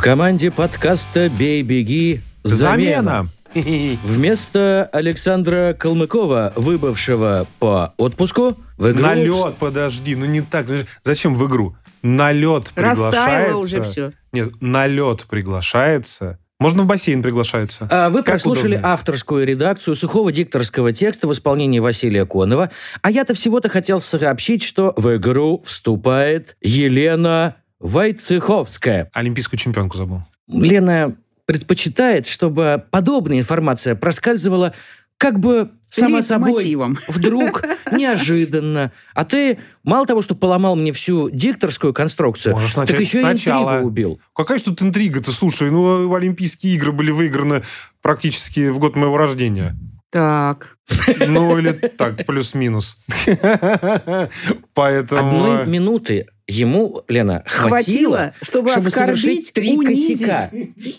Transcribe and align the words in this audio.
В 0.00 0.02
команде 0.02 0.50
подкаста 0.50 1.28
«Бей-беги» 1.28 2.22
замена. 2.42 3.26
Вместо 3.52 4.88
Александра 4.94 5.76
Калмыкова, 5.78 6.54
выбывшего 6.56 7.46
по 7.58 7.92
отпуску, 7.98 8.56
в 8.78 8.92
игру... 8.92 9.02
На 9.02 9.12
лед, 9.12 9.56
подожди, 9.58 10.16
ну 10.16 10.24
не 10.24 10.40
так. 10.40 10.64
Зачем 11.04 11.34
в 11.34 11.46
игру? 11.46 11.76
На 12.00 12.32
лед 12.32 12.72
приглашается. 12.74 13.10
Растаяло 13.10 13.58
уже 13.58 13.82
все. 13.82 14.12
Нет, 14.32 14.62
на 14.62 14.86
лед 14.86 15.26
приглашается. 15.28 16.38
Можно 16.58 16.84
в 16.84 16.86
бассейн 16.86 17.22
приглашается. 17.22 17.86
А 17.90 18.08
Вы 18.08 18.20
Как 18.20 18.34
прослушали 18.34 18.76
удобнее. 18.76 18.92
авторскую 18.92 19.46
редакцию 19.46 19.96
сухого 19.96 20.32
дикторского 20.32 20.92
текста 20.92 21.28
в 21.28 21.32
исполнении 21.34 21.78
Василия 21.78 22.24
Конова. 22.24 22.70
А 23.02 23.10
я-то 23.10 23.34
всего-то 23.34 23.68
хотел 23.68 24.00
сообщить, 24.00 24.62
что 24.62 24.94
в 24.96 25.16
игру 25.16 25.62
вступает 25.66 26.56
Елена 26.62 27.56
Войцеховская. 27.80 29.10
Олимпийскую 29.14 29.58
чемпионку 29.58 29.96
забыл. 29.96 30.22
Лена 30.48 31.16
предпочитает, 31.46 32.26
чтобы 32.26 32.84
подобная 32.90 33.38
информация 33.38 33.94
проскальзывала 33.96 34.74
как 35.16 35.38
бы 35.38 35.70
сама 35.90 36.22
собой, 36.22 36.76
вдруг, 37.08 37.62
неожиданно. 37.92 38.92
А 39.14 39.24
ты 39.24 39.58
мало 39.82 40.06
того, 40.06 40.22
что 40.22 40.34
поломал 40.34 40.76
мне 40.76 40.92
всю 40.92 41.28
дикторскую 41.28 41.92
конструкцию, 41.92 42.54
Можешь 42.54 42.74
так 42.74 42.88
еще 42.98 43.18
и 43.18 43.20
сначала. 43.20 43.72
интригу 43.72 43.88
убил. 43.88 44.20
Какая 44.34 44.58
же 44.58 44.64
тут 44.64 44.82
интрига-то? 44.82 45.32
Слушай, 45.32 45.70
ну 45.70 46.14
Олимпийские 46.14 46.74
игры 46.74 46.92
были 46.92 47.10
выиграны 47.10 47.62
практически 48.00 48.68
в 48.68 48.78
год 48.78 48.96
моего 48.96 49.16
рождения. 49.16 49.76
Так. 50.10 50.76
Ну 51.18 51.58
или 51.58 51.72
так, 51.72 52.26
плюс-минус. 52.26 52.98
Поэтому... 54.74 55.52
Одной 55.52 55.66
минуты 55.66 56.26
ему, 56.50 57.02
Лена, 57.08 57.42
хватило, 57.46 57.70
Хватило, 57.70 58.32
чтобы, 58.42 58.70
чтобы 58.70 58.86
оскорбить, 58.88 59.52
три 59.52 59.76
унизить 59.76 60.20
косяка. 60.20 60.50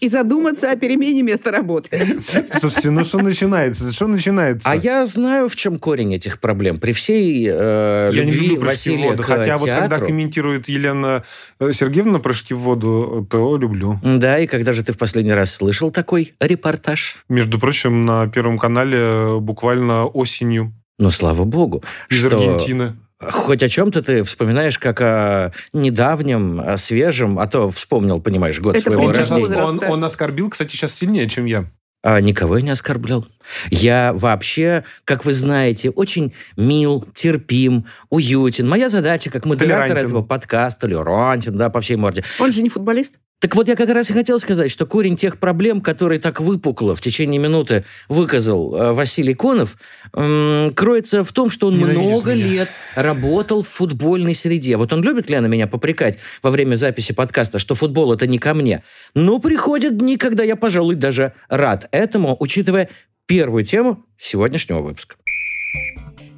и 0.02 0.08
задуматься 0.08 0.71
о 0.71 0.75
перемене 0.75 1.21
места 1.21 1.52
работы. 1.52 1.99
Слушайте, 2.52 2.89
ну 2.91 3.03
что 3.03 3.19
начинается? 3.19 3.91
Что 3.91 4.08
начинается? 4.08 4.69
А 4.69 4.75
я 4.75 5.05
знаю, 5.05 5.49
в 5.49 5.55
чем 5.55 5.77
корень 5.77 6.13
этих 6.16 6.39
проблем. 6.39 6.77
При 6.77 6.93
всей 6.93 7.47
э, 7.52 8.11
Я 8.13 8.25
не 8.25 8.31
люблю 8.31 8.58
прыжки 8.61 8.91
в 8.95 9.02
воду. 9.02 9.23
Хотя 9.23 9.58
вот 9.58 9.69
когда 9.69 9.99
комментирует 9.99 10.69
Елена 10.69 11.23
э, 11.59 11.73
Сергеевна 11.73 12.19
прыжки 12.19 12.53
в 12.53 12.59
воду, 12.59 13.27
то 13.30 13.58
люблю. 13.58 13.99
Да, 14.03 14.39
и 14.39 14.47
когда 14.47 14.73
же 14.73 14.83
ты 14.83 14.93
в 14.93 14.97
последний 14.97 15.33
раз 15.33 15.53
слышал 15.55 15.91
такой 15.91 16.33
репортаж? 16.39 17.17
Между 17.30 17.59
прочим, 17.59 18.05
на 18.05 18.27
Первом 18.27 18.58
канале 18.58 18.97
э, 18.99 19.38
буквально 19.39 20.05
осенью 20.05 20.73
Ну, 20.97 21.11
слава 21.11 21.43
богу. 21.43 21.83
из 22.09 22.19
что 22.19 22.38
Аргентины. 22.38 22.93
Хоть 23.30 23.61
о 23.64 23.69
чем-то 23.69 24.02
ты 24.02 24.23
вспоминаешь, 24.23 24.80
как 24.80 25.00
о 25.02 25.52
недавнем, 25.73 26.59
о 26.59 26.77
свежем, 26.77 27.38
а 27.39 27.47
то 27.47 27.69
вспомнил, 27.69 28.19
понимаешь, 28.22 28.59
год 28.59 28.75
Это 28.75 28.86
своего 28.91 29.11
рождения. 29.11 29.64
он- 29.64 29.81
он 29.88 30.03
оскорбил, 30.03 30.50
кстати, 30.50 30.72
сейчас 30.72 30.94
сильнее, 30.95 31.30
чем 31.30 31.45
я. 31.45 31.66
А 32.03 32.19
никого 32.19 32.58
я 32.58 32.64
не 32.64 32.72
оскорблял. 32.72 33.27
Я 33.69 34.11
вообще, 34.16 34.83
как 35.05 35.23
вы 35.23 35.33
знаете, 35.33 35.92
очень 35.92 36.33
мил, 36.58 37.05
терпим, 37.14 37.86
уютен. 38.09 38.67
Моя 38.67 38.89
задача, 38.89 39.30
как 39.30 39.43
Толерантен. 39.43 39.98
этого 39.98 40.23
подкаста, 40.23 40.82
толерантен, 40.88 41.55
да, 41.58 41.70
по 41.70 41.80
всей 41.80 41.98
морде. 41.98 42.23
Он 42.39 42.52
же 42.52 42.64
не 42.64 42.70
футболист. 42.70 43.20
Так 43.41 43.55
вот, 43.55 43.67
я 43.67 43.75
как 43.75 43.89
раз 43.89 44.07
и 44.11 44.13
хотел 44.13 44.39
сказать, 44.39 44.69
что 44.69 44.85
корень 44.85 45.17
тех 45.17 45.39
проблем, 45.39 45.81
которые 45.81 46.19
так 46.19 46.39
выпукло 46.39 46.95
в 46.95 47.02
течение 47.02 47.39
минуты 47.39 47.85
выказал 48.07 48.75
э, 48.75 48.93
Василий 48.93 49.33
Конов, 49.33 49.77
кроется 50.11 51.23
в 51.23 51.31
том, 51.33 51.49
что 51.49 51.67
он 51.67 51.77
Ненавидит 51.79 52.03
много 52.03 52.35
меня. 52.35 52.45
лет 52.45 52.69
работал 52.93 53.63
в 53.63 53.67
футбольной 53.67 54.35
среде. 54.35 54.77
Вот 54.77 54.93
он 54.93 55.02
любит, 55.02 55.27
Лена, 55.31 55.47
меня 55.47 55.65
попрекать 55.65 56.19
во 56.43 56.52
время 56.52 56.75
записи 56.75 57.13
подкаста, 57.13 57.57
что 57.57 57.73
футбол 57.73 58.13
это 58.13 58.27
не 58.27 58.37
ко 58.37 58.53
мне. 58.53 58.83
Но 59.15 59.39
приходят 59.39 59.97
дни, 59.97 60.17
когда 60.17 60.43
я, 60.43 60.55
пожалуй, 60.55 60.93
даже 60.93 61.33
рад 61.49 61.87
этому, 61.91 62.37
учитывая 62.39 62.89
первую 63.25 63.65
тему 63.65 64.05
сегодняшнего 64.19 64.83
выпуска. 64.83 65.15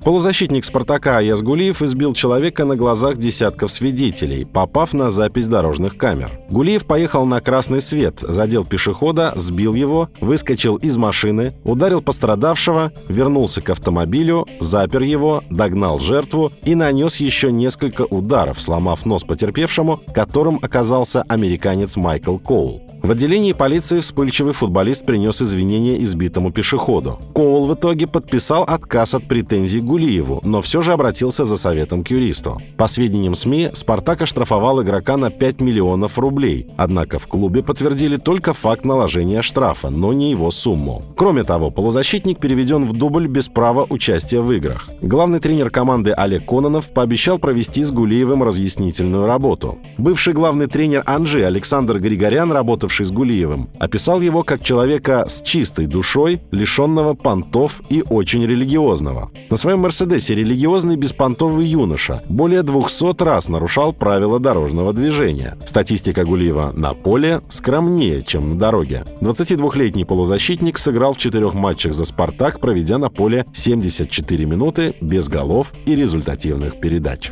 Полузащитник 0.03 0.65
«Спартака» 0.65 1.19
Аяс 1.19 1.41
Гулиев 1.41 1.81
избил 1.81 2.13
человека 2.13 2.65
на 2.65 2.75
глазах 2.75 3.15
десятков 3.15 3.71
свидетелей, 3.71 4.43
попав 4.43 4.91
на 4.91 5.09
запись 5.09 5.47
дорожных 5.47 5.95
камер. 5.95 6.29
Гулиев 6.49 6.85
поехал 6.85 7.25
на 7.25 7.39
красный 7.39 7.79
свет, 7.79 8.19
задел 8.19 8.65
пешехода, 8.65 9.31
сбил 9.37 9.73
его, 9.73 10.09
выскочил 10.19 10.75
из 10.75 10.97
машины, 10.97 11.53
ударил 11.63 12.01
пострадавшего, 12.01 12.91
вернулся 13.07 13.61
к 13.61 13.69
автомобилю, 13.69 14.45
запер 14.59 15.03
его, 15.03 15.41
догнал 15.49 15.99
жертву 15.99 16.51
и 16.65 16.75
нанес 16.75 17.15
еще 17.15 17.49
несколько 17.49 18.01
ударов, 18.01 18.61
сломав 18.61 19.05
нос 19.05 19.23
потерпевшему, 19.23 20.01
которым 20.13 20.59
оказался 20.61 21.23
американец 21.29 21.95
Майкл 21.95 22.37
Коул. 22.39 22.81
В 23.03 23.11
отделении 23.11 23.51
полиции 23.51 23.99
вспыльчивый 23.99 24.53
футболист 24.53 25.05
принес 25.05 25.41
извинения 25.41 26.01
избитому 26.01 26.53
пешеходу. 26.53 27.19
Коул 27.35 27.65
в 27.65 27.73
итоге 27.73 28.07
подписал 28.07 28.63
отказ 28.63 29.13
от 29.13 29.27
претензий 29.27 29.81
Гулиеву, 29.93 30.41
но 30.43 30.63
все 30.63 30.81
же 30.81 30.91
обратился 30.91 31.45
за 31.45 31.55
советом 31.55 32.03
к 32.03 32.09
юристу. 32.09 32.59
По 32.77 32.87
сведениям 32.87 33.35
СМИ, 33.35 33.69
«Спартак» 33.73 34.23
оштрафовал 34.23 34.81
игрока 34.81 35.17
на 35.17 35.29
5 35.29 35.61
миллионов 35.61 36.17
рублей, 36.17 36.65
однако 36.77 37.19
в 37.19 37.27
клубе 37.27 37.61
подтвердили 37.61 38.17
только 38.17 38.53
факт 38.53 38.85
наложения 38.85 39.43
штрафа, 39.43 39.91
но 39.91 40.11
не 40.11 40.31
его 40.31 40.49
сумму. 40.49 41.03
Кроме 41.15 41.43
того, 41.43 41.69
полузащитник 41.69 42.39
переведен 42.39 42.87
в 42.87 42.93
дубль 42.93 43.27
без 43.27 43.49
права 43.49 43.85
участия 43.87 44.41
в 44.41 44.51
играх. 44.51 44.89
Главный 45.01 45.39
тренер 45.39 45.69
команды 45.69 46.11
Олег 46.11 46.43
Кононов 46.47 46.91
пообещал 46.91 47.37
провести 47.37 47.83
с 47.83 47.91
Гулиевым 47.91 48.41
разъяснительную 48.41 49.27
работу. 49.27 49.77
Бывший 49.99 50.33
главный 50.33 50.65
тренер 50.65 51.03
Анжи 51.05 51.43
Александр 51.43 51.99
Григорян, 51.99 52.51
работавший 52.51 53.05
с 53.05 53.11
Гулиевым, 53.11 53.69
описал 53.77 54.21
его 54.21 54.41
как 54.41 54.63
человека 54.63 55.25
с 55.27 55.43
чистой 55.43 55.85
душой, 55.85 56.39
лишенного 56.49 57.13
понтов 57.13 57.79
и 57.91 58.03
очень 58.09 58.43
религиозного. 58.47 59.29
На 59.51 59.57
своем 59.57 59.82
«Мерседесе» 59.83 60.33
религиозный 60.33 60.95
беспонтовый 60.95 61.65
юноша 61.65 62.23
более 62.29 62.63
200 62.63 63.21
раз 63.21 63.49
нарушал 63.49 63.91
правила 63.91 64.39
дорожного 64.39 64.93
движения. 64.93 65.57
Статистика 65.65 66.23
Гулиева 66.23 66.71
на 66.73 66.93
поле 66.93 67.41
скромнее, 67.49 68.23
чем 68.23 68.51
на 68.51 68.57
дороге. 68.57 69.03
22-летний 69.19 70.05
полузащитник 70.05 70.77
сыграл 70.77 71.11
в 71.11 71.17
четырех 71.17 71.53
матчах 71.53 71.91
за 71.91 72.05
«Спартак», 72.05 72.61
проведя 72.61 72.97
на 72.97 73.09
поле 73.09 73.45
74 73.53 74.45
минуты 74.45 74.95
без 75.01 75.27
голов 75.27 75.73
и 75.85 75.97
результативных 75.97 76.79
передач. 76.79 77.31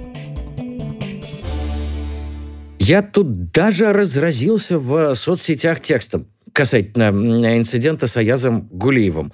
Я 2.79 3.01
тут 3.01 3.53
даже 3.53 3.93
разразился 3.93 4.77
в 4.77 5.15
соцсетях 5.15 5.79
текстом 5.79 6.27
касательно 6.51 7.11
инцидента 7.57 8.07
с 8.07 8.17
Аязом 8.17 8.67
Гулиевым, 8.73 9.31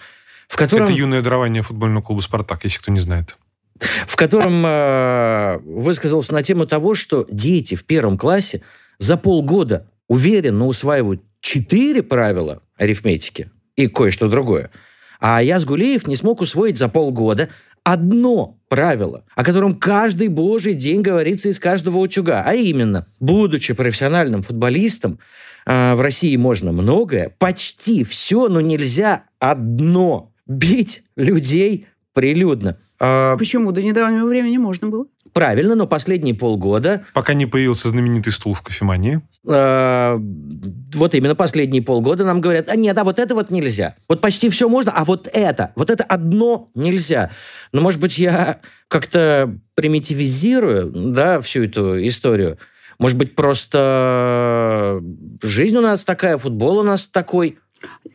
в 0.47 0.55
котором... 0.55 0.85
Это 0.85 0.93
юное 0.93 1.21
дарование 1.21 1.61
футбольного 1.61 2.03
клуба 2.03 2.21
«Спартак», 2.21 2.63
если 2.63 2.79
кто 2.79 2.91
не 2.91 2.99
знает. 2.99 3.37
в 4.07 4.15
котором 4.15 4.65
э, 4.65 5.59
высказался 5.59 6.33
на 6.33 6.43
тему 6.43 6.65
того, 6.65 6.95
что 6.95 7.25
дети 7.29 7.75
в 7.75 7.85
первом 7.85 8.17
классе 8.17 8.61
за 8.97 9.17
полгода 9.17 9.87
уверенно 10.07 10.65
усваивают 10.65 11.21
четыре 11.41 12.01
правила 12.01 12.61
арифметики 12.77 13.51
и 13.75 13.87
кое-что 13.87 14.29
другое. 14.29 14.71
А 15.19 15.37
Аяз 15.37 15.65
Гулеев 15.65 16.07
не 16.07 16.15
смог 16.15 16.41
усвоить 16.41 16.77
за 16.77 16.89
полгода 16.89 17.49
одно 17.83 18.59
правило, 18.67 19.23
о 19.35 19.43
котором 19.43 19.73
каждый 19.75 20.27
божий 20.27 20.73
день 20.73 21.01
говорится 21.01 21.49
из 21.49 21.59
каждого 21.59 21.97
утюга. 21.99 22.43
А 22.45 22.53
именно, 22.53 23.07
будучи 23.19 23.73
профессиональным 23.73 24.43
футболистом, 24.43 25.19
э, 25.65 25.93
в 25.93 26.01
России 26.01 26.35
можно 26.35 26.71
многое, 26.71 27.33
почти 27.37 28.03
все, 28.03 28.47
но 28.47 28.61
нельзя 28.61 29.23
одно– 29.39 30.31
бить 30.47 31.03
людей 31.15 31.87
прилюдно. 32.13 32.77
А, 32.99 33.37
Почему? 33.37 33.71
До 33.71 33.83
недавнего 33.83 34.25
времени 34.27 34.57
можно 34.57 34.87
было. 34.87 35.05
Правильно, 35.33 35.75
но 35.75 35.85
последние 35.85 36.33
полгода, 36.33 37.03
Пока 37.13 37.35
не 37.35 37.45
появился 37.45 37.89
знаменитый 37.89 38.33
стул 38.33 38.53
в 38.53 38.63
кофемании. 38.63 39.21
э, 39.47 40.17
вот 40.95 41.13
именно 41.13 41.35
последние 41.35 41.83
полгода 41.83 42.25
нам 42.25 42.41
говорят, 42.41 42.69
а 42.69 42.75
нет, 42.75 42.97
а 42.97 43.03
вот 43.03 43.19
это 43.19 43.35
вот 43.35 43.51
нельзя. 43.51 43.95
Вот 44.09 44.19
почти 44.21 44.49
все 44.49 44.67
можно, 44.67 44.91
а 44.91 45.05
вот 45.05 45.29
это, 45.31 45.73
вот 45.75 45.91
это 45.91 46.03
одно 46.05 46.71
нельзя. 46.73 47.29
Но, 47.71 47.81
может 47.81 47.99
быть, 47.99 48.17
я 48.17 48.61
как-то 48.87 49.55
примитивизирую, 49.75 50.91
да, 51.13 51.39
всю 51.41 51.65
эту 51.65 52.07
историю. 52.07 52.57
Может 52.97 53.17
быть, 53.17 53.35
просто 53.35 55.03
жизнь 55.43 55.77
у 55.77 55.81
нас 55.81 56.03
такая, 56.03 56.37
футбол 56.37 56.79
у 56.79 56.83
нас 56.83 57.07
такой. 57.07 57.59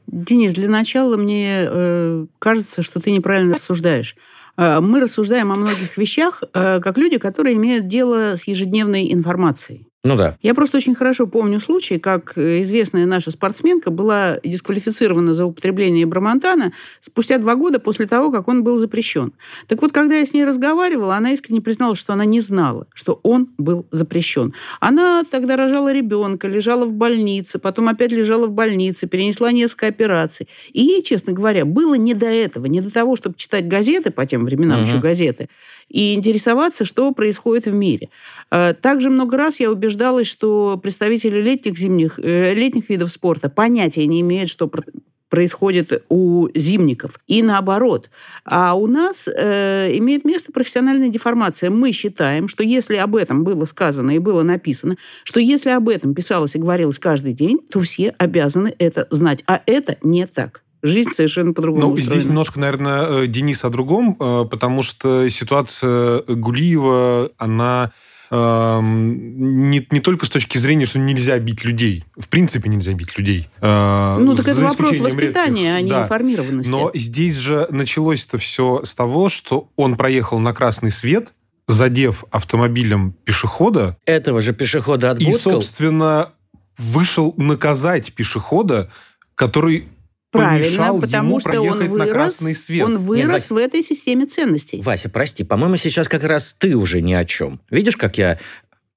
Денис, 0.07 0.53
для 0.53 0.69
начала 0.69 1.17
мне 1.17 1.67
э, 1.67 2.27
кажется, 2.39 2.83
что 2.83 3.01
ты 3.01 3.11
неправильно 3.11 3.55
рассуждаешь. 3.55 4.17
Э, 4.57 4.81
мы 4.81 5.01
рассуждаем 5.01 5.53
о 5.53 5.57
многих 5.57 5.97
вещах, 5.97 6.43
э, 6.43 6.81
как 6.81 6.99
люди, 6.99 7.19
которые 7.19 7.57
имеют 7.57 7.89
дело 7.89 8.37
с 8.37 8.47
ежедневной 8.47 9.13
информацией. 9.13 9.87
Ну 10.05 10.17
да. 10.17 10.37
Я 10.43 10.55
просто 10.55 10.79
очень 10.79 10.97
хорошо 10.97 11.29
помню 11.29 11.61
случай, 11.61 12.01
как 12.01 12.33
э, 12.37 12.63
известная 12.63 13.07
наша 13.07 13.31
спортсменка 13.31 13.93
была 13.93 14.39
дисквалифицирована 14.43 15.33
за 15.33 15.47
употребление 15.47 16.07
бромонтана 16.07 16.73
спустя 17.01 17.39
два 17.39 17.55
года 17.55 17.79
после 17.79 18.07
того, 18.09 18.33
как 18.33 18.49
он 18.49 18.65
был 18.65 18.79
запрещен. 18.79 19.33
Так 19.69 19.81
вот, 19.81 19.93
когда 19.93 20.17
я 20.17 20.27
с 20.27 20.33
ней 20.33 20.45
разговаривала, 20.45 21.15
она 21.15 21.31
искренне 21.31 21.61
призналась, 21.61 22.01
что 22.01 22.13
она 22.15 22.25
не 22.25 22.41
знала, 22.41 22.89
что 22.95 23.21
он 23.23 23.51
был 23.59 23.87
запрещен. 23.93 24.53
Она 24.81 25.23
тогда 25.31 25.55
рожала 25.55 25.93
ребенка, 25.93 26.49
лежала 26.49 26.85
в 26.85 26.93
больнице, 26.95 27.61
потом 27.61 27.89
опять 27.89 28.11
лежала 28.11 28.49
в 28.49 28.53
больнице, 28.53 29.07
перенесла 29.07 29.53
несколько 29.53 29.87
операций. 29.87 30.49
И 30.73 30.83
ей, 30.83 31.03
честно 31.05 31.33
говоря, 31.33 31.65
было 31.65 31.95
не 31.95 32.15
до 32.15 32.27
этого, 32.27 32.67
не 32.67 32.81
до 32.81 32.93
того, 32.93 33.15
чтобы 33.15 33.37
читать 33.37 33.69
газеты, 33.69 34.11
по 34.11 34.27
тем 34.27 34.47
временам 34.47 34.81
Мгм. 34.81 34.89
еще 34.89 34.99
газеты, 34.99 35.49
и 35.93 36.15
интересоваться, 36.15 36.85
что 36.85 37.13
происходит 37.13 37.67
в 37.67 37.75
мире. 37.75 38.09
Э, 38.51 38.73
Также 38.75 39.11
много 39.11 39.37
раз 39.37 39.61
я 39.61 39.71
убеждалась, 39.71 40.27
что 40.27 40.79
представители 40.83 41.41
летних, 41.41 41.79
зимних, 41.79 42.19
э, 42.19 42.55
летних 42.55 42.89
видов 42.89 43.13
спорта 43.13 43.49
понятия 43.51 44.07
не 44.07 44.21
имеют, 44.23 44.49
что 44.51 44.69
про- 44.69 44.83
происходит 45.29 46.05
у 46.11 46.49
зимников. 46.55 47.19
И 47.27 47.43
наоборот. 47.43 48.11
А 48.45 48.75
у 48.75 48.87
нас 48.87 49.29
э, 49.29 49.97
имеет 49.97 50.25
место 50.27 50.53
профессиональная 50.53 51.09
деформация. 51.09 51.71
Мы 51.71 51.93
считаем, 51.93 52.49
что 52.49 52.63
если 52.63 52.97
об 52.97 53.17
этом 53.17 53.43
было 53.45 53.65
сказано 53.65 54.11
и 54.11 54.19
было 54.19 54.43
написано, 54.43 54.97
что 55.25 55.41
если 55.41 55.71
об 55.71 55.89
этом 55.89 56.15
писалось 56.15 56.55
и 56.55 56.59
говорилось 56.59 56.99
каждый 56.99 57.33
день, 57.33 57.61
то 57.71 57.81
все 57.81 58.15
обязаны 58.19 58.75
это 58.79 59.07
знать. 59.11 59.43
А 59.47 59.63
это 59.65 59.97
не 60.03 60.27
так. 60.27 60.62
Жизнь 60.83 61.11
совершенно 61.13 61.53
по-другому 61.53 61.87
Ну, 61.89 61.93
устроена. 61.93 62.13
здесь 62.21 62.29
немножко, 62.29 62.59
наверное, 62.59 63.23
э, 63.23 63.27
Денис 63.29 63.65
о 63.65 63.71
другом, 63.71 64.17
э, 64.19 64.45
потому 64.51 64.83
что 64.83 65.29
ситуация 65.29 66.23
Гулиева, 66.27 67.31
она 67.39 67.93
эм, 68.35 69.69
не, 69.71 69.87
не 69.91 70.01
только 70.01 70.25
с 70.25 70.31
точки 70.31 70.57
зрения, 70.57 70.87
что 70.87 70.99
нельзя 70.99 71.39
бить 71.39 71.65
людей. 71.67 72.03
В 72.17 72.29
принципе, 72.29 72.71
нельзя 72.71 72.95
бить 72.95 73.19
людей. 73.19 73.47
Э, 73.61 74.17
Ну, 74.19 74.35
так 74.35 74.47
это 74.47 74.55
за 74.55 74.65
вопрос 74.69 74.93
исключением 74.93 75.05
воспитания, 75.05 75.63
редких. 75.65 75.77
а 75.77 75.81
не 75.83 75.91
Да. 75.91 76.03
информированности. 76.05 76.71
Но 76.71 76.91
здесь 76.95 77.37
же 77.37 77.67
началось 77.71 78.25
это 78.27 78.39
все 78.39 78.81
с 78.85 78.95
того, 78.95 79.29
что 79.29 79.69
он 79.77 79.97
проехал 79.97 80.39
на 80.39 80.55
красный 80.55 80.91
свет, 80.91 81.31
задев 81.69 82.25
автомобилем 82.31 83.13
пешехода, 83.25 83.99
Этого 84.07 84.41
же 84.41 84.55
пешехода 84.55 85.09
и, 85.09 85.11
отбудскал. 85.11 85.53
собственно, 85.61 86.31
вышел 86.79 87.35
наказать 87.37 88.15
пешехода, 88.15 88.91
который 89.35 89.89
Правильно, 90.33 90.67
помешал 90.79 91.01
потому 91.01 91.29
ему 91.29 91.41
что 91.41 91.49
проехать 91.51 91.71
он 91.73 91.79
на 91.79 91.89
вырос, 92.05 92.11
красный 92.13 92.55
свет. 92.55 92.85
он 92.87 92.99
вырос 92.99 93.51
Вась- 93.51 93.55
в 93.55 93.57
этой 93.59 93.83
системе 93.83 94.27
ценностей. 94.27 94.81
Вася, 94.83 95.09
прости, 95.09 95.45
по-моему, 95.45 95.77
сейчас 95.77 96.09
как 96.09 96.25
раз 96.25 96.55
ты 96.59 96.75
уже 96.77 97.01
ни 97.03 97.13
о 97.13 97.25
чем. 97.25 97.61
Видишь, 97.71 97.97
как 97.97 98.17
я 98.19 98.39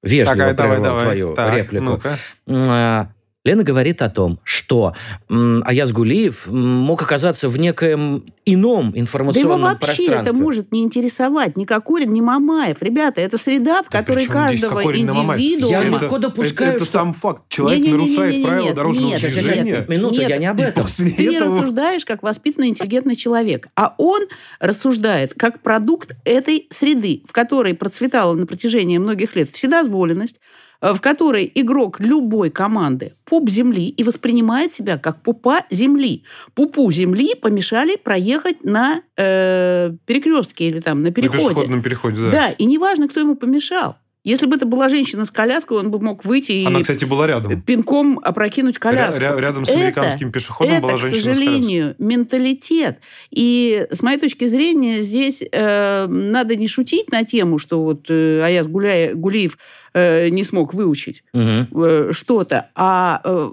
вежливо 0.01 0.35
Так, 0.37 0.49
а, 0.49 0.53
давай, 0.53 0.77
прервал 0.77 0.83
давай. 0.83 1.03
твою 1.03 1.33
Так, 1.35 1.53
реплику? 1.53 1.85
ну-ка. 1.85 2.17
М, 2.47 2.65
а, 2.67 3.13
Лена 3.45 3.63
говорит 3.63 4.01
о 4.01 4.09
том, 4.09 4.39
что 4.43 4.95
м, 5.29 5.61
Аяз 5.65 5.91
Гулиев 5.91 6.47
мог 6.47 7.01
оказаться 7.03 7.47
в 7.47 7.57
некоем 7.59 8.23
ином 8.43 8.85
Да 8.91 8.97
его 8.97 9.01
информационном 9.01 9.61
вообще 9.61 9.85
пространстве. 9.85 10.15
это 10.15 10.33
может 10.33 10.71
не 10.71 10.81
интересовать 10.83 11.55
ни 11.55 11.65
Кокорин, 11.65 12.11
ни 12.11 12.21
Мамаев. 12.21 12.81
Ребята, 12.81 13.21
это 13.21 13.37
среда, 13.37 13.83
в 13.83 13.89
Да 13.89 13.99
которой 13.99 14.25
каждого 14.25 14.81
индивидуума... 14.83 15.35
Я 15.37 15.83
это, 15.83 15.91
легко 15.91 16.17
допускаю, 16.17 16.69
это, 16.69 16.75
это 16.77 16.85
что- 16.85 16.93
сам 16.93 17.13
факт. 17.13 17.43
Человек 17.47 17.81
Не-не-не-не-не-не, 17.81 18.17
нарушает 18.17 18.43
правила 18.45 18.65
нет, 18.65 18.75
дорожного 18.75 19.07
нет, 19.09 19.21
движения. 19.21 19.63
Нет, 19.63 19.89
минуту, 19.89 20.15
Нет, 20.15 20.29
я 20.29 20.37
не 20.37 20.45
об 20.47 20.59
этом. 20.59 20.87
Ты 20.87 21.35
этого... 21.35 21.55
рассуждаешь 21.55 22.03
как 22.05 22.23
воспитанный, 22.23 22.69
интеллигентный 22.69 23.15
человек. 23.15 23.67
А 23.75 23.93
он 23.99 24.21
рассуждает 24.59 25.35
как 25.35 25.61
продукт 25.61 26.15
этой 26.25 26.65
среды, 26.71 27.21
в 27.27 27.31
которой 27.31 27.75
процветала 27.75 28.33
на 28.33 28.47
протяжении 28.47 28.97
многих 28.97 29.35
лет 29.35 29.51
вседозволенность, 29.51 30.39
в 30.81 30.99
которой 30.99 31.51
игрок 31.55 31.99
любой 31.99 32.49
команды 32.49 33.13
пуп 33.25 33.49
земли 33.49 33.87
и 33.87 34.03
воспринимает 34.03 34.73
себя 34.73 34.97
как 34.97 35.21
пупа 35.21 35.61
земли. 35.69 36.23
Пупу 36.53 36.91
земли 36.91 37.33
помешали 37.35 37.95
проехать 37.95 38.63
на 38.63 39.01
э, 39.17 39.91
перекрестке 40.05 40.67
или 40.67 40.79
там 40.79 40.99
на 40.99 41.05
На 41.09 41.11
переходе. 41.11 41.43
пешеходном 41.43 41.81
переходе, 41.81 42.21
да. 42.23 42.31
Да, 42.31 42.49
и 42.51 42.65
неважно, 42.65 43.07
кто 43.07 43.19
ему 43.19 43.35
помешал. 43.35 43.95
Если 44.23 44.47
бы 44.47 44.55
это 44.55 44.65
была 44.65 44.89
женщина 44.89 45.23
с 45.23 45.29
коляской, 45.29 45.77
он 45.77 45.91
бы 45.91 45.99
мог 45.99 46.25
выйти 46.25 46.51
и 46.53 46.65
Она, 46.65 46.79
кстати, 46.81 47.05
была 47.05 47.27
рядом. 47.27 47.61
пинком 47.61 48.19
опрокинуть 48.23 48.79
коляску. 48.79 49.21
Ря- 49.21 49.39
рядом 49.39 49.65
с 49.65 49.69
Это- 49.69 49.77
американским 49.77 50.31
пешеходом 50.31 50.73
Это, 50.73 50.81
была 50.81 50.93
к 50.93 50.97
женщина 50.97 51.19
с 51.21 51.23
коляской. 51.25 51.45
сожалению, 51.45 51.95
менталитет. 51.99 52.99
И 53.29 53.85
с 53.91 54.01
моей 54.01 54.17
точки 54.19 54.47
зрения 54.47 55.03
здесь 55.03 55.43
э, 55.51 56.07
надо 56.07 56.55
не 56.55 56.67
шутить 56.67 57.11
на 57.11 57.23
тему, 57.23 57.59
что 57.59 57.83
вот 57.83 58.07
э, 58.09 58.41
Аяз 58.43 58.65
Гуляй- 58.67 59.13
Гулиев 59.13 59.59
э, 59.95 60.29
не 60.29 60.43
смог 60.43 60.73
выучить 60.73 61.23
э, 61.33 62.09
что-то. 62.11 62.69
А 62.75 63.21
э, 63.23 63.51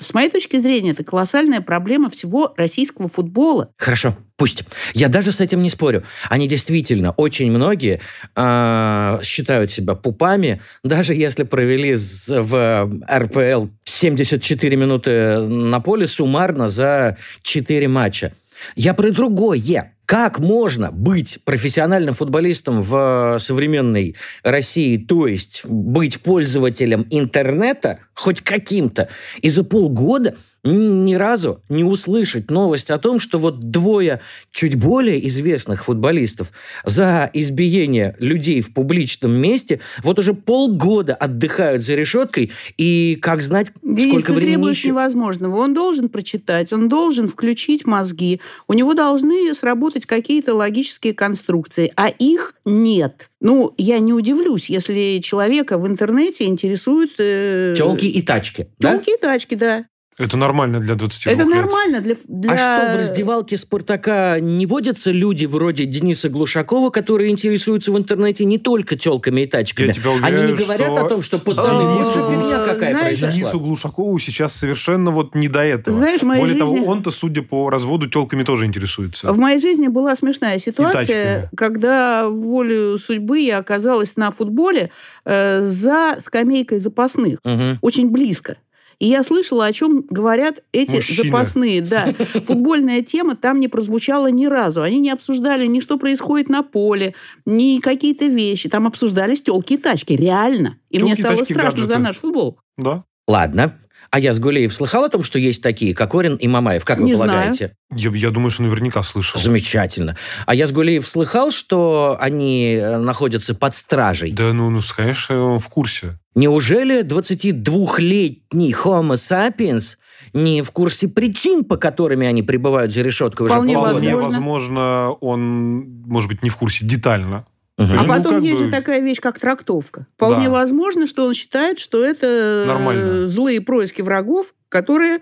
с 0.00 0.14
моей 0.14 0.30
точки 0.30 0.58
зрения 0.58 0.90
это 0.90 1.04
колоссальная 1.04 1.60
проблема 1.60 2.10
всего 2.10 2.54
российского 2.56 3.08
футбола. 3.08 3.70
Хорошо, 3.76 4.16
пусть. 4.36 4.64
Я 4.94 5.08
даже 5.08 5.30
с 5.30 5.40
этим 5.40 5.62
не 5.62 5.70
спорю. 5.70 6.02
Они 6.30 6.48
действительно, 6.48 7.12
очень 7.12 7.50
многие 7.50 8.00
а, 8.34 9.20
считают 9.22 9.70
себя 9.70 9.94
пупами, 9.94 10.62
даже 10.82 11.14
если 11.14 11.44
провели 11.44 11.94
в 11.94 12.90
РПЛ 13.12 13.68
74 13.84 14.76
минуты 14.76 15.38
на 15.38 15.80
поле 15.80 16.06
суммарно 16.06 16.68
за 16.68 17.18
4 17.42 17.86
матча. 17.88 18.32
Я 18.74 18.94
про 18.94 19.10
другое. 19.10 19.92
Как 20.06 20.38
можно 20.38 20.90
быть 20.90 21.38
профессиональным 21.44 22.14
футболистом 22.14 22.82
в 22.82 23.38
современной 23.40 24.16
России, 24.42 24.96
то 24.98 25.26
есть 25.26 25.62
быть 25.64 26.20
пользователем 26.20 27.06
интернета, 27.10 28.00
хоть 28.14 28.40
каким-то, 28.40 29.08
и 29.40 29.48
за 29.48 29.64
полгода 29.64 30.36
ни 30.64 31.14
разу 31.14 31.60
не 31.68 31.84
услышать 31.84 32.50
новость 32.50 32.90
о 32.90 32.98
том, 32.98 33.20
что 33.20 33.38
вот 33.38 33.70
двое 33.70 34.20
чуть 34.50 34.76
более 34.76 35.26
известных 35.28 35.84
футболистов 35.84 36.52
за 36.86 37.30
избиение 37.34 38.16
людей 38.18 38.62
в 38.62 38.72
публичном 38.72 39.32
месте 39.32 39.80
вот 40.02 40.18
уже 40.18 40.32
полгода 40.32 41.14
отдыхают 41.14 41.84
за 41.84 41.94
решеткой, 41.94 42.50
и 42.78 43.18
как 43.20 43.42
знать, 43.42 43.72
Денис, 43.82 44.12
сколько 44.12 44.32
времени 44.32 44.54
требуешь 44.54 44.78
еще... 44.78 44.88
невозможного. 44.88 45.58
Он 45.58 45.74
должен 45.74 46.08
прочитать, 46.08 46.72
он 46.72 46.88
должен 46.88 47.28
включить 47.28 47.84
мозги. 47.84 48.40
У 48.66 48.72
него 48.72 48.94
должны 48.94 49.54
сработать 49.54 49.93
какие-то 50.00 50.54
логические 50.54 51.14
конструкции, 51.14 51.92
а 51.96 52.08
их 52.08 52.54
нет. 52.64 53.30
Ну, 53.40 53.72
я 53.78 53.98
не 53.98 54.12
удивлюсь, 54.12 54.68
если 54.68 55.20
человека 55.22 55.78
в 55.78 55.86
интернете 55.86 56.44
интересуют... 56.44 57.12
Э, 57.18 57.74
Телки 57.76 58.06
и 58.06 58.22
тачки. 58.22 58.68
да? 58.78 58.92
Телки 58.92 59.14
и 59.14 59.20
тачки, 59.20 59.54
да. 59.54 59.86
Это 60.16 60.36
нормально 60.36 60.78
для 60.78 60.94
22 60.94 61.32
Это 61.32 61.42
лет. 61.42 61.54
нормально 61.54 62.00
для, 62.00 62.14
для... 62.28 62.52
А 62.52 62.56
что, 62.56 62.96
в 62.96 63.00
раздевалке 63.00 63.56
«Спартака» 63.56 64.38
не 64.38 64.64
водятся 64.66 65.10
люди 65.10 65.44
вроде 65.46 65.86
Дениса 65.86 66.28
Глушакова, 66.28 66.90
которые 66.90 67.30
интересуются 67.30 67.90
в 67.90 67.98
интернете 67.98 68.44
не 68.44 68.58
только 68.58 68.96
телками 68.96 69.40
и 69.40 69.46
тачками? 69.46 69.88
Я 69.88 69.92
тебя 69.92 70.10
Они 70.10 70.18
уверяю, 70.20 70.48
не 70.56 70.64
говорят 70.64 70.88
что 70.92 71.04
о 71.04 71.08
том, 71.08 71.22
что 71.22 71.38
пацаны, 71.40 71.94
Денису 71.98 72.30
фигня 72.30 72.64
какая 72.64 72.90
знаешь, 72.92 73.18
произошла. 73.18 73.30
Денису 73.32 73.60
Глушакову 73.60 74.18
сейчас 74.20 74.54
совершенно 74.54 75.10
вот 75.10 75.34
не 75.34 75.48
до 75.48 75.60
этого. 75.64 75.96
Знаешь, 75.96 76.20
в 76.20 76.24
моей 76.26 76.40
Более 76.40 76.58
того, 76.58 76.74
жизни- 76.76 76.86
он-то, 76.86 77.10
судя 77.10 77.42
по 77.42 77.68
разводу, 77.70 78.08
телками 78.08 78.44
тоже 78.44 78.66
интересуется. 78.66 79.32
В 79.32 79.38
моей 79.38 79.58
жизни 79.58 79.88
была 79.88 80.14
смешная 80.14 80.58
ситуация, 80.60 81.50
когда 81.56 82.28
волю 82.28 82.98
судьбы 82.98 83.40
я 83.40 83.58
оказалась 83.58 84.16
на 84.16 84.30
футболе 84.30 84.90
э, 85.24 85.60
за 85.62 86.16
скамейкой 86.20 86.78
запасных. 86.78 87.38
Мгм. 87.44 87.78
очень 87.80 88.10
близко. 88.10 88.56
И 88.98 89.06
я 89.06 89.22
слышала, 89.24 89.66
о 89.66 89.72
чем 89.72 90.04
говорят 90.08 90.62
эти 90.72 90.96
Мужчины. 90.96 91.30
запасные. 91.30 91.80
Да. 91.82 92.14
Футбольная 92.44 93.02
тема 93.02 93.36
там 93.36 93.60
не 93.60 93.68
прозвучала 93.68 94.30
ни 94.30 94.46
разу. 94.46 94.82
Они 94.82 95.00
не 95.00 95.10
обсуждали 95.10 95.66
ни 95.66 95.80
что 95.80 95.98
происходит 95.98 96.48
на 96.48 96.62
поле, 96.62 97.14
ни 97.46 97.78
какие-то 97.80 98.26
вещи. 98.26 98.68
Там 98.68 98.86
обсуждались 98.86 99.42
телки 99.42 99.74
и 99.74 99.76
тачки. 99.76 100.12
Реально. 100.14 100.78
И 100.90 100.98
мне 100.98 101.10
Тёлки, 101.14 101.22
стало 101.22 101.38
тачки, 101.38 101.52
страшно 101.52 101.80
за 101.82 101.86
гаджеты. 101.86 102.02
наш 102.06 102.16
футбол. 102.18 102.58
Да. 102.76 103.04
Ладно. 103.26 103.78
А 104.14 104.20
я 104.20 104.32
с 104.32 104.38
Гулеев 104.38 104.72
слыхал 104.72 105.02
о 105.02 105.08
том, 105.08 105.24
что 105.24 105.40
есть 105.40 105.60
такие, 105.60 105.92
Кокорин 105.92 106.36
и 106.36 106.46
Мамаев? 106.46 106.84
Как 106.84 106.98
вы 106.98 107.04
Не 107.04 107.14
знаю. 107.14 107.32
полагаете? 107.32 107.74
Я, 107.92 108.12
я 108.12 108.30
думаю, 108.30 108.52
что 108.52 108.62
наверняка 108.62 109.02
слышал. 109.02 109.40
Замечательно. 109.40 110.16
А 110.46 110.54
я 110.54 110.68
с 110.68 110.70
Гулеев 110.70 111.04
слыхал, 111.08 111.50
что 111.50 112.16
они 112.20 112.76
э, 112.76 112.98
находятся 112.98 113.56
под 113.56 113.74
стражей? 113.74 114.30
Да, 114.30 114.52
ну, 114.52 114.70
ну, 114.70 114.80
конечно, 114.96 115.36
он 115.42 115.58
в 115.58 115.68
курсе. 115.68 116.20
Неужели 116.36 117.02
22-летний 117.02 118.72
Homo 118.72 119.14
sapiens 119.14 119.96
не 120.32 120.62
в 120.62 120.70
курсе 120.70 121.08
причин, 121.08 121.64
по 121.64 121.76
которым 121.76 122.20
они 122.20 122.44
пребывают 122.44 122.92
за 122.92 123.02
решеткой 123.02 123.46
уже 123.46 123.54
Вполне 123.56 123.74
полгода? 123.74 123.96
Вполне 123.96 124.14
возможно. 124.14 124.38
возможно, 124.38 125.10
он, 125.22 126.04
может 126.06 126.30
быть, 126.30 126.44
не 126.44 126.50
в 126.50 126.56
курсе 126.56 126.86
детально. 126.86 127.46
Мгм. 127.76 127.98
А 127.98 128.02
Ну, 128.02 128.08
потом 128.08 128.40
есть 128.40 128.60
бы- 128.60 128.66
же 128.66 128.70
такая 128.70 129.00
вещь, 129.00 129.20
как 129.20 129.38
трактовка. 129.40 130.06
Вполне 130.16 130.44
Да. 130.46 130.50
возможно, 130.52 131.06
что 131.08 131.26
он 131.26 131.34
считает, 131.34 131.78
что 131.80 132.04
это 132.04 132.26
э, 132.26 132.64
Нормально. 132.66 133.28
злые 133.28 133.60
происки 133.60 134.00
врагов, 134.00 134.54
которые, 134.68 135.18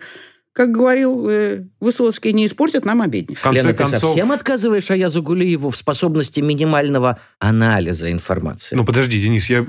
как 0.54 0.70
говорил 0.70 1.26
э, 1.30 1.64
Высоцкий, 1.80 2.32
не 2.34 2.44
испортят 2.44 2.84
нам 2.84 3.00
обедни. 3.00 3.34
В 3.34 3.40
конце 3.40 3.60
Лена, 3.62 3.72
ты 3.72 3.78
концов... 3.84 4.00
совсем 4.00 4.32
отказываешь 4.32 4.90
Аязу 4.90 5.22
Гулиеву 5.22 5.70
в 5.70 5.76
способности 5.76 6.40
минимального 6.40 7.18
анализа 7.38 8.12
информации? 8.12 8.76
Ну, 8.76 8.84
подожди, 8.84 9.20
Денис, 9.20 9.48
я... 9.48 9.58
Я, 9.58 9.64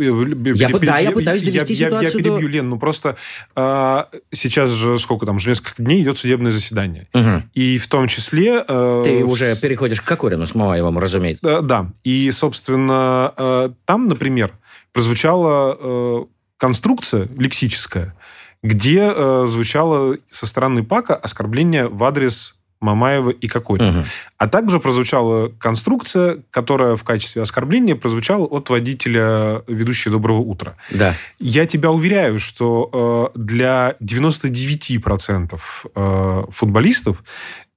Я 0.56 0.70
бы- 0.70 0.80
да, 0.80 1.00
я 1.00 1.12
пытаюсь 1.12 1.42
довести 1.42 1.74
я, 1.74 1.88
я, 1.88 1.96
ситуацию 2.00 2.24
до- 2.24 2.30
перебью, 2.32 2.48
Лен, 2.50 2.70
ну 2.70 2.78
просто 2.80 3.16
а, 3.56 4.10
сейчас 4.32 4.70
же 4.72 5.00
сколько 5.00 5.26
там, 5.26 5.38
уже 5.38 5.50
несколько 5.50 5.82
дней 5.82 6.04
идет 6.04 6.18
судебное 6.18 6.52
заседание. 6.52 7.08
Мгм. 7.14 7.50
И 7.54 7.78
в 7.78 7.88
том 7.88 8.08
числе... 8.10 8.64
э, 8.68 9.02
Ты 9.06 9.24
в- 9.24 9.32
уже 9.32 9.56
переходишь 9.56 10.02
к 10.02 10.06
Кокорину 10.06 10.46
с 10.48 10.54
Мамаевым, 10.54 11.00
разумеется. 11.00 11.48
Э, 11.48 11.62
Да. 11.62 11.92
И, 12.04 12.30
собственно, 12.32 13.34
э, 13.38 13.70
там, 13.86 14.08
например, 14.08 14.52
прозвучала 14.92 15.78
э, 15.80 16.24
конструкция 16.58 17.28
лексическая, 17.38 18.16
где 18.64 19.14
э, 19.14 19.46
звучало 19.48 20.18
со 20.30 20.48
стороны 20.48 20.84
Пака 20.84 21.16
оскорбление 21.16 21.88
в 21.88 22.04
адрес 22.04 22.56
Мамаева 22.84 23.30
и 23.30 23.48
Кокорина. 23.48 23.92
Мгм. 23.92 24.06
А 24.38 24.48
также 24.48 24.80
прозвучала 24.80 25.50
конструкция, 25.58 26.40
которая 26.52 26.96
в 26.96 27.04
качестве 27.04 27.42
оскорбления 27.42 27.96
прозвучала 27.96 28.46
от 28.46 28.70
водителя 28.70 29.64
ведущей 29.68 30.10
«Доброго 30.10 30.40
утра». 30.40 30.76
Да. 30.92 31.16
Я 31.40 31.66
тебя 31.66 31.92
уверяю, 31.92 32.40
что 32.40 33.32
э, 33.36 33.40
для 33.40 33.96
99% 34.02 35.60
э, 35.96 36.44
футболистов, 36.50 37.24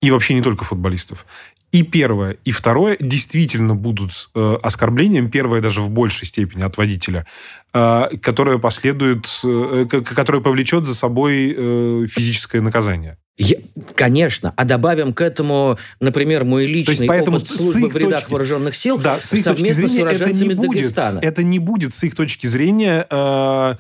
и 0.02 0.10
вообще 0.10 0.34
не 0.34 0.42
только 0.42 0.64
футболистов, 0.64 1.24
и 1.72 1.82
первое, 1.82 2.36
и 2.44 2.52
второе 2.52 2.96
действительно 3.00 3.74
будут 3.74 4.30
э, 4.34 4.56
оскорблением, 4.62 5.30
первое 5.30 5.60
даже 5.60 5.80
в 5.80 5.90
большей 5.90 6.26
степени 6.26 6.62
от 6.62 6.76
водителя, 6.78 7.26
э, 7.74 8.04
которое 8.22 8.58
последует, 8.58 9.26
э, 9.44 9.86
которое 9.86 10.40
повлечет 10.40 10.86
за 10.86 10.94
собой 10.94 11.54
э, 11.56 12.06
физическое 12.08 12.60
наказание. 12.60 13.18
Я- 13.38 13.58
конечно. 13.94 14.54
А 14.56 14.64
добавим 14.64 15.12
к 15.12 15.20
этому, 15.20 15.76
например, 16.00 16.44
мой 16.44 16.64
личный 16.66 17.06
поэтому 17.06 17.36
опыт 17.36 17.48
с- 17.48 17.52
с 17.52 17.56
службы 17.56 17.88
в 17.88 17.96
рядах 17.96 18.20
точки- 18.20 18.30
вооруженных 18.32 18.74
сил 18.74 18.98
Да, 18.98 19.20
с 19.20 19.32
их 19.34 19.44
точки 19.44 19.58
совместно 19.58 19.88
с 19.88 19.90
зрения 19.92 20.06
это 20.10 20.16
уроженцами 20.24 20.48
не 20.48 20.54
будет, 20.54 20.70
Дагестана. 20.80 21.18
это 21.22 21.42
не 21.42 21.58
будет 21.58 21.92
с 21.94 22.02
их 22.04 22.14
точки 22.14 22.46
зрения 22.46 23.06
э, 23.10 23.74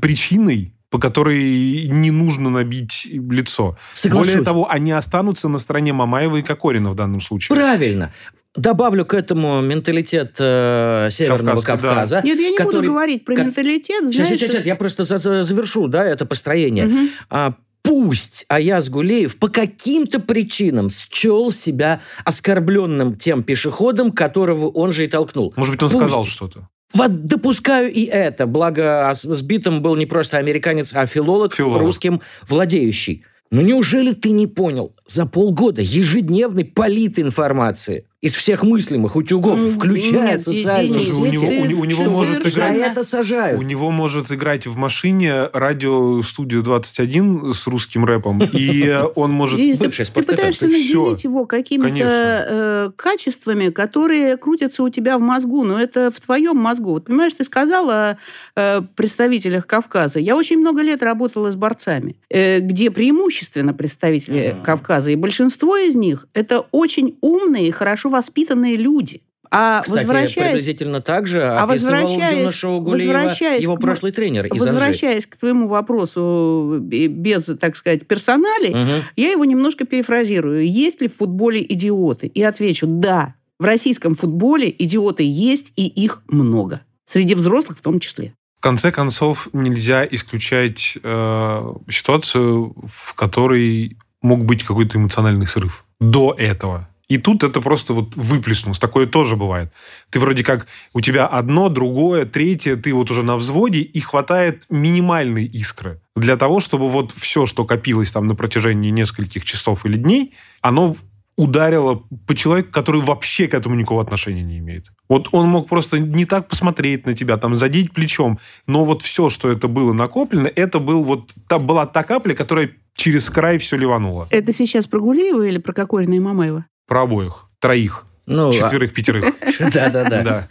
причиной, 0.00 0.74
по 0.94 1.00
которой 1.00 1.88
не 1.90 2.12
нужно 2.12 2.50
набить 2.50 3.04
лицо. 3.10 3.76
Соглашусь. 3.94 4.28
Более 4.34 4.44
того, 4.44 4.70
они 4.70 4.92
останутся 4.92 5.48
на 5.48 5.58
стороне 5.58 5.92
Мамаева 5.92 6.36
и 6.36 6.42
Кокорина 6.42 6.92
в 6.92 6.94
данном 6.94 7.20
случае. 7.20 7.56
Правильно. 7.56 8.12
Добавлю 8.54 9.04
к 9.04 9.12
этому 9.12 9.60
менталитет 9.60 10.36
э, 10.38 11.08
Северного 11.10 11.38
Кавказский, 11.62 11.72
да. 11.72 11.78
Кавказа. 11.88 12.20
Нет, 12.22 12.38
я 12.38 12.50
не 12.50 12.58
буду 12.58 12.68
который- 12.68 12.86
говорить 12.86 13.24
про 13.24 13.34
ка- 13.34 13.42
менталитет. 13.42 14.04
Сейчас, 14.12 14.26
знаешь, 14.28 14.40
сейчас, 14.40 14.52
сейчас, 14.52 14.66
я 14.66 14.76
просто 14.76 15.02
за- 15.02 15.18
за- 15.18 15.42
завершу, 15.42 15.88
да, 15.88 16.04
это 16.04 16.26
построение. 16.26 16.86
Мгм. 16.86 17.08
А, 17.28 17.54
пусть 17.82 18.44
Аяз 18.46 18.88
Гулеев 18.88 19.36
по 19.38 19.48
каким-то 19.48 20.20
причинам 20.20 20.90
счел 20.90 21.50
себя 21.50 22.02
оскорбленным 22.24 23.16
тем 23.16 23.42
пешеходом, 23.42 24.12
которого 24.12 24.66
он 24.68 24.92
же 24.92 25.02
и 25.02 25.08
толкнул. 25.08 25.52
Может 25.56 25.74
быть, 25.74 25.82
он 25.82 25.90
Пусть. 25.90 25.98
сказал 26.00 26.22
что-то. 26.24 26.68
Вот 26.94 27.26
допускаю 27.26 27.92
и 27.92 28.04
это, 28.04 28.46
благо 28.46 29.10
ос- 29.10 29.22
сбитым 29.22 29.82
был 29.82 29.96
не 29.96 30.06
просто 30.06 30.38
американец, 30.38 30.92
а 30.94 31.06
филолог, 31.06 31.54
Филолог. 31.54 31.80
русским 31.82 32.20
владеющий. 32.48 33.24
Но 33.50 33.60
неужели 33.60 34.12
ты 34.14 34.30
не 34.30 34.46
понял? 34.46 34.94
За 35.06 35.26
полгода 35.26 35.82
ежедневной 35.82 36.64
политинформации 36.64 38.06
из 38.24 38.34
всех 38.34 38.62
мыслимых 38.62 39.16
утюгов, 39.16 39.58
Ну, 39.58 39.70
включая 39.70 40.32
нет, 40.32 40.42
социальные 40.42 41.02
сети, 41.02 41.12
у 41.12 41.26
него- 41.26 41.46
у 41.46 41.80
у 41.80 41.84
него 41.84 42.04
ты 42.04 42.10
может 42.10 42.42
за 42.42 42.50
совершенно- 42.50 42.84
это 42.84 43.04
сажают. 43.04 43.58
У 43.60 43.62
него 43.62 43.90
может 43.90 44.32
играть 44.32 44.66
в 44.66 44.76
машине 44.76 45.50
радио-студию 45.52 46.62
21 46.62 47.52
с 47.52 47.66
русским 47.66 48.06
рэпом, 48.06 48.42
и 48.42 48.88
он 49.14 49.30
может... 49.32 49.58
Ты, 49.58 50.22
пытаешься 50.22 50.66
наделить 50.66 51.24
его 51.24 51.44
какими-то 51.44 52.46
э, 52.48 52.90
качествами, 52.96 53.68
которые 53.68 54.38
крутятся 54.38 54.82
у 54.82 54.88
тебя 54.88 55.18
в 55.18 55.20
мозгу, 55.20 55.62
но 55.64 55.78
это 55.78 56.10
в 56.10 56.18
твоем 56.20 56.56
мозгу. 56.56 56.92
Вот 56.92 57.04
понимаешь, 57.04 57.34
ты 57.34 57.44
сказала 57.44 57.94
о 57.94 58.16
э, 58.56 58.82
представителях 58.96 59.66
Кавказа. 59.66 60.18
Я 60.18 60.34
очень 60.36 60.58
много 60.58 60.80
лет 60.80 61.02
работала 61.02 61.50
с 61.50 61.56
борцами, 61.56 62.16
э, 62.30 62.60
где 62.60 62.90
преимущественно 62.90 63.74
представители. 63.74 64.56
Кавказа, 64.64 65.10
и 65.10 65.16
большинство 65.16 65.76
из 65.76 65.94
них 65.94 66.26
это 66.32 66.64
очень 66.72 67.16
умные, 67.20 67.70
хорошо 67.72 68.08
воспитанные 68.14 68.76
люди. 68.76 69.20
А 69.56 69.82
Кстати, 69.82 70.04
возвращаясь 70.04 70.48
приблизительно 70.50 71.00
так 71.00 71.26
же 71.28 71.40
А 71.42 71.62
описывал 71.62 71.92
возвращаясь- 71.92 72.38
юношу 72.40 72.80
Гулиева 72.80 73.12
возвращаясь 73.12 73.62
его 73.62 73.76
к- 73.76 73.80
прошлый 73.80 74.10
тренер 74.12 74.46
из 74.46 74.52
Анжи. 74.52 74.64
Возвращаясь 74.64 75.26
к 75.26 75.36
твоему 75.36 75.68
вопросу 75.68 76.80
э, 76.90 77.06
без, 77.06 77.44
так 77.60 77.76
сказать, 77.76 78.06
персоналей, 78.08 78.74
Мгм. 78.74 79.02
я 79.16 79.30
его 79.30 79.44
немножко 79.44 79.84
перефразирую. 79.86 80.66
Есть 80.66 81.00
ли 81.02 81.08
в 81.08 81.14
футболе 81.16 81.64
идиоты? 81.68 82.26
И 82.26 82.42
отвечу, 82.42 82.86
да. 82.88 83.34
В 83.60 83.64
российском 83.64 84.14
футболе 84.16 84.74
идиоты 84.76 85.22
есть, 85.24 85.72
и 85.76 85.86
их 85.86 86.22
много. 86.26 86.80
Среди 87.06 87.34
взрослых 87.36 87.78
в 87.78 87.80
том 87.82 88.00
числе. 88.00 88.32
В 88.58 88.60
конце 88.60 88.90
концов, 88.90 89.48
нельзя 89.52 90.04
исключать 90.10 90.96
э, 91.00 91.72
ситуацию, 91.90 92.74
в 92.90 93.14
которой 93.14 93.96
мог 94.22 94.44
быть 94.44 94.64
какой-то 94.64 94.98
эмоциональный 94.98 95.46
срыв 95.46 95.84
до 96.00 96.34
этого. 96.36 96.88
И 97.08 97.18
тут 97.18 97.44
это 97.44 97.60
просто 97.60 97.92
вот 97.92 98.16
выплеснулось. 98.16 98.78
Такое 98.78 99.06
тоже 99.06 99.36
бывает. 99.36 99.72
Ты 100.10 100.18
вроде 100.20 100.42
как, 100.42 100.66
у 100.92 101.00
тебя 101.00 101.26
одно, 101.26 101.68
другое, 101.68 102.24
третье, 102.24 102.76
ты 102.76 102.94
вот 102.94 103.10
уже 103.10 103.22
на 103.22 103.36
взводе, 103.36 103.80
и 103.80 104.00
хватает 104.00 104.66
минимальной 104.70 105.44
искры 105.44 106.00
для 106.16 106.36
того, 106.36 106.60
чтобы 106.60 106.88
вот 106.88 107.12
все, 107.12 107.46
что 107.46 107.64
копилось 107.64 108.12
там 108.12 108.26
на 108.26 108.34
протяжении 108.34 108.90
нескольких 108.90 109.44
часов 109.44 109.84
или 109.84 109.96
дней, 109.96 110.34
оно 110.60 110.96
ударило 111.36 112.04
по 112.26 112.34
человеку, 112.34 112.70
который 112.70 113.00
вообще 113.00 113.48
к 113.48 113.54
этому 113.54 113.74
никакого 113.74 114.00
отношения 114.00 114.42
не 114.42 114.58
имеет. 114.58 114.92
Вот 115.08 115.28
он 115.32 115.48
мог 115.48 115.68
просто 115.68 115.98
не 115.98 116.24
так 116.26 116.48
посмотреть 116.48 117.06
на 117.06 117.14
тебя, 117.14 117.36
там, 117.36 117.56
задеть 117.56 117.92
плечом, 117.92 118.38
но 118.66 118.84
вот 118.84 119.02
все, 119.02 119.30
что 119.30 119.50
это 119.50 119.66
было 119.66 119.92
накоплено, 119.92 120.46
это 120.46 120.78
был 120.78 121.04
вот, 121.04 121.34
та, 121.48 121.58
была 121.58 121.86
та 121.86 122.04
капля, 122.04 122.34
которая 122.34 122.70
через 122.94 123.28
край 123.30 123.58
все 123.58 123.76
ливанула. 123.76 124.28
Это 124.30 124.52
сейчас 124.52 124.86
про 124.86 125.00
Гулиева 125.00 125.42
или 125.42 125.58
про 125.58 125.72
Кокорина 125.72 126.14
и 126.14 126.20
Мамаева? 126.20 126.66
Про 126.86 127.02
обоих. 127.02 127.46
Троих. 127.58 128.04
Ну, 128.26 128.48
а- 128.48 128.52
Четверых, 128.52 128.92
пятерых. 128.92 129.24
да-да-да. 129.58 130.22
Да. 130.22 130.48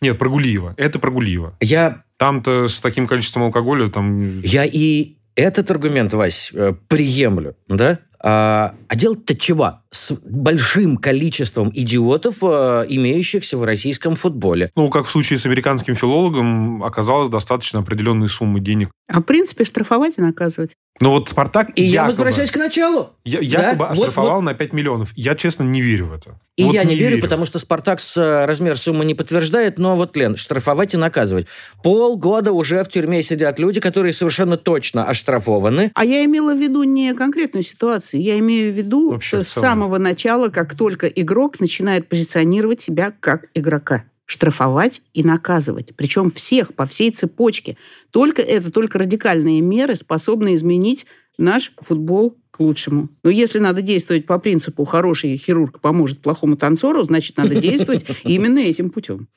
Нет, 0.00 0.18
про 0.18 0.28
Гулиева. 0.28 0.74
Это 0.76 0.98
про 0.98 1.10
Гулиева. 1.10 1.54
Я, 1.60 2.02
Там-то 2.18 2.68
с 2.68 2.80
таким 2.80 3.06
количеством 3.06 3.44
алкоголя 3.44 3.88
там... 3.88 4.40
я 4.40 4.64
и 4.64 5.16
этот 5.34 5.70
аргумент, 5.70 6.12
Вась, 6.14 6.50
э, 6.52 6.74
приемлю, 6.88 7.56
да? 7.68 7.98
А, 8.18 8.74
а 8.88 8.96
делать-то 8.96 9.36
чего? 9.36 9.80
С 9.90 10.12
большим 10.24 10.96
количеством 10.96 11.70
идиотов, 11.72 12.36
э, 12.42 12.86
имеющихся 12.88 13.58
в 13.58 13.64
российском 13.64 14.16
футболе. 14.16 14.70
Ну, 14.74 14.88
как 14.88 15.06
в 15.06 15.10
случае 15.10 15.38
с 15.38 15.46
американским 15.46 15.94
филологом, 15.94 16.82
оказалось 16.82 17.28
достаточно 17.28 17.80
определенной 17.80 18.28
суммы 18.28 18.60
денег. 18.60 18.90
А 19.08 19.20
в 19.20 19.22
принципе 19.22 19.64
штрафовать 19.64 20.14
и 20.18 20.22
наказывать. 20.22 20.74
Но 21.00 21.10
вот 21.10 21.28
Спартак 21.28 21.70
И 21.74 21.82
я 21.82 22.02
якобы, 22.02 22.06
возвращаюсь 22.12 22.50
к 22.50 22.56
началу. 22.56 23.10
я- 23.24 23.38
Да, 23.40 23.44
якобы 23.44 23.84
вот- 23.86 23.92
оштрафовал 23.92 24.40
на 24.40 24.54
5 24.54 24.72
миллионов. 24.72 25.12
Я, 25.14 25.34
честно, 25.34 25.62
не 25.62 25.82
верю 25.82 26.06
в 26.06 26.14
это. 26.14 26.38
И 26.56 26.64
Вот 26.64 26.72
я 26.72 26.84
не, 26.84 26.94
верю, 26.96 27.20
потому 27.20 27.44
что 27.44 27.58
Спартак 27.58 28.00
с, 28.00 28.16
э, 28.16 28.46
размер 28.46 28.78
суммы 28.78 29.04
не 29.04 29.14
подтверждает, 29.14 29.78
но 29.78 29.94
вот, 29.94 30.16
Лен, 30.16 30.36
штрафовать 30.38 30.94
и 30.94 30.96
наказывать. 30.96 31.46
Полгода 31.82 32.52
уже 32.52 32.82
в 32.82 32.88
тюрьме 32.88 33.22
сидят 33.22 33.58
люди, 33.58 33.78
которые 33.78 34.14
совершенно 34.14 34.56
точно 34.56 35.04
оштрафованы. 35.04 35.92
А 35.94 36.04
я 36.04 36.24
имела 36.24 36.54
в 36.54 36.58
виду 36.58 36.82
не 36.82 37.12
конкретную 37.12 37.62
ситуацию, 37.62 38.22
я 38.22 38.38
имею 38.38 38.72
в 38.72 38.76
виду 38.76 39.10
Вообще 39.10 39.44
с 39.44 39.48
самого 39.48 39.98
начала, 39.98 40.48
как 40.48 40.74
только 40.74 41.08
игрок 41.08 41.60
начинает 41.60 42.08
позиционировать 42.08 42.80
себя 42.80 43.12
как 43.20 43.46
игрока. 43.54 44.04
Штрафовать 44.26 45.02
и 45.14 45.22
наказывать. 45.22 45.94
Причем 45.96 46.30
всех, 46.30 46.74
по 46.74 46.84
всей 46.84 47.10
цепочке. 47.12 47.76
Только 48.10 48.42
это, 48.42 48.70
только 48.70 48.98
радикальные 48.98 49.60
меры 49.60 49.96
способны 49.96 50.54
изменить 50.56 51.06
наш 51.38 51.72
футбол 51.78 52.36
к 52.50 52.60
лучшему. 52.60 53.10
Но 53.22 53.28
если 53.30 53.58
надо 53.58 53.82
действовать 53.82 54.24
по 54.26 54.38
принципу 54.38 54.84
«хороший 54.84 55.36
хирург 55.36 55.80
поможет 55.80 56.20
плохому 56.22 56.56
танцору», 56.56 57.02
значит, 57.02 57.36
надо 57.36 57.54
действовать 57.60 58.04
именно 58.24 58.58
этим 58.58 58.90
путем. 58.90 59.28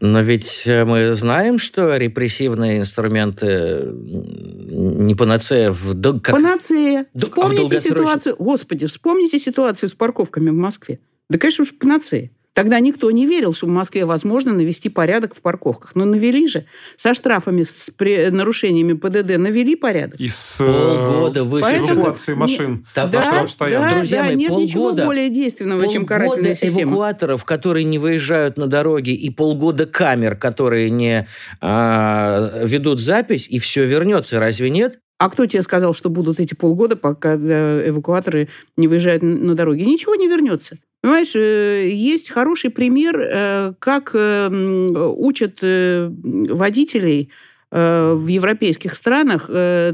Но 0.00 0.20
ведь 0.22 0.62
э, 0.66 0.84
мы 0.84 1.12
знаем, 1.14 1.58
что 1.58 1.96
репрессивные 1.96 2.78
инструменты 2.78 3.82
не 3.92 5.14
панацея 5.16 5.70
в... 5.72 5.94
дол- 5.94 6.20
как- 6.20 6.34
Панацея. 6.36 7.02
Д- 7.02 7.08
а 7.12 7.18
в 7.18 7.22
Вспомните 7.22 7.62
долгосрочном- 7.62 7.80
ситуацию... 7.82 8.36
Господи, 8.38 8.86
вспомните 8.86 9.38
ситуацию 9.40 9.88
с 9.88 9.94
парковками 9.94 10.50
в 10.50 10.54
Москве. 10.54 11.00
Да, 11.28 11.38
конечно, 11.38 11.64
уж 11.64 11.74
панацея. 11.76 12.30
Тогда 12.54 12.78
никто 12.78 13.10
не 13.10 13.26
верил, 13.26 13.52
что 13.52 13.66
в 13.66 13.70
Москве 13.70 14.04
возможно 14.04 14.52
навести 14.52 14.88
порядок 14.88 15.34
в 15.34 15.40
парковках. 15.42 15.96
Но 15.96 16.04
навели 16.04 16.46
же. 16.46 16.66
Со 16.96 17.12
штрафами, 17.12 17.64
с 17.64 17.90
при- 17.90 18.28
нарушениями 18.30 18.92
ПДД 18.92 19.38
навели 19.38 19.74
порядок. 19.74 20.20
И 20.20 20.28
с 20.28 20.60
э, 20.60 20.64
Полгода 20.66 21.42
вы 21.42 21.60
Поэтому- 21.62 22.02
эвакуацией 22.02 22.38
машин. 22.38 22.86
Да, 22.94 23.06
да, 23.08 23.20
да, 23.58 23.90
Друзья 23.96 24.22
да, 24.22 24.28
мои, 24.28 24.36
нет 24.36 24.50
ничего 24.52 24.90
полгода- 24.90 25.04
более 25.04 25.30
действенного, 25.30 25.82
чем 25.88 26.06
Полгода 26.06 26.26
карательная 26.26 26.54
система. 26.54 26.92
эвакуаторов, 26.92 27.44
которые 27.44 27.82
не 27.84 27.98
выезжают 27.98 28.56
на 28.56 28.68
дороге, 28.68 29.14
и 29.14 29.30
полгода 29.30 29.86
камер, 29.86 30.36
которые 30.36 30.90
не 30.90 31.26
а, 31.60 32.62
ведут 32.64 33.00
запись, 33.00 33.48
и 33.48 33.58
все 33.58 33.84
вернется. 33.84 34.38
Разве 34.38 34.70
нет? 34.70 35.00
А 35.18 35.28
кто 35.30 35.46
тебе 35.46 35.62
сказал, 35.62 35.94
что 35.94 36.08
будут 36.08 36.38
эти 36.38 36.54
полгода, 36.54 36.96
пока 36.96 37.34
эвакуаторы 37.34 38.48
не 38.76 38.86
выезжают 38.88 39.22
на 39.24 39.54
дороге? 39.54 39.84
Ничего 39.84 40.14
не 40.14 40.28
вернется. 40.28 40.76
Понимаешь, 41.04 41.36
э, 41.36 41.90
есть 41.90 42.30
хороший 42.30 42.70
пример, 42.70 43.20
э, 43.20 43.74
как 43.78 44.12
э, 44.14 44.46
м, 44.46 44.96
учат 45.18 45.58
э, 45.60 46.08
водителей 46.10 47.28
в 47.70 48.28
европейских 48.28 48.94
странах. 48.94 49.50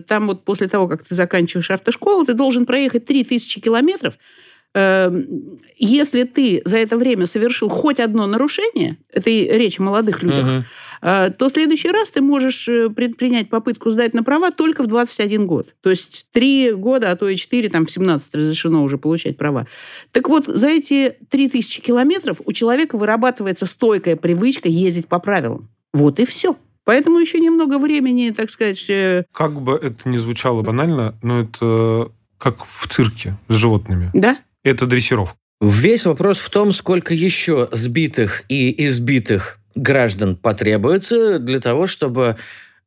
Там 0.06 0.26
вот 0.26 0.44
после 0.44 0.68
того, 0.68 0.86
как 0.86 1.02
ты 1.02 1.14
заканчиваешь 1.14 1.70
автошколу, 1.70 2.26
ты 2.26 2.34
должен 2.34 2.66
проехать 2.66 3.06
3000 3.06 3.58
километров. 3.58 4.18
Э, 4.74 5.10
Если 5.78 6.24
ты 6.24 6.60
за 6.66 6.76
это 6.76 6.98
время 6.98 7.26
совершил 7.26 7.70
хоть 7.70 7.98
одно 7.98 8.26
нарушение, 8.26 8.98
это 9.10 9.30
речь 9.30 9.80
о 9.80 9.82
молодых 9.82 10.22
людях, 10.22 10.44
Мгм. 10.44 10.64
Э, 11.02 11.30
то 11.30 11.48
в 11.48 11.52
следующий 11.52 11.90
раз 11.90 12.10
ты 12.10 12.22
можешь 12.22 12.68
э, 12.68 12.90
предпринять 12.90 13.48
попытку 13.48 13.90
сдать 13.90 14.14
на 14.14 14.22
права 14.22 14.50
только 14.50 14.82
в 14.82 14.86
21 14.86 15.46
год. 15.46 15.74
То 15.80 15.90
есть 15.90 16.26
три 16.32 16.72
года, 16.72 17.10
а 17.10 17.16
то 17.16 17.28
и 17.28 17.36
четыре, 17.36 17.68
там 17.68 17.86
в 17.86 17.90
17 17.90 18.34
разрешено 18.34 18.82
уже 18.82 18.98
получать 18.98 19.36
права. 19.36 19.66
Так 20.12 20.28
вот, 20.28 20.46
за 20.46 20.68
эти 20.68 21.16
3000 21.30 21.80
километров 21.80 22.40
у 22.44 22.52
человека 22.52 22.96
вырабатывается 22.96 23.66
стойкая 23.66 24.16
привычка 24.16 24.68
ездить 24.68 25.08
по 25.08 25.18
правилам. 25.18 25.68
Вот 25.92 26.20
и 26.20 26.26
все. 26.26 26.56
Поэтому 26.84 27.18
еще 27.18 27.38
немного 27.40 27.78
времени, 27.78 28.30
так 28.30 28.50
сказать, 28.50 28.84
э, 28.88 29.24
Как 29.32 29.60
бы 29.60 29.74
это 29.74 30.08
ни 30.08 30.18
звучало 30.18 30.62
банально, 30.62 31.16
но 31.22 31.40
это 31.42 32.10
как 32.38 32.64
в 32.64 32.88
цирке 32.88 33.36
с 33.48 33.54
животными. 33.54 34.10
да? 34.14 34.38
Это 34.64 34.86
дрессировка. 34.86 35.36
Весь 35.60 36.06
вопрос 36.06 36.38
в 36.38 36.48
том, 36.48 36.72
сколько 36.72 37.12
еще 37.12 37.68
сбитых 37.70 38.44
и 38.48 38.86
избитых 38.86 39.59
граждан 39.74 40.36
потребуется 40.36 41.38
для 41.38 41.60
того, 41.60 41.86
чтобы 41.86 42.36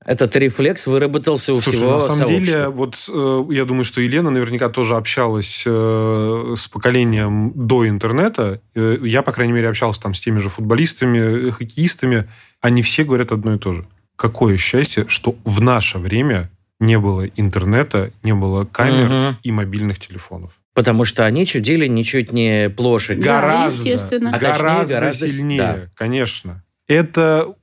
этот 0.05 0.35
рефлекс 0.35 0.85
выработался 0.85 1.53
у 1.53 1.61
Слушай, 1.61 1.77
всего 1.77 1.91
на 1.93 1.99
самом 2.01 2.17
сообщества. 2.17 2.45
деле, 2.45 2.67
вот 2.69 3.09
э, 3.09 3.43
я 3.53 3.63
думаю, 3.65 3.85
что 3.85 4.01
Елена 4.01 4.29
наверняка 4.31 4.67
тоже 4.67 4.95
общалась 4.97 5.63
э, 5.65 6.53
с 6.57 6.67
поколением 6.67 7.53
до 7.55 7.87
интернета. 7.87 8.59
Э, 8.75 8.97
я, 9.01 9.21
по 9.21 9.31
крайней 9.31 9.53
мере, 9.53 9.69
общался 9.69 10.01
там 10.01 10.13
с 10.13 10.19
теми 10.19 10.39
же 10.39 10.49
футболистами, 10.49 11.47
э, 11.47 11.51
хоккеистами. 11.51 12.27
Они 12.59 12.81
все 12.81 13.05
говорят 13.05 13.31
одно 13.31 13.55
и 13.55 13.57
то 13.57 13.71
же. 13.71 13.85
Какое 14.17 14.57
счастье, 14.57 15.05
что 15.07 15.35
в 15.45 15.61
наше 15.61 15.99
время 15.99 16.49
не 16.81 16.99
было 16.99 17.25
интернета, 17.37 18.11
не 18.23 18.33
было 18.33 18.65
камер 18.65 19.05
Мгм. 19.09 19.37
и 19.41 19.51
мобильных 19.53 19.99
телефонов. 19.99 20.51
Потому 20.73 21.05
что 21.05 21.23
они 21.23 21.45
чудили 21.45 21.87
ничуть 21.87 22.33
не 22.33 22.69
площадь. 22.69 23.19
Да, 23.19 23.39
Гораздо, 23.41 23.87
естественно. 23.87 24.29
А 24.31 24.33
точнее, 24.33 24.53
гораздо, 24.57 24.93
гораздо 24.95 25.27
с- 25.27 25.31
сильнее, 25.31 25.57
да. 25.61 25.79
конечно. 25.95 26.62
Это, 26.87 27.53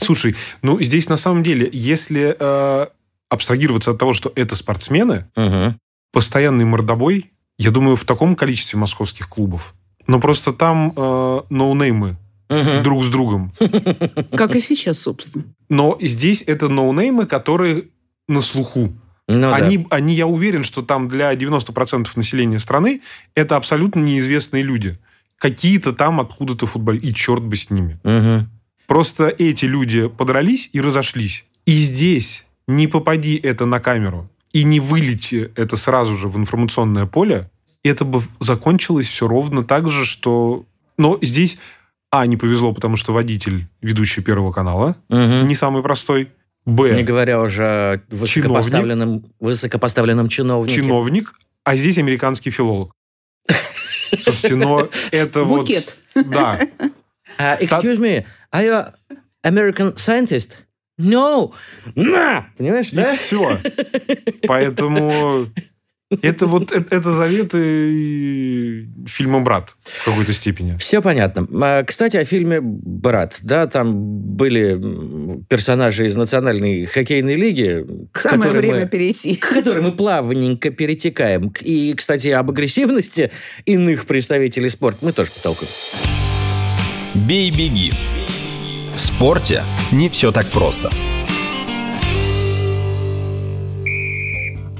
слушай, 0.00 0.34
ну 0.62 0.80
здесь 0.82 1.08
на 1.08 1.16
самом 1.16 1.42
деле, 1.42 1.68
если 1.72 2.36
э, 2.38 2.86
абстрагироваться 3.28 3.90
от 3.92 3.98
того, 3.98 4.12
что 4.12 4.32
это 4.34 4.54
спортсмены, 4.56 5.26
Мгм. 5.36 5.78
постоянный 6.12 6.64
мордобой, 6.64 7.32
я 7.58 7.70
думаю, 7.70 7.96
в 7.96 8.04
таком 8.04 8.36
количестве 8.36 8.78
московских 8.78 9.28
клубов. 9.28 9.74
Но 10.06 10.20
просто 10.20 10.52
там 10.52 10.92
э, 10.96 11.40
ноунеймы 11.50 12.16
Мгм. 12.48 12.82
друг 12.84 13.02
с 13.02 13.08
другом. 13.08 13.52
Как 14.32 14.54
и 14.54 14.60
сейчас, 14.60 15.00
собственно. 15.00 15.44
Но 15.68 15.96
здесь 16.00 16.44
это 16.46 16.68
ноунеймы, 16.68 17.26
которые 17.26 17.84
на 18.28 18.40
слуху. 18.40 18.92
Ну 19.28 19.40
да. 19.40 19.56
они, 19.56 19.84
они, 19.90 20.14
я 20.14 20.28
уверен, 20.28 20.62
что 20.62 20.82
там 20.82 21.08
для 21.08 21.32
90% 21.34 22.06
населения 22.14 22.60
страны 22.60 23.00
это 23.34 23.56
абсолютно 23.56 23.98
неизвестные 24.00 24.62
люди. 24.62 24.98
Какие-то 25.38 25.92
там 25.92 26.20
откуда-то 26.20 26.66
футболисты. 26.66 27.08
И 27.08 27.14
черт 27.14 27.42
бы 27.42 27.56
с 27.56 27.68
ними. 27.70 27.98
Мгм. 28.04 28.48
Просто 28.86 29.28
эти 29.28 29.64
люди 29.64 30.08
подрались 30.08 30.70
и 30.72 30.80
разошлись. 30.80 31.44
И 31.64 31.72
здесь 31.72 32.44
не 32.68 32.86
попади 32.86 33.36
это 33.36 33.66
на 33.66 33.80
камеру 33.80 34.30
и 34.52 34.64
не 34.64 34.80
вылети 34.80 35.50
это 35.56 35.76
сразу 35.76 36.16
же 36.16 36.28
в 36.28 36.36
информационное 36.36 37.06
поле, 37.06 37.50
это 37.84 38.04
бы 38.04 38.22
закончилось 38.40 39.06
все 39.06 39.28
ровно 39.28 39.62
так 39.64 39.90
же, 39.90 40.04
что... 40.04 40.64
Но 40.98 41.18
здесь, 41.20 41.58
а, 42.10 42.26
не 42.26 42.36
повезло, 42.36 42.72
потому 42.72 42.96
что 42.96 43.12
водитель, 43.12 43.66
ведущий 43.82 44.22
Первого 44.22 44.52
канала, 44.52 44.96
Мгм. 45.08 45.46
не 45.46 45.54
самый 45.54 45.82
простой, 45.82 46.30
б, 46.64 46.94
Не 46.96 47.02
говоря 47.02 47.40
уже 47.40 47.64
о 47.64 48.00
высокопоставленном, 48.10 49.24
высокопоставленном 49.40 50.28
чиновнике. 50.28 50.76
чиновник, 50.76 51.34
а 51.64 51.76
здесь 51.76 51.98
американский 51.98 52.50
филолог. 52.50 52.92
Слушайте, 54.22 54.56
но 54.56 54.88
это 55.10 55.44
вот... 55.44 55.60
Букет. 55.60 55.96
Да. 56.14 56.58
А, 57.38 57.58
excuse 57.60 57.98
me, 57.98 58.24
are 58.56 58.64
you 58.64 58.84
American 59.44 59.94
scientist? 59.96 60.56
No! 60.98 61.52
На! 61.94 62.46
Понимаешь, 62.56 62.92
И 62.92 62.96
да? 62.96 63.14
все. 63.14 63.58
Поэтому 64.46 65.48
это 66.22 66.46
вот 66.46 66.72
это, 66.72 66.94
это 66.94 67.12
заветы 67.12 68.88
фильма 69.06 69.40
«Брат» 69.40 69.74
в 69.82 70.04
какой-то 70.06 70.32
степени. 70.32 70.76
Все 70.76 71.02
понятно. 71.02 71.46
А, 71.62 71.82
Кстати, 71.84 72.16
о 72.16 72.24
фильме 72.24 72.60
«Брат». 72.62 73.38
Да, 73.42 73.66
там 73.66 73.94
были 74.36 74.80
персонажи 75.48 76.06
из 76.06 76.16
Национальной 76.16 76.86
хоккейной 76.86 77.34
лиги, 77.34 77.84
к 78.12 78.18
Самое 78.20 78.52
время 78.52 78.80
мы- 78.84 78.88
перейти. 78.88 79.34
к 79.36 79.48
которой 79.48 79.82
мы 79.82 79.92
плавненько 79.92 80.70
перетекаем. 80.70 81.52
И, 81.60 81.92
кстати, 81.94 82.28
об 82.28 82.50
агрессивности 82.50 83.32
иных 83.66 84.06
представителей 84.06 84.68
спорта 84.70 85.04
мы 85.04 85.12
тоже 85.12 85.30
потолкуем. 85.32 85.70
Бей-беги. 87.26 87.92
В 88.96 88.98
спорте 88.98 89.62
не 89.92 90.08
все 90.08 90.32
так 90.32 90.46
просто. 90.46 90.88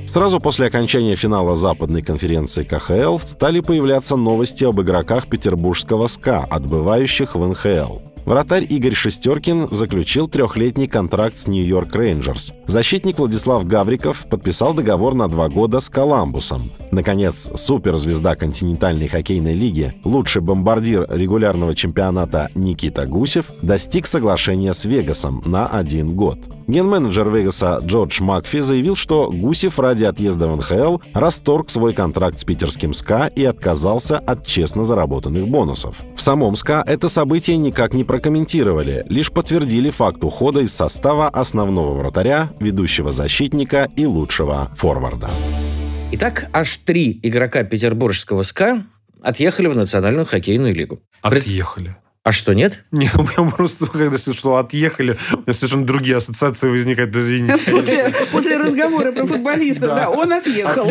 Сразу 0.08 0.40
после 0.40 0.68
окончания 0.68 1.16
финала 1.16 1.54
западной 1.54 2.00
конференции 2.00 2.64
КХЛ 2.64 3.18
стали 3.18 3.60
появляться 3.60 4.16
новости 4.16 4.64
об 4.64 4.80
игроках 4.80 5.26
петербургского 5.26 6.06
СКА, 6.06 6.46
отбывающих 6.48 7.34
в 7.34 7.46
НХЛ. 7.46 8.15
Вратарь 8.26 8.66
Игорь 8.68 8.94
Шестеркин 8.94 9.68
заключил 9.70 10.28
трехлетний 10.28 10.88
контракт 10.88 11.38
с 11.38 11.46
Нью-Йорк 11.46 11.94
Рейнджерс. 11.94 12.52
Защитник 12.66 13.20
Владислав 13.20 13.64
Гавриков 13.64 14.26
подписал 14.28 14.74
договор 14.74 15.14
на 15.14 15.28
два 15.28 15.48
года 15.48 15.78
с 15.78 15.88
Коламбусом. 15.88 16.72
Наконец, 16.90 17.48
суперзвезда 17.54 18.34
континентальной 18.34 19.06
хоккейной 19.06 19.54
лиги, 19.54 19.94
лучший 20.02 20.42
бомбардир 20.42 21.06
регулярного 21.08 21.76
чемпионата 21.76 22.50
Никита 22.56 23.06
Гусев 23.06 23.52
достиг 23.62 24.08
соглашения 24.08 24.74
с 24.74 24.84
Вегасом 24.84 25.40
на 25.46 25.68
один 25.68 26.16
год. 26.16 26.38
Ген-менеджер 26.68 27.30
Вегаса 27.30 27.78
Джордж 27.82 28.20
Макфи 28.20 28.58
заявил, 28.58 28.96
что 28.96 29.30
Гусев 29.30 29.78
ради 29.78 30.04
отъезда 30.04 30.48
в 30.48 30.56
НХЛ 30.56 30.98
расторг 31.14 31.70
свой 31.70 31.92
контракт 31.92 32.40
с 32.40 32.44
питерским 32.44 32.92
СКА 32.92 33.30
и 33.34 33.44
отказался 33.44 34.18
от 34.18 34.46
честно 34.46 34.82
заработанных 34.82 35.46
бонусов. 35.48 36.02
В 36.16 36.20
самом 36.20 36.56
СКА 36.56 36.82
это 36.86 37.08
событие 37.08 37.56
никак 37.56 37.94
не 37.94 38.02
прокомментировали, 38.02 39.04
лишь 39.08 39.30
подтвердили 39.30 39.90
факт 39.90 40.24
ухода 40.24 40.60
из 40.60 40.74
состава 40.74 41.28
основного 41.28 41.96
вратаря, 41.96 42.50
ведущего 42.58 43.12
защитника 43.12 43.88
и 43.94 44.04
лучшего 44.06 44.68
форварда. 44.76 45.28
Итак, 46.12 46.48
аж 46.52 46.76
три 46.78 47.18
игрока 47.22 47.62
петербургского 47.62 48.42
СКА 48.42 48.84
отъехали 49.22 49.68
в 49.68 49.76
Национальную 49.76 50.26
хоккейную 50.26 50.74
лигу. 50.74 51.00
Отъехали. 51.22 51.96
А 52.26 52.32
что, 52.32 52.54
нет? 52.54 52.82
Не, 52.90 53.08
у 53.14 53.20
меня 53.22 53.48
просто, 53.52 53.86
когда 53.86 54.18
что 54.18 54.56
отъехали, 54.56 55.16
у 55.32 55.36
меня 55.42 55.52
совершенно 55.52 55.86
другие 55.86 56.16
ассоциации 56.16 56.68
возникают, 56.68 57.14
извините. 57.14 57.62
После, 57.70 58.14
после 58.32 58.56
разговора 58.56 59.12
про 59.12 59.26
футболистов, 59.26 59.88
Да. 59.90 60.10
он 60.10 60.32
отъехал. 60.32 60.90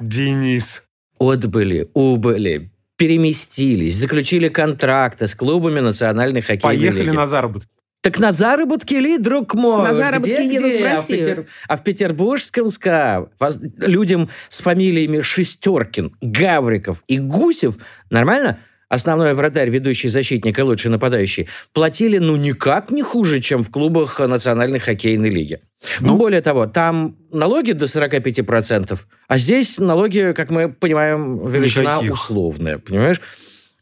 Денис. 0.00 0.84
Отбыли, 1.18 1.88
убыли, 1.94 2.70
переместились, 2.96 3.96
заключили 3.96 4.48
контракты 4.48 5.26
с 5.26 5.34
клубами 5.34 5.80
Национальной 5.80 6.42
хоккейной 6.42 6.76
Поехали 6.78 7.02
лиги. 7.04 7.14
на 7.16 7.26
заработки. 7.26 7.68
Так 8.02 8.18
на 8.18 8.30
заработки 8.32 8.94
ли, 8.94 9.18
друг 9.18 9.54
мой? 9.54 9.82
На 9.82 9.94
заработки 9.94 10.30
Где, 10.30 10.44
едут 10.54 10.70
где? 10.72 10.82
в 10.82 10.86
А 10.86 10.96
Россию. 10.96 11.18
Петер- 11.26 11.46
А 11.68 11.76
в 11.76 11.84
петербургском 11.84 12.70
СКА 12.70 13.28
воз- 13.38 13.58
людям 13.78 14.28
с 14.48 14.60
фамилиями 14.60 15.20
Шестеркин, 15.20 16.12
Гавриков 16.20 17.02
и 17.06 17.18
Гусев 17.18 17.76
нормально? 18.10 18.58
Основной 18.92 19.32
вратарь, 19.32 19.70
ведущий 19.70 20.10
защитник 20.10 20.58
и 20.58 20.62
лучший 20.62 20.90
нападающий, 20.90 21.48
платили 21.72 22.18
ну 22.18 22.36
никак 22.36 22.90
не 22.90 23.02
хуже, 23.02 23.40
чем 23.40 23.62
в 23.62 23.70
клубах 23.70 24.20
Национальной 24.20 24.80
хоккейной 24.80 25.30
лиги. 25.30 25.60
Ну- 26.00 26.18
Более 26.18 26.42
того, 26.42 26.66
там 26.66 27.16
налоги 27.32 27.72
до 27.72 27.86
45%, 27.86 28.98
а 29.28 29.38
здесь 29.38 29.78
налоги, 29.78 30.34
как 30.36 30.50
мы 30.50 30.68
понимаем, 30.68 31.46
величина 31.46 31.92
Никаких. 31.94 32.12
условная, 32.12 32.76
понимаешь? 32.78 33.20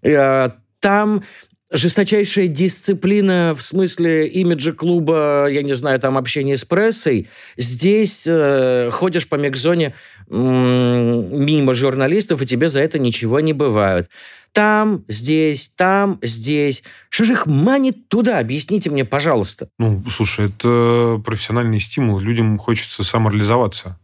Э, 0.04 0.50
Там 0.78 1.24
жесточайшая 1.72 2.46
дисциплина 2.46 3.52
в 3.56 3.62
смысле 3.62 4.28
имиджа 4.28 4.72
клуба, 4.72 5.48
я 5.50 5.62
не 5.64 5.74
знаю, 5.74 5.98
там 5.98 6.16
общение 6.18 6.56
с 6.56 6.64
прессой. 6.64 7.28
Здесь 7.56 8.22
э, 8.26 8.90
ходишь 8.92 9.28
по 9.28 9.34
мегзоне 9.34 9.92
м, 10.30 11.44
мимо 11.44 11.74
журналистов, 11.74 12.42
и 12.42 12.46
тебе 12.46 12.68
за 12.68 12.80
это 12.80 13.00
ничего 13.00 13.40
не 13.40 13.52
бывают. 13.52 14.08
Там, 14.52 15.04
здесь, 15.06 15.70
там, 15.76 16.18
здесь. 16.22 16.82
Что 17.08 17.24
же 17.24 17.32
их 17.34 17.46
манит 17.46 18.08
туда? 18.08 18.38
Объясните 18.40 18.90
мне, 18.90 19.04
пожалуйста. 19.04 19.68
Ну, 19.78 20.02
слушай, 20.10 20.46
это 20.48 21.22
профессиональный 21.24 21.78
стимул. 21.78 22.18
Людям 22.18 22.58
хочется 22.58 23.04
самореализоваться. 23.04 23.98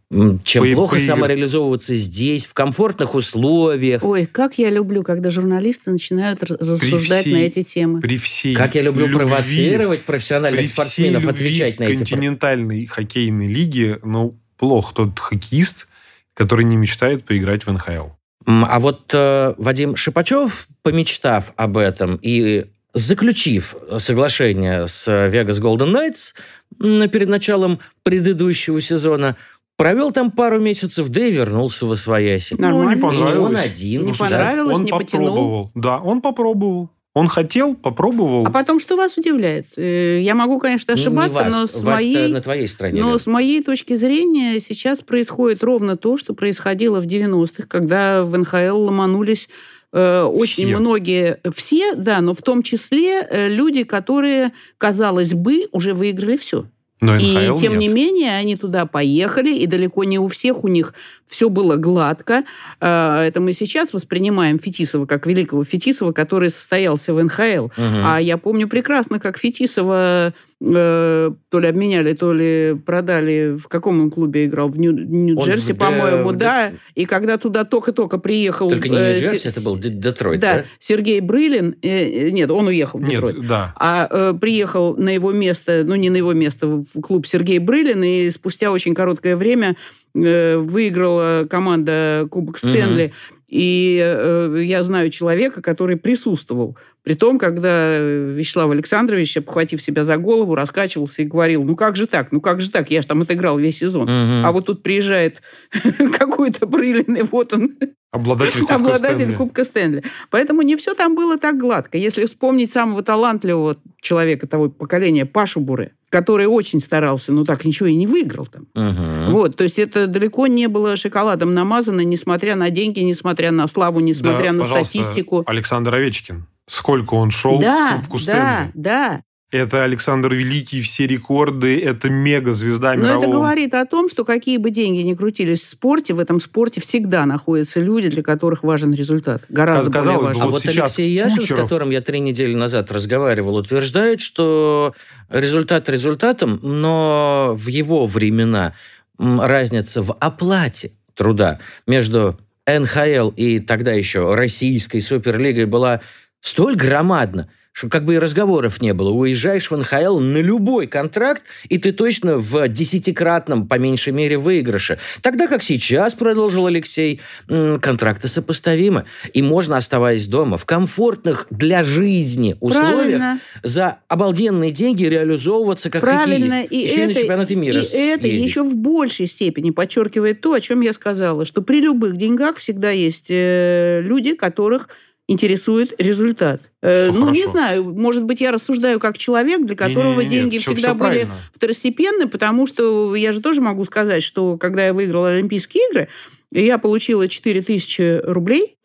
Чем 0.44 0.62
По- 0.64 0.72
плохо 0.72 0.94
по- 0.96 1.00
самореализовываться 1.00 1.96
здесь, 1.96 2.46
в 2.46 2.54
комфортных 2.54 3.16
условиях. 3.16 4.04
Ой, 4.04 4.26
как 4.26 4.56
я 4.56 4.70
люблю, 4.70 5.02
когда 5.02 5.30
журналисты 5.30 5.90
начинают 5.90 6.44
рассуждать 6.44 7.22
всей- 7.22 7.32
на 7.34 7.38
эти 7.38 7.64
темы. 7.64 8.00
При 8.00 8.16
всей 8.16 8.54
Как 8.54 8.76
я 8.76 8.82
люблю 8.82 9.06
любви, 9.08 9.16
провоцировать 9.26 10.04
профессиональных 10.04 10.60
при 10.60 10.64
всей 10.66 10.72
спортсменов 10.74 11.24
любви 11.24 11.46
отвечать 11.48 11.80
на 11.80 11.84
эти 11.84 11.96
континентальной 11.98 12.86
хоккейной 12.86 13.48
лиги, 13.48 13.98
ну, 14.04 14.38
плохо 14.58 14.94
тот 14.94 15.18
хоккеист, 15.18 15.88
который 16.34 16.64
не 16.64 16.76
мечтает 16.76 17.24
поиграть 17.24 17.66
в 17.66 17.72
НХЛ. 17.72 18.10
А 18.46 18.78
вот 18.78 19.10
э, 19.12 19.54
Вадим 19.58 19.96
Шипачев, 19.96 20.68
помечтав 20.82 21.52
об 21.56 21.76
этом 21.76 22.18
и 22.22 22.66
заключив 22.94 23.74
соглашение 23.98 24.86
с 24.86 25.08
Vegas 25.08 25.60
Golden 25.60 25.92
Knights 25.92 27.08
перед 27.08 27.28
началом 27.28 27.80
предыдущего 28.04 28.80
сезона, 28.80 29.36
провел 29.76 30.12
там 30.12 30.30
пару 30.30 30.60
месяцев, 30.60 31.08
да 31.08 31.22
и 31.22 31.32
вернулся 31.32 31.86
в 31.86 31.92
Освояси. 31.92 32.54
Нормально. 32.54 32.84
Ну, 32.84 32.90
не 32.90 32.96
И 32.96 33.00
понравилось. 33.02 33.50
он 33.50 33.56
один. 33.56 34.04
Не 34.04 34.12
да. 34.12 34.18
понравилось, 34.18 34.78
он 34.78 34.84
не 34.84 34.90
потянул. 34.92 35.26
попробовал. 35.28 35.70
Да, 35.74 35.98
он 35.98 36.20
попробовал. 36.22 36.90
Он 37.16 37.28
хотел, 37.28 37.74
попробовал. 37.74 38.46
А 38.46 38.50
потом, 38.50 38.78
что 38.78 38.94
вас 38.94 39.16
удивляет? 39.16 39.68
Э, 39.78 40.20
Я 40.20 40.34
могу, 40.34 40.58
конечно, 40.58 40.92
Ну, 40.92 41.00
не 41.00 41.06
ошибаться, 41.06 41.40
вас. 41.44 41.50
но 41.50 41.66
с 41.66 41.80
Вас-то 41.80 41.90
моей... 41.90 42.28
на 42.28 42.42
твоей 42.42 42.68
стороне. 42.68 43.00
Но 43.00 43.12
Лен. 43.12 43.18
с 43.18 43.26
моей 43.26 43.62
точки 43.62 43.94
зрения 43.96 44.60
сейчас 44.60 45.00
происходит 45.00 45.64
ровно 45.64 45.96
то, 45.96 46.18
что 46.18 46.34
происходило 46.34 47.00
в 47.00 47.06
90-х, 47.06 47.68
когда 47.68 48.22
в 48.22 48.36
НХЛ 48.36 48.76
ломанулись 48.76 49.48
э, 49.94 50.24
очень 50.24 50.66
Все. 50.66 50.76
многие, 50.76 51.40
все, 51.54 51.94
да, 51.94 52.20
но 52.20 52.34
в 52.34 52.42
том 52.42 52.62
числе 52.62 53.22
э, 53.22 53.48
люди, 53.48 53.84
которые, 53.84 54.52
казалось 54.76 55.32
бы, 55.32 55.68
уже 55.72 55.94
выиграли 55.94 56.36
все. 56.36 56.66
Но 57.00 57.16
И 57.16 57.48
НХЛ 57.48 57.56
тем 57.58 57.72
нет. 57.72 57.80
не 57.80 57.88
менее 57.88 58.36
они 58.36 58.56
туда 58.56 58.86
поехали, 58.86 59.54
и 59.54 59.66
далеко 59.66 60.04
не 60.04 60.18
у 60.18 60.28
всех 60.28 60.64
у 60.64 60.68
них 60.68 60.94
все 61.26 61.48
было 61.50 61.76
гладко. 61.76 62.44
Э, 62.80 63.18
Это 63.26 63.40
мы 63.40 63.52
сейчас 63.52 63.92
воспринимаем 63.92 64.58
Фетисова 64.58 65.04
как 65.04 65.26
великого 65.26 65.62
Фетисова, 65.62 66.12
который 66.12 66.48
состоялся 66.50 67.12
в 67.12 67.22
НХЛ. 67.22 67.66
Мгм. 67.76 68.02
А 68.04 68.18
я 68.18 68.38
помню 68.38 68.66
прекрасно, 68.66 69.20
как 69.20 69.36
Фетисова 69.38 70.32
э, 70.60 71.30
то 71.50 71.60
ли 71.60 71.66
обменяли, 71.68 72.12
то 72.14 72.32
ли 72.32 72.74
продали. 72.84 73.56
В 73.56 73.68
каком 73.68 74.00
он 74.00 74.10
клубе 74.10 74.46
играл? 74.46 74.68
В 74.68 74.78
Нью- 74.78 74.92
Нью-Джерси, 74.92 75.68
Де- 75.68 75.74
по-моему, 75.74 76.30
в 76.30 76.36
да. 76.36 76.72
И 76.94 77.04
когда 77.04 77.36
туда 77.38 77.64
только-только 77.64 78.18
приехал... 78.18 78.70
Только 78.70 78.88
не 78.88 78.96
э, 78.96 79.12
Нью-Джерси, 79.20 79.42
Се- 79.42 79.48
это 79.50 79.60
был 79.60 79.76
Д- 79.76 79.90
Детройт, 79.90 80.40
да, 80.40 80.54
да? 80.54 80.64
Сергей 80.78 81.20
Брылин. 81.20 81.76
э, 81.82 81.88
э, 81.88 82.30
нет, 82.30 82.50
он 82.50 82.66
уехал 82.68 82.98
в 82.98 83.02
Нет, 83.02 83.22
Детройт. 83.24 83.46
да. 83.46 83.74
А 83.78 84.08
э, 84.10 84.34
приехал 84.40 84.96
на 84.96 85.10
его 85.10 85.32
место, 85.32 85.82
ну 85.86 85.94
не 85.94 86.10
на 86.10 86.16
его 86.16 86.32
место, 86.32 86.66
в 86.66 87.00
клуб 87.00 87.26
Сергей 87.26 87.58
Брылин, 87.58 88.02
и 88.02 88.30
спустя 88.30 88.72
очень 88.72 88.94
короткое 88.94 89.36
время 89.36 89.76
э, 90.14 90.56
выиграла 90.56 91.46
команда 91.48 92.26
Кубок 92.30 92.58
Стэнли. 92.58 93.12
И 93.48 94.02
э, 94.04 94.60
я 94.64 94.82
знаю 94.82 95.10
человека, 95.10 95.62
который 95.62 95.96
присутствовал. 95.96 96.76
При 97.04 97.14
том, 97.14 97.38
когда 97.38 97.98
Вячеслав 97.98 98.70
Александрович, 98.72 99.36
обхватив 99.36 99.80
себя 99.80 100.04
за 100.04 100.16
голову, 100.16 100.56
раскачивался 100.56 101.22
и 101.22 101.26
говорил, 101.26 101.62
ну 101.62 101.76
как 101.76 101.94
же 101.94 102.06
так, 102.06 102.32
ну 102.32 102.40
как 102.40 102.60
же 102.60 102.70
так, 102.70 102.90
я 102.90 103.02
же 103.02 103.08
там 103.08 103.22
отыграл 103.22 103.58
весь 103.58 103.78
сезон. 103.78 104.04
Мгм. 104.04 104.44
А 104.44 104.50
вот 104.50 104.66
тут 104.66 104.82
приезжает 104.82 105.42
какой-то 106.18 106.66
Брылин, 106.66 107.14
и 107.14 107.22
вот 107.22 107.54
он, 107.54 107.76
Обладатель 108.16 108.60
Кубка 108.60 108.74
обладатель 108.74 109.16
Стэнли. 109.16 109.34
Кубка 109.34 109.64
Стэнли. 109.64 110.04
Поэтому 110.30 110.62
не 110.62 110.76
все 110.76 110.94
там 110.94 111.14
было 111.14 111.38
так 111.38 111.58
гладко. 111.58 111.98
Если 111.98 112.24
вспомнить 112.24 112.72
самого 112.72 113.02
талантливого 113.02 113.76
человека 114.00 114.46
того 114.46 114.68
поколения, 114.68 115.26
Пашу 115.26 115.60
Буре, 115.60 115.92
который 116.08 116.46
очень 116.46 116.80
старался, 116.80 117.32
но 117.32 117.44
так 117.44 117.64
ничего 117.64 117.88
и 117.88 117.94
не 117.94 118.06
выиграл 118.06 118.46
там. 118.46 118.66
Мгм. 118.74 119.32
Вот, 119.32 119.56
то 119.56 119.64
есть 119.64 119.78
это 119.78 120.06
далеко 120.06 120.46
не 120.46 120.68
было 120.68 120.96
шоколадом 120.96 121.54
намазано, 121.54 122.00
несмотря 122.00 122.56
на 122.56 122.70
деньги, 122.70 123.00
несмотря 123.00 123.50
на 123.50 123.68
славу, 123.68 124.00
несмотря 124.00 124.52
Да, 124.52 124.58
на 124.58 124.64
статистику. 124.64 125.44
Александр 125.46 125.94
Овечкин. 125.94 126.46
Сколько 126.68 127.14
он 127.14 127.30
шел 127.30 127.60
да, 127.60 127.92
к 127.92 127.96
Кубку 128.00 128.18
да, 128.18 128.22
Стэнли. 128.22 128.70
да. 128.74 129.20
Это 129.52 129.84
Александр 129.84 130.34
Великий, 130.34 130.80
все 130.80 131.06
рекорды, 131.06 131.80
это 131.80 132.10
мега-звезда 132.10 132.94
Но 132.94 133.00
мирового. 133.00 133.22
это 133.22 133.32
говорит 133.32 133.74
о 133.74 133.84
том, 133.86 134.08
что 134.08 134.24
какие 134.24 134.56
бы 134.58 134.70
деньги 134.70 135.02
ни 135.02 135.14
крутились 135.14 135.62
в 135.62 135.68
спорте, 135.68 136.14
в 136.14 136.18
этом 136.18 136.40
спорте 136.40 136.80
всегда 136.80 137.24
находятся 137.26 137.78
люди, 137.78 138.08
для 138.08 138.24
которых 138.24 138.64
важен 138.64 138.92
результат. 138.92 139.44
Гораздо 139.48 139.92
Казалось 139.92 140.04
более 140.06 140.18
бы, 140.18 140.26
важен. 140.26 140.42
А 140.42 140.44
вот 140.46 140.52
вот 140.52 140.62
сейчас 140.62 140.76
Алексей 140.98 141.10
Яшин, 141.12 141.42
с 141.42 141.44
Кучеров- 141.44 141.60
которым 141.62 141.90
я 141.90 142.00
три 142.00 142.18
недели 142.18 142.54
назад 142.54 142.90
разговаривал, 142.90 143.54
утверждает, 143.54 144.20
что 144.20 144.94
результат 145.30 145.88
результатом, 145.88 146.58
но 146.62 147.54
в 147.56 147.68
его 147.68 148.06
времена 148.06 148.74
разница 149.16 150.02
в 150.02 150.12
оплате 150.18 150.90
труда 151.14 151.60
между 151.86 152.36
НХЛ 152.66 153.28
и 153.36 153.60
тогда 153.60 153.92
еще 153.92 154.34
российской 154.34 154.98
суперлигой 155.00 155.66
была 155.66 156.00
столь 156.40 156.74
громадна, 156.74 157.48
что 157.76 157.90
как 157.90 158.06
бы 158.06 158.14
и 158.14 158.18
разговоров 158.18 158.80
не 158.80 158.94
было. 158.94 159.10
Уезжаешь 159.10 159.70
в 159.70 159.76
НХЛ 159.76 160.18
на 160.18 160.38
любой 160.38 160.86
контракт, 160.86 161.42
и 161.68 161.76
ты 161.76 161.92
точно 161.92 162.38
в 162.38 162.68
десятикратном, 162.68 163.68
по 163.68 163.74
меньшей 163.74 164.14
мере, 164.14 164.38
выигрыше. 164.38 164.98
Тогда 165.20 165.46
как 165.46 165.62
сейчас, 165.62 166.14
продолжил 166.14 166.66
Алексей, 166.66 167.20
контракты 167.46 168.28
сопоставимы. 168.28 169.04
И 169.34 169.42
можно, 169.42 169.76
оставаясь 169.76 170.26
дома, 170.26 170.56
в 170.56 170.64
комфортных 170.64 171.48
для 171.50 171.84
жизни 171.84 172.56
условиях, 172.60 172.94
Правильно. 172.94 173.40
за 173.62 173.98
обалденные 174.08 174.70
деньги 174.70 175.04
реализовываться 175.04 175.90
как 175.90 176.00
Правильно, 176.00 176.62
хоккеист. 176.62 176.72
и 176.72 176.78
Еще 176.78 176.94
и 176.94 177.06
на 177.06 177.10
это, 177.10 177.20
чемпионаты 177.20 177.56
мира 177.56 177.78
и 177.78 177.98
это 177.98 178.26
ездить. 178.26 178.42
еще 178.42 178.62
в 178.62 178.74
большей 178.74 179.26
степени 179.26 179.68
подчеркивает 179.68 180.40
то, 180.40 180.54
о 180.54 180.62
чем 180.62 180.80
я 180.80 180.94
сказала, 180.94 181.44
что 181.44 181.60
при 181.60 181.82
любых 181.82 182.16
деньгах 182.16 182.56
всегда 182.56 182.90
есть 182.90 183.26
э, 183.28 184.00
люди, 184.02 184.34
которых 184.34 184.88
интересует 185.28 185.92
результат. 186.00 186.70
Э, 186.82 187.10
Что 187.10 187.18
ну, 187.18 187.30
не 187.30 187.40
хорошо. 187.42 187.52
знаю, 187.58 187.84
может 187.94 188.24
быть, 188.24 188.40
я 188.40 188.52
рассуждаю 188.52 189.00
как 189.00 189.18
человек, 189.18 189.64
для 189.66 189.74
которого 189.76 190.20
Не-не-не, 190.20 190.30
деньги 190.42 190.58
всё- 190.58 190.72
всегда 190.72 190.88
всё 190.90 190.94
были 190.94 191.08
правильно. 191.08 191.34
второстепенны, 191.52 192.28
потому 192.28 192.66
что 192.66 193.14
я 193.16 193.32
же 193.32 193.40
тоже 193.40 193.60
могу 193.60 193.82
сказать, 193.84 194.22
что 194.22 194.56
когда 194.56 194.86
я 194.86 194.92
выиграла 194.94 195.30
Олимпийские 195.30 195.82
игры, 195.90 196.08
я 196.52 196.78
получила 196.78 197.26
4000 197.28 198.20
рублей, 198.24 198.76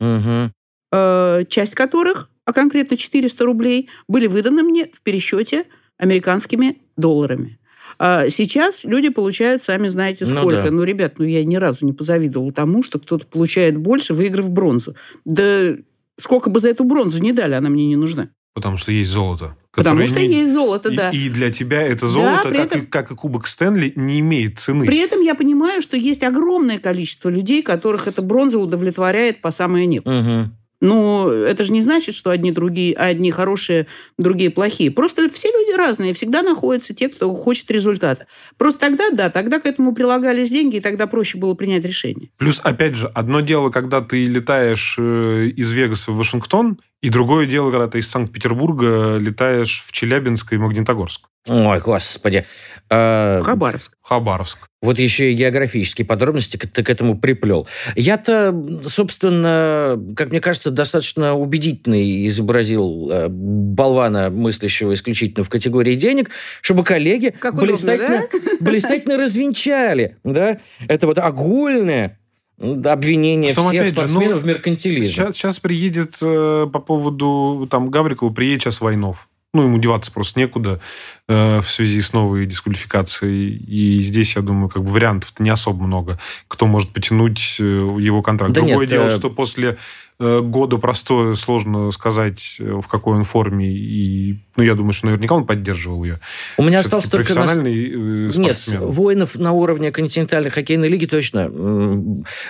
э, 0.92 1.44
часть 1.48 1.76
которых, 1.76 2.30
а 2.46 2.54
конкретно 2.54 2.98
400 2.98 3.46
рублей, 3.46 3.90
были 4.08 4.28
выданы 4.28 4.64
мне 4.64 4.88
в 4.92 5.02
пересчете 5.02 5.66
американскими 5.98 6.78
долларами. 6.98 7.60
А 8.00 8.30
сейчас 8.30 8.84
люди 8.84 9.10
получают, 9.10 9.62
сами 9.62 9.88
знаете, 9.90 10.26
Ну 10.28 10.38
сколько. 10.42 10.64
да. 10.64 10.72
Ну, 10.72 10.82
ребят, 10.84 11.14
ну 11.20 11.26
я 11.26 11.44
ни 11.46 11.56
разу 11.58 11.86
не 11.86 11.94
позавидовала 11.94 12.52
тому, 12.52 12.82
что 12.82 12.98
кто-то 12.98 13.28
получает 13.28 13.78
больше, 13.78 14.16
выиграв 14.16 14.50
бронзу. 14.50 14.96
Да 15.24 15.76
сколько 16.22 16.50
бы 16.50 16.60
за 16.60 16.70
эту 16.70 16.84
бронзу 16.84 17.20
не 17.22 17.32
дали, 17.34 17.54
она 17.56 17.70
мне 17.70 17.88
не 17.88 17.96
нужна. 17.96 18.30
Потому 18.54 18.76
что 18.78 18.92
есть 18.92 19.10
золото. 19.12 19.56
Потому 19.74 20.06
что 20.08 20.20
не- 20.20 20.42
есть 20.42 20.52
золото, 20.52 20.90
и, 20.90 20.96
да. 20.98 21.10
и 21.10 21.30
для 21.30 21.52
тебя 21.52 21.82
это 21.84 22.08
золото, 22.08 22.50
при 22.50 22.58
как, 22.58 22.66
этом- 22.66 22.82
и, 22.82 22.86
как 22.86 23.12
и 23.12 23.16
Кубок 23.16 23.48
Стэнли, 23.48 23.94
не 23.96 24.20
имеет 24.20 24.60
цены. 24.60 24.86
При 24.86 24.98
этом 24.98 25.22
я 25.22 25.36
понимаю, 25.36 25.82
что 25.82 25.96
есть 25.96 26.22
огромное 26.24 26.78
количество 26.78 27.30
людей, 27.30 27.64
которых 27.64 28.08
эта 28.08 28.22
бронза 28.22 28.60
удовлетворяет 28.60 29.42
по 29.42 29.52
самое 29.52 29.86
нет. 29.86 30.06
Мгм. 30.06 30.54
Ну, 30.82 31.30
это 31.30 31.64
же 31.64 31.72
не 31.72 31.82
значит, 31.82 32.16
что 32.16 32.32
одни 32.32 32.52
другие, 32.52 32.96
одни 32.96 33.30
хорошие, 33.32 33.86
другие 34.18 34.50
плохие. 34.50 34.90
Просто 34.90 35.30
все 35.30 35.50
люди 35.50 35.78
разные. 35.78 36.14
Всегда 36.16 36.42
находятся 36.42 36.96
те, 36.96 37.08
кто 37.08 37.32
хочет 37.34 37.70
результата. 37.70 38.26
Просто 38.58 38.80
тогда, 38.80 39.12
да, 39.12 39.30
тогда 39.30 39.60
к 39.60 39.68
этому 39.68 39.94
прилагались 39.94 40.50
деньги, 40.50 40.78
и 40.78 40.82
тогда 40.82 41.06
проще 41.06 41.38
было 41.38 41.54
принять 41.54 41.86
решение. 41.86 42.30
Плюс, 42.38 42.60
опять 42.64 42.96
же, 42.96 43.08
одно 43.08 43.42
дело, 43.42 43.70
когда 43.70 44.02
ты 44.02 44.26
летаешь 44.26 44.96
э, 44.98 45.52
из 45.56 45.72
Вегаса 45.72 46.12
в 46.12 46.18
Вашингтон, 46.18 46.80
и 47.02 47.10
другое 47.10 47.46
дело, 47.46 47.72
когда 47.72 47.88
ты 47.88 48.00
из 48.00 48.10
Санкт-Петербурга 48.10 49.18
летаешь 49.20 49.84
в 49.86 49.92
Челябинск 49.92 50.54
и 50.54 50.58
Магнитогорск. 50.58 51.31
Ой, 51.48 51.80
господи. 51.80 52.46
А, 52.90 53.42
Хабаровск. 53.42 53.98
Хабаровск. 54.02 54.68
Вот 54.82 55.00
еще 55.00 55.32
и 55.32 55.36
географические 55.36 56.06
подробности 56.06 56.58
к- 56.58 56.68
ты 56.68 56.84
к 56.84 56.90
этому 56.90 57.18
приплел. 57.18 57.68
Я-то, 57.96 58.54
собственно, 58.84 60.00
как 60.16 60.30
мне 60.32 60.40
кажется, 60.40 60.72
достаточно 60.72 61.34
убедительно 61.36 62.28
изобразил 62.28 63.10
э, 63.12 63.28
болвана, 63.30 64.30
мыслящего 64.30 64.94
исключительно 64.94 65.44
в 65.44 65.50
категории 65.50 65.96
денег, 65.96 66.30
чтобы 66.62 66.84
коллеги 66.84 67.34
Как 67.40 67.54
удобно, 67.56 67.74
блистательно, 67.74 68.28
блистательно 68.60 69.18
развенчали 69.18 70.18
да? 70.24 70.60
это 70.88 71.08
вот 71.08 71.18
огульное 71.18 72.20
обвинение 72.60 73.56
Потом, 73.56 73.70
всех 73.70 73.82
опять 73.82 73.90
же, 73.94 73.96
спортсменов 73.96 74.36
ну, 74.36 74.42
в 74.42 74.46
меркантилизме. 74.46 75.10
Сейчас, 75.10 75.36
сейчас 75.36 75.60
приедет 75.60 76.18
э, 76.22 76.68
по 76.72 76.80
поводу 76.80 77.68
там 77.72 77.90
Гаврикова, 77.90 78.32
приедет 78.32 78.62
сейчас 78.64 78.82
Войнов. 78.82 79.28
Ну, 79.54 79.64
ему 79.64 79.80
деваться 79.80 80.14
просто 80.14 80.40
некуда 80.40 80.80
э, 81.28 81.60
в 81.60 81.70
связи 81.70 82.02
с 82.02 82.14
новой 82.14 82.46
дисквалификацией. 82.46 83.58
И 83.58 84.00
здесь, 84.00 84.38
я 84.38 84.42
думаю, 84.42 84.70
как 84.70 84.82
бы 84.82 84.92
вариантов-то 84.92 85.44
не 85.44 85.50
особо 85.50 85.84
много, 85.84 86.20
кто 86.48 86.68
может 86.68 86.92
потянуть 86.92 87.58
э, 87.60 87.64
его 87.64 88.22
контракт. 88.22 88.54
Да 88.54 88.62
Другое 88.62 88.86
нет, 88.86 88.90
дело, 88.90 89.08
э, 89.08 89.12
что 89.12 89.30
после 89.30 89.78
э, 90.20 90.40
года 90.40 90.78
простое 90.78 91.36
сложно 91.36 91.92
сказать, 91.92 92.56
э, 92.60 92.80
в 92.82 92.88
какой 92.88 93.18
он 93.18 93.26
форме. 93.26 93.70
И, 93.70 94.40
ну, 94.56 94.64
я 94.64 94.74
думаю, 94.74 94.94
что 94.94 95.08
наверняка 95.08 95.36
он 95.36 95.46
поддерживал 95.46 96.06
ее. 96.06 96.22
У 96.56 96.64
меня 96.64 96.80
остался 96.80 97.12
только... 97.12 97.34
нас- 97.34 97.52
профессиональный 97.52 98.30
э, 98.30 98.32
Нет, 98.38 98.58
воинов 98.80 99.36
на 99.36 99.52
уровне 99.52 99.92
континентальной 99.92 100.50
хоккейной 100.50 100.88
лиги 100.88 101.08
точно 101.08 101.52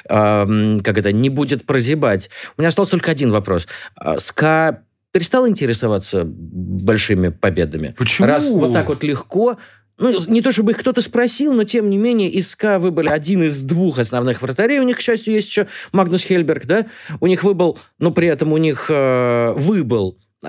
как 0.08 0.98
это, 0.98 1.12
не 1.12 1.30
будет 1.30 1.66
прозябать. 1.66 2.30
У 2.58 2.62
меня 2.62 2.70
остался 2.70 2.92
только 2.92 3.10
один 3.10 3.32
вопрос. 3.32 3.68
А, 3.96 4.20
СКА 4.20 4.84
перестал 5.12 5.48
интересоваться 5.48 6.24
большими 6.26 7.30
победами? 7.30 7.94
Почему? 7.98 8.28
Раз 8.28 8.50
вот 8.50 8.74
так 8.74 8.90
вот 8.90 9.04
легко... 9.04 9.58
Ну, 9.98 10.20
не 10.26 10.42
то 10.42 10.52
чтобы 10.52 10.72
их 10.72 10.80
кто-то 10.80 11.02
спросил, 11.02 11.54
но 11.54 11.64
тем 11.64 11.90
не 11.90 11.98
менее 11.98 12.28
из 12.28 12.50
СКА 12.50 12.80
выбыли 12.80 13.10
один 13.10 13.44
из 13.44 13.60
двух 13.60 14.00
основных 14.00 14.42
вратарей. 14.42 14.80
У 14.80 14.84
них, 14.84 14.98
к 14.98 15.02
счастью, 15.02 15.34
есть 15.34 15.48
еще 15.50 15.68
Магнус 15.92 16.24
Хельберг, 16.24 16.66
да? 16.66 16.88
У 17.20 17.28
них 17.28 17.44
выбыл, 17.44 17.78
но 18.00 18.10
при 18.10 18.28
этом 18.28 18.52
у 18.52 18.58
них 18.58 18.88
э, 18.90 19.54
выбыл 19.56 20.18
э, 20.44 20.48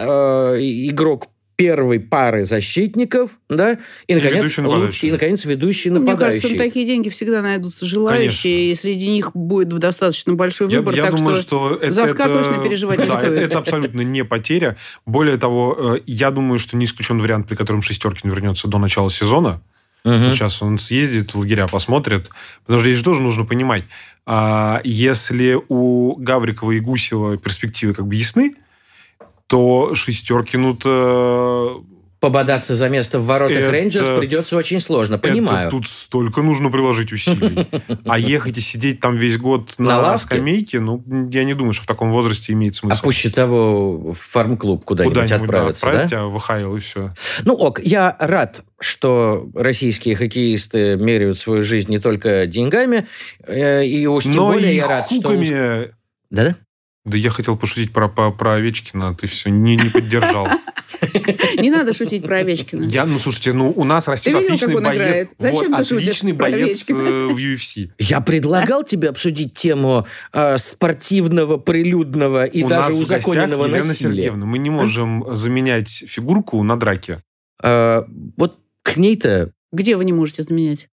игрок 0.59 1.29
первой 1.62 2.01
пары 2.01 2.42
защитников, 2.42 3.38
да, 3.48 3.79
и, 4.09 4.14
наконец, 4.16 4.35
ведущий 4.35 4.62
луч- 4.62 4.66
нападающий. 4.72 5.09
и, 5.09 5.12
наконец, 5.12 5.44
ведущий 5.44 5.90
Мне 5.90 6.01
кажется, 6.01 6.12
нападающий. 6.25 6.57
на 6.59 6.64
такие 6.64 6.87
деньги 6.87 7.09
всегда 7.09 7.40
найдутся 7.40 7.87
желающие, 7.87 8.72
и 8.72 8.75
среди 8.75 9.09
них 9.09 9.31
будет 9.35 9.68
достаточно 9.68 10.35
большой 10.35 10.68
Я, 10.72 10.79
выбор. 10.79 10.94
я 10.96 11.03
так 11.07 11.14
думаю, 11.16 11.37
что, 11.37 11.42
что, 11.44 11.75
это, 11.77 11.92
за 11.92 12.09
СКА 12.09 12.25
это- 12.25 12.42
точно 12.42 12.64
переживать 12.64 12.98
не 12.98 13.07
да, 13.07 13.12
стоит. 13.12 13.33
Это, 13.33 13.40
это 13.42 13.59
абсолютно 13.59 14.01
не 14.01 14.25
потеря. 14.25 14.77
Более 15.07 15.37
того, 15.37 15.77
э, 15.96 16.01
я 16.07 16.33
думаю, 16.33 16.59
что 16.59 16.77
не 16.77 16.87
исключен 16.87 17.20
вариант, 17.20 17.46
при 17.46 17.55
котором 17.55 17.81
Шестеркин 17.81 18.29
вернется 18.29 18.66
до 18.66 18.79
начала 18.79 19.09
сезона. 19.09 19.61
Вот 20.05 20.35
сейчас 20.35 20.61
он 20.62 20.79
съездит 20.79 21.33
в 21.33 21.38
лагеря, 21.38 21.68
посмотрит. 21.68 22.29
Потому 22.66 22.81
что 22.81 22.88
здесь 22.88 22.98
же 22.98 23.05
тоже 23.05 23.20
нужно 23.22 23.44
понимать, 23.44 23.85
а, 24.27 24.81
если 24.83 25.57
у 25.68 26.16
Гаврикова 26.16 26.72
и 26.72 26.81
Гусева 26.81 27.37
перспективы 27.37 27.94
как 27.94 28.09
бы 28.09 28.16
ясны, 28.16 28.57
то 29.52 29.94
Шестеркину-то... 29.94 31.84
Пободаться 32.20 32.74
за 32.76 32.88
место 32.88 33.18
в 33.18 33.26
воротах 33.26 33.58
Это- 33.58 33.70
Рейнджерс 33.72 34.18
придется 34.18 34.56
очень 34.56 34.80
сложно, 34.80 35.18
понимаю. 35.18 35.66
Это 35.66 35.76
тут 35.76 35.88
столько 35.88 36.40
нужно 36.40 36.70
приложить 36.70 37.12
усилий. 37.12 37.66
А 38.06 38.18
ехать 38.18 38.56
и 38.56 38.60
сидеть 38.62 39.00
там 39.00 39.16
весь 39.18 39.36
год 39.36 39.74
На 39.76 39.88
на, 39.88 40.00
лавке? 40.00 40.26
скамейке, 40.26 40.80
ну, 40.80 41.04
я 41.30 41.44
не 41.44 41.52
думаю, 41.52 41.74
что 41.74 41.82
в 41.82 41.86
таком 41.86 42.12
возрасте 42.12 42.52
имеет 42.54 42.72
А 42.74 42.76
смысл. 42.76 43.02
пуще 43.02 43.28
того 43.28 44.12
в 44.12 44.14
фарм-клуб 44.14 44.84
куда-нибудь, 44.86 45.18
Куда-нибудь 45.20 45.50
да, 45.50 45.56
отправиться, 45.56 45.82
да? 45.84 45.88
отправить 46.04 46.10
тебя 46.10 46.24
в 46.26 46.38
ХЛ 46.38 46.76
и 46.76 46.80
все. 46.80 47.14
Ну, 47.44 47.52
ок, 47.54 47.78
я 47.80 48.16
рад, 48.20 48.62
что 48.80 49.50
российские 49.54 50.14
хоккеисты 50.16 50.96
меряют 50.96 51.38
свою 51.38 51.62
жизнь 51.62 51.90
не 51.90 51.98
только 51.98 52.46
деньгами, 52.46 53.06
э, 53.46 53.84
и 53.84 54.06
уж 54.06 54.24
тем 54.24 54.32
Но 54.34 54.46
более 54.46 54.74
я 54.76 54.88
рад, 54.88 55.06
что... 55.06 55.16
хуками... 55.16 55.92
Да-да? 56.30 56.56
Да 57.04 57.16
я 57.16 57.30
хотел 57.30 57.56
пошутить 57.56 57.92
про, 57.92 58.08
про, 58.08 58.30
про 58.30 58.54
Овечкина, 58.54 59.08
а 59.08 59.14
ты 59.14 59.26
все 59.26 59.50
не, 59.50 59.76
не 59.76 59.90
поддержал. 59.90 60.46
Не 61.56 61.70
надо 61.70 61.92
шутить 61.92 62.24
про 62.24 62.36
Овечкина. 62.36 62.84
Я, 62.84 63.06
ну, 63.06 63.18
слушайте, 63.18 63.52
ну, 63.52 63.72
у 63.74 63.82
нас 63.84 64.06
растет 64.06 64.36
отличный 64.36 64.80
боец. 64.80 65.28
Зачем 65.36 65.74
ты 65.74 65.84
шутишь 65.84 66.20
про 66.20 66.34
боец 66.34 66.88
э, 66.88 66.92
в 66.94 67.36
UFC. 67.36 67.90
Я 67.98 68.20
предлагал 68.20 68.84
тебе 68.84 69.08
обсудить 69.08 69.54
тему 69.54 70.06
э, 70.32 70.58
спортивного, 70.58 71.56
прилюдного 71.56 72.44
и 72.44 72.62
у 72.62 72.68
даже 72.68 72.90
нас 72.90 73.00
узаконенного 73.00 73.66
насилия. 73.66 73.94
Сергеевна. 73.94 74.46
Мы 74.46 74.58
не 74.58 74.70
можем 74.70 75.24
заменять 75.34 75.88
фигурку 75.88 76.62
на 76.62 76.78
драке. 76.78 77.22
Э, 77.62 78.04
вот 78.36 78.58
к 78.82 78.96
ней-то 78.96 79.52
Где 79.72 79.96
вы 79.96 80.04
не 80.04 80.12
можете 80.12 80.44
заменять? 80.44 80.88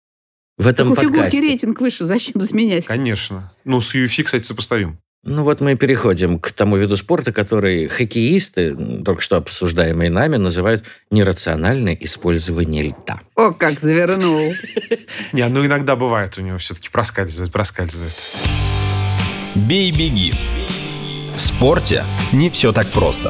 в 0.57 0.65
этом 0.65 0.95
Так 0.95 0.97
у 0.97 1.01
фигурки 1.01 1.35
рейтинг 1.35 1.79
выше, 1.81 2.05
зачем 2.05 2.41
заменять? 2.41 2.87
Конечно. 2.87 3.53
Ну, 3.63 3.79
с 3.79 3.93
UFC, 3.93 4.23
кстати, 4.23 4.43
сопоставим. 4.43 4.99
Ну 5.29 5.43
вот 5.43 5.59
мы 5.59 5.75
переходим 5.75 6.39
к 6.39 6.53
тому 6.53 6.77
виду 6.77 6.95
спорта, 6.95 7.33
который 7.33 7.89
хоккеисты, 7.89 8.73
только 9.03 9.21
что 9.21 9.35
обсуждаемые 9.35 10.09
нами, 10.09 10.37
называют 10.37 10.85
нерациональное 11.11 11.97
использование 11.99 12.83
льда. 12.83 13.19
О, 13.35 13.51
как 13.51 13.81
завернул. 13.81 14.53
Не, 15.33 15.45
ну 15.49 15.65
иногда 15.65 15.97
бывает 15.97 16.37
у 16.37 16.41
него 16.41 16.57
все-таки 16.59 16.89
проскальзывает, 16.89 17.51
проскальзывает. 17.51 18.15
Бей-беги. 19.55 20.31
В 21.35 21.41
спорте 21.41 22.05
не 22.31 22.49
все 22.49 22.71
так 22.71 22.87
просто. 22.87 23.29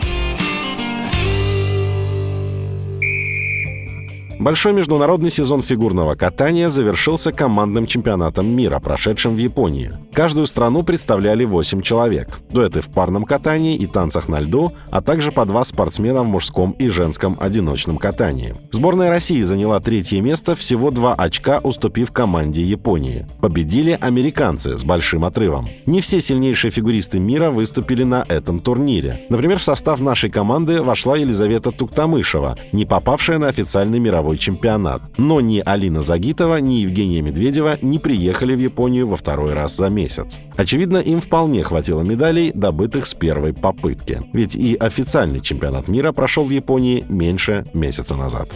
Большой 4.47 4.71
международный 4.71 5.29
сезон 5.29 5.61
фигурного 5.61 6.15
катания 6.15 6.69
завершился 6.69 7.33
командным 7.33 7.85
чемпионатом 7.85 8.47
мира, 8.47 8.79
прошедшим 8.79 9.35
в 9.35 9.37
Японии. 9.39 9.91
Каждую 10.13 10.47
страну 10.47 10.83
представляли 10.83 11.43
8 11.43 11.81
человек. 11.81 12.39
Дуэты 12.49 12.79
в 12.79 12.87
парном 12.87 13.25
катании 13.25 13.75
и 13.75 13.85
танцах 13.87 14.29
на 14.29 14.39
льду, 14.39 14.71
а 14.89 15.01
также 15.01 15.33
по 15.33 15.43
два 15.43 15.65
спортсмена 15.65 16.23
в 16.23 16.27
мужском 16.27 16.71
и 16.79 16.87
женском 16.87 17.35
одиночном 17.41 17.97
катании. 17.97 18.55
Сборная 18.71 19.09
России 19.09 19.41
заняла 19.41 19.81
третье 19.81 20.21
место, 20.21 20.55
всего 20.55 20.91
два 20.91 21.13
очка 21.13 21.59
уступив 21.59 22.13
команде 22.13 22.61
Японии. 22.61 23.25
Победили 23.41 23.97
американцы 23.99 24.77
с 24.77 24.85
большим 24.85 25.25
отрывом. 25.25 25.67
Не 25.85 25.99
все 25.99 26.21
сильнейшие 26.21 26.71
фигуристы 26.71 27.19
мира 27.19 27.51
выступили 27.51 28.05
на 28.05 28.23
этом 28.29 28.61
турнире. 28.61 29.25
Например, 29.27 29.59
в 29.59 29.63
состав 29.63 29.99
нашей 29.99 30.29
команды 30.29 30.81
вошла 30.81 31.17
Елизавета 31.17 31.71
Туктамышева, 31.71 32.57
не 32.71 32.85
попавшая 32.85 33.39
на 33.39 33.49
официальный 33.49 33.99
мировой 33.99 34.36
чемпионат. 34.37 35.01
Но 35.17 35.41
ни 35.41 35.61
Алина 35.65 36.01
Загитова, 36.01 36.57
ни 36.57 36.75
Евгения 36.75 37.21
Медведева 37.21 37.77
не 37.81 37.99
приехали 37.99 38.55
в 38.55 38.59
Японию 38.59 39.07
во 39.07 39.15
второй 39.15 39.53
раз 39.53 39.75
за 39.75 39.89
месяц. 39.89 40.39
Очевидно, 40.55 40.97
им 40.97 41.21
вполне 41.21 41.63
хватило 41.63 42.01
медалей, 42.01 42.51
добытых 42.53 43.07
с 43.07 43.13
первой 43.13 43.53
попытки. 43.53 44.21
Ведь 44.33 44.55
и 44.55 44.75
официальный 44.75 45.41
чемпионат 45.41 45.87
мира 45.87 46.11
прошел 46.11 46.45
в 46.45 46.49
Японии 46.49 47.03
меньше 47.09 47.65
месяца 47.73 48.15
назад. 48.15 48.49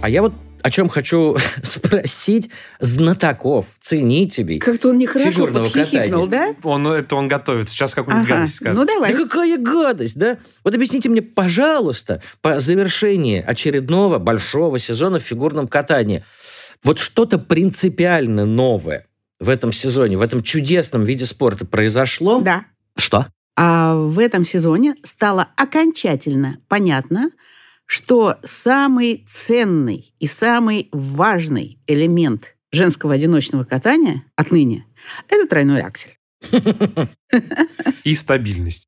А 0.00 0.08
я 0.08 0.22
вот 0.22 0.32
о 0.62 0.70
чем 0.70 0.88
хочу 0.88 1.36
спросить 1.62 2.50
знатоков, 2.80 3.76
ценителей. 3.80 4.58
Как-то 4.58 4.90
он 4.90 4.98
нехорошо 4.98 5.46
подхихикнул, 5.46 6.26
да? 6.26 6.54
Он, 6.62 6.86
это 6.88 7.16
он 7.16 7.28
готовит. 7.28 7.68
Сейчас 7.68 7.94
какую-нибудь 7.94 8.28
Ага. 8.28 8.40
гадость 8.40 8.56
скажет. 8.56 8.78
Ну, 8.78 8.84
давай. 8.84 9.12
Да 9.12 9.18
какая 9.18 9.56
гадость, 9.58 10.18
да? 10.18 10.38
Вот 10.64 10.74
объясните 10.74 11.08
мне, 11.08 11.22
пожалуйста, 11.22 12.22
по 12.40 12.58
завершении 12.58 13.40
очередного 13.40 14.18
большого 14.18 14.78
сезона 14.78 15.18
в 15.18 15.22
фигурном 15.22 15.68
катании, 15.68 16.24
вот 16.84 16.98
что-то 16.98 17.38
принципиально 17.38 18.44
новое 18.44 19.06
в 19.40 19.48
этом 19.48 19.72
сезоне, 19.72 20.18
в 20.18 20.22
этом 20.22 20.42
чудесном 20.42 21.04
виде 21.04 21.24
спорта 21.24 21.64
произошло? 21.64 22.40
Да. 22.40 22.64
Что? 22.96 23.26
А 23.56 23.96
в 23.96 24.18
этом 24.20 24.44
сезоне 24.44 24.94
стало 25.02 25.48
окончательно 25.56 26.58
понятно, 26.68 27.30
что 27.88 28.36
самый 28.44 29.24
ценный 29.26 30.12
и 30.20 30.26
самый 30.26 30.88
важный 30.92 31.78
элемент 31.86 32.54
женского 32.70 33.14
одиночного 33.14 33.64
катания 33.64 34.22
отныне– 34.36 34.84
это 35.28 35.48
тройной 35.48 35.80
аксель. 35.80 36.16
И 38.04 38.14
стабильность. 38.14 38.84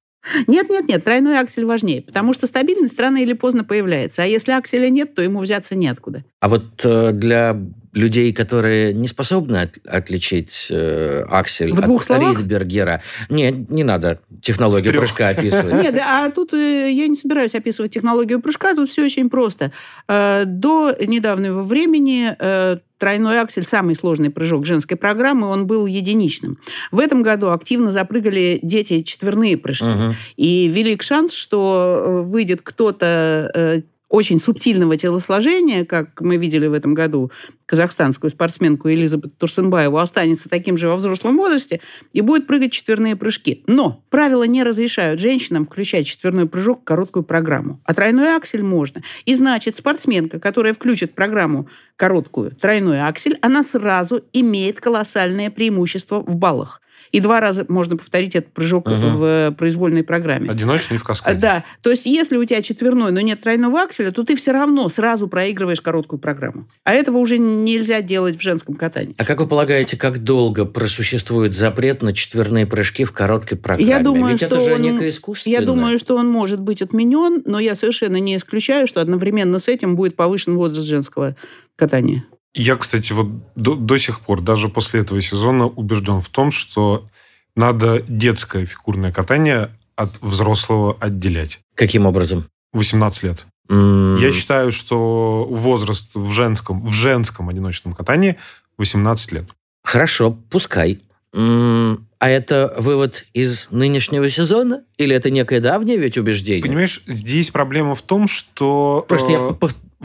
Нет, 0.47 0.69
нет, 0.69 0.87
нет, 0.87 1.03
тройной 1.03 1.41
аксель 1.41 1.65
важнее, 1.65 2.03
потому 2.03 2.35
что 2.35 2.47
стабильность 2.47 3.01
рано 3.01 3.17
или 3.23 3.33
поздно 3.33 3.65
появляется. 3.65 4.23
А 4.23 4.27
если 4.27 4.53
акселя 4.53 4.91
нет, 4.91 5.15
то 5.15 5.23
ему 5.23 5.41
взяться 5.41 5.75
неоткуда. 5.75 6.23
А 6.41 6.49
вот 6.51 6.85
э, 6.85 7.13
для 7.13 7.59
людей, 7.93 8.33
которые 8.33 8.93
не 8.93 9.09
способны 9.09 9.57
от- 9.63 9.79
отличить 9.87 10.69
э, 10.71 11.25
аксель 11.29 11.73
В 11.73 11.81
от? 11.81 12.39
Ридбергера, 12.39 13.03
не, 13.29 13.51
не 13.69 13.85
надо 13.85 14.21
технологию 14.43 14.95
прыжка 14.95 15.29
описывать. 15.31 15.83
Нет, 15.83 15.99
а 16.01 16.31
тут 16.31 16.55
э, 16.55 16.91
я 16.93 17.09
не 17.09 17.17
собираюсь 17.17 17.55
описывать 17.55 17.93
технологию 17.93 18.41
прыжка, 18.41 18.75
тут 18.75 18.89
все 18.89 19.05
очень 19.05 19.29
просто. 19.29 19.73
Э, 20.09 20.45
До 20.47 20.95
недавнего 21.01 21.63
времени 21.63 22.35
э, 22.39 22.79
тройной 22.99 23.41
аксель, 23.41 23.65
самый 23.65 23.97
сложный 23.97 24.31
прыжок 24.31 24.67
женской 24.67 24.97
программы, 24.97 25.49
он 25.49 25.67
был 25.67 25.87
единичным. 25.87 26.59
В 26.93 26.99
этом 27.01 27.23
году 27.23 27.51
активно 27.51 27.91
запрыгали 27.93 28.61
дети 28.63 29.03
четверные 29.03 29.57
прыжки. 29.57 29.87
Мгм. 29.87 30.15
И 30.37 30.69
велик 30.69 31.03
шанс, 31.03 31.33
что 31.33 32.23
выйдет 32.25 32.61
кто-то 32.63 33.83
очень 34.11 34.41
субтильного 34.41 34.97
телосложения, 34.97 35.85
как 35.87 36.21
мы 36.21 36.37
видели 36.37 36.67
в 36.67 36.73
этом 36.73 36.95
году 36.95 37.31
казахстанскую 37.65 38.29
спортсменку 38.31 38.91
Элизабет 38.91 39.39
Турсенбаеву, 39.39 39.99
останется 39.99 40.49
таким 40.49 40.77
же 40.77 40.89
во 40.89 40.97
взрослом 40.97 41.37
возрасте 41.37 41.81
и 42.13 42.21
будет 42.21 42.49
прыгать 42.49 42.73
четверные 42.73 43.15
прыжки. 43.15 43.63
Но 43.69 44.03
правила 44.11 44.43
не 44.43 44.65
разрешают 44.65 45.21
женщинам 45.21 45.65
включать 45.65 46.09
четверной 46.09 46.47
прыжок 46.47 46.81
в 46.81 46.85
короткую 46.85 47.23
программу. 47.23 47.81
А 47.85 47.95
тройной 47.95 48.35
аксель 48.35 48.65
можно. 48.65 49.03
И 49.27 49.35
значит, 49.35 49.77
спортсменка, 49.77 50.41
которая 50.41 50.75
включит 50.75 51.15
программу 51.15 51.69
короткую 51.95 52.51
тройной 52.51 53.07
аксель, 53.07 53.39
она 53.41 53.63
сразу 53.63 54.25
имеет 54.33 54.81
колоссальное 54.81 55.51
преимущество 55.51 56.21
в 56.21 56.35
баллах. 56.35 56.83
И 57.13 57.21
два 57.21 57.41
раза 57.41 57.65
можно 57.69 57.97
повторить 57.97 58.37
этот 58.37 58.53
прыжок 58.53 58.89
Мгм. 58.89 59.17
в 59.17 59.55
произвольной 59.59 60.05
программе. 60.05 60.49
Одиночный 60.49 60.95
и 60.95 60.99
в 60.99 61.05
каскаде. 61.05 61.39
Да, 61.39 61.65
то 61.83 61.91
есть 61.91 62.07
если 62.07 62.37
у 62.37 62.45
тебя 62.45 62.63
четверной, 62.63 63.11
но 63.11 63.21
нет 63.21 63.41
тройного 63.41 63.83
акселя, 63.83 64.13
то 64.13 64.23
ты 64.23 64.37
все 64.37 64.53
равно 64.53 64.89
сразу 64.89 65.27
проигрываешь 65.29 65.81
короткую 65.81 66.21
программу. 66.21 66.69
А 66.85 66.93
этого 66.95 67.19
уже 67.19 67.39
нельзя 67.39 68.01
делать 68.03 68.37
в 68.37 68.41
женском 68.41 68.77
катании. 68.77 69.15
А 69.19 69.25
как 69.25 69.41
вы 69.41 69.49
полагаете, 69.49 69.97
как 69.97 70.19
долго 70.23 70.65
просуществует 70.65 71.53
запрет 71.55 72.03
на 72.03 72.13
четверные 72.13 72.67
прыжки 72.67 73.05
в 73.05 73.13
короткой 73.13 73.59
программе? 73.59 73.91
Я 73.91 73.99
думаю, 74.01 74.33
Ведь 74.33 74.43
это 74.43 74.57
что 74.61 74.65
же 74.65 74.75
он- 74.75 74.83
некое 74.83 75.09
искусство. 75.09 75.51
Я 75.51 75.63
думаю, 75.63 75.99
что 75.99 76.17
он 76.17 76.29
может 76.29 76.61
быть 76.61 76.81
отменен, 76.83 77.43
но 77.45 77.59
я 77.59 77.75
совершенно 77.75 78.17
не 78.19 78.37
исключаю, 78.37 78.87
что 78.87 79.01
одновременно 79.01 79.59
с 79.59 79.69
этим 79.69 79.97
будет 79.97 80.15
повышен 80.17 80.55
возраст 80.55 80.87
женского 80.87 81.35
катания. 81.77 82.25
Я, 82.55 82.77
кстати, 82.77 83.13
вот 83.13 83.29
до, 83.55 83.75
до 83.77 83.97
сих 83.97 84.21
пор, 84.21 84.41
даже 84.41 84.69
после 84.69 85.01
этого 85.01 85.21
сезона, 85.21 85.67
убежден 85.67 86.21
в 86.21 86.29
том, 86.29 86.51
что 86.51 87.07
надо 87.55 88.01
детское 88.09 88.67
фигурное 88.67 89.13
катание 89.13 89.71
от 89.97 90.21
взрослого 90.21 90.97
отделять. 91.01 91.61
Каким 91.75 92.07
образом? 92.07 92.47
18 92.73 93.23
лет. 93.23 93.47
М, 93.69 94.17
Я 94.19 94.33
считаю, 94.33 94.73
что 94.73 95.47
возраст 95.49 96.15
в 96.15 96.31
женском, 96.33 96.83
в 96.85 96.91
женском 96.93 97.49
одиночном 97.49 97.93
катании 97.93 98.37
18 98.79 99.33
лет. 99.33 99.45
Хорошо, 99.85 100.37
пускай. 100.51 101.01
М, 101.33 102.07
А 102.19 102.29
это 102.29 102.75
вывод 102.77 103.25
из 103.33 103.69
нынешнего 103.71 104.29
сезона? 104.29 104.83
Или 104.99 105.15
это 105.17 105.31
некое 105.31 105.61
давнее 105.61 105.97
ведь 105.99 106.19
убеждение? 106.19 106.63
Понимаешь, 106.63 107.03
здесь 107.07 107.51
проблема 107.51 107.95
в 107.95 108.03
том, 108.03 108.29
что 108.29 109.07
Просто 109.09 109.33
я 109.33 109.39
э, 109.39 109.55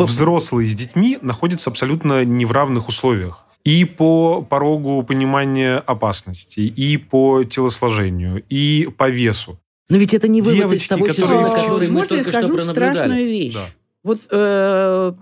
взрослые 0.04 0.70
с 0.70 0.76
детьми 0.76 1.18
находятся 1.22 1.70
абсолютно 1.70 2.26
не 2.26 2.46
в 2.46 2.52
равных 2.52 2.88
условиях. 2.88 3.46
И 3.64 3.84
по 3.86 4.44
порогу 4.44 5.02
понимания 5.04 5.78
опасности, 5.78 6.60
и 6.60 6.98
по 6.98 7.44
телосложению, 7.44 8.44
и 8.48 8.90
по 8.96 9.10
весу. 9.10 9.60
Но 9.90 9.98
ведь 9.98 10.14
это 10.14 10.28
не 10.28 10.42
вывод 10.42 10.56
из 10.56 10.60
девочки, 10.60 10.90
того 10.90 11.06
которые 11.06 11.28
сезона, 11.28 11.50
который 11.50 11.88
мы 11.88 11.94
Можно 11.94 12.16
я 12.16 12.24
только 12.24 12.40
скажу 12.40 12.60
страшную 12.60 13.26
вещь? 13.26 13.54
Да. 13.54 13.66
Вот, 14.04 14.20
э, 14.30 15.14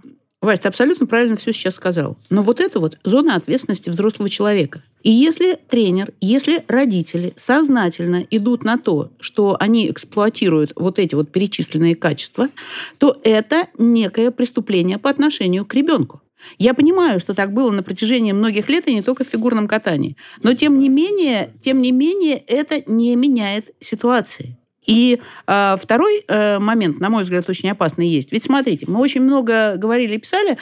Вась, 0.44 0.60
ты 0.60 0.68
абсолютно 0.68 1.08
правильно 1.08 1.38
все 1.38 1.54
сейчас 1.54 1.76
сказал. 1.76 2.18
Но 2.30 2.44
вот 2.44 2.60
это 2.60 2.82
вот 2.82 2.98
зона 3.06 3.36
ответственности 3.36 3.90
взрослого 3.90 4.30
человека. 4.30 4.84
И 5.02 5.10
если 5.10 5.58
тренер, 5.70 6.12
если 6.20 6.66
родители 6.68 7.32
сознательно 7.38 8.28
идут 8.30 8.66
на 8.66 8.78
то, 8.78 9.12
что 9.22 9.56
они 9.58 9.90
эксплуатируют 9.90 10.74
вот 10.76 11.00
эти 11.00 11.16
вот 11.16 11.32
перечисленные 11.32 11.96
качества, 11.96 12.50
то 12.98 13.18
это 13.24 13.68
некое 13.78 14.32
преступление 14.32 14.98
по 14.98 15.10
отношению 15.10 15.66
к 15.66 15.74
ребенку. 15.76 16.22
Я 16.58 16.74
понимаю, 16.74 17.22
что 17.22 17.34
так 17.34 17.54
было 17.54 17.72
на 17.72 17.82
протяжении 17.82 18.34
многих 18.34 18.68
лет 18.68 18.86
и 18.90 18.94
не 18.94 19.02
только 19.02 19.24
в 19.24 19.30
фигурном 19.30 19.70
катании. 19.70 20.18
Но 20.42 20.54
тем 20.56 20.78
не 20.78 20.90
менее, 20.90 21.54
тем 21.62 21.82
не 21.82 21.94
менее, 21.94 22.36
это 22.36 22.84
не 22.92 23.16
меняет 23.16 23.74
ситуации. 23.80 24.58
И 24.86 25.22
э, 25.48 25.76
второй 25.80 26.24
э, 26.28 26.60
момент, 26.60 27.00
на 27.00 27.10
мой 27.10 27.24
взгляд, 27.24 27.50
очень 27.50 27.70
опасный 27.70 28.08
есть. 28.08 28.32
Ведь 28.32 28.44
смотрите, 28.44 28.86
мы 28.88 29.00
очень 29.00 29.22
много 29.22 29.76
говорили 29.78 30.16
и 30.16 30.18
писали 30.18 30.58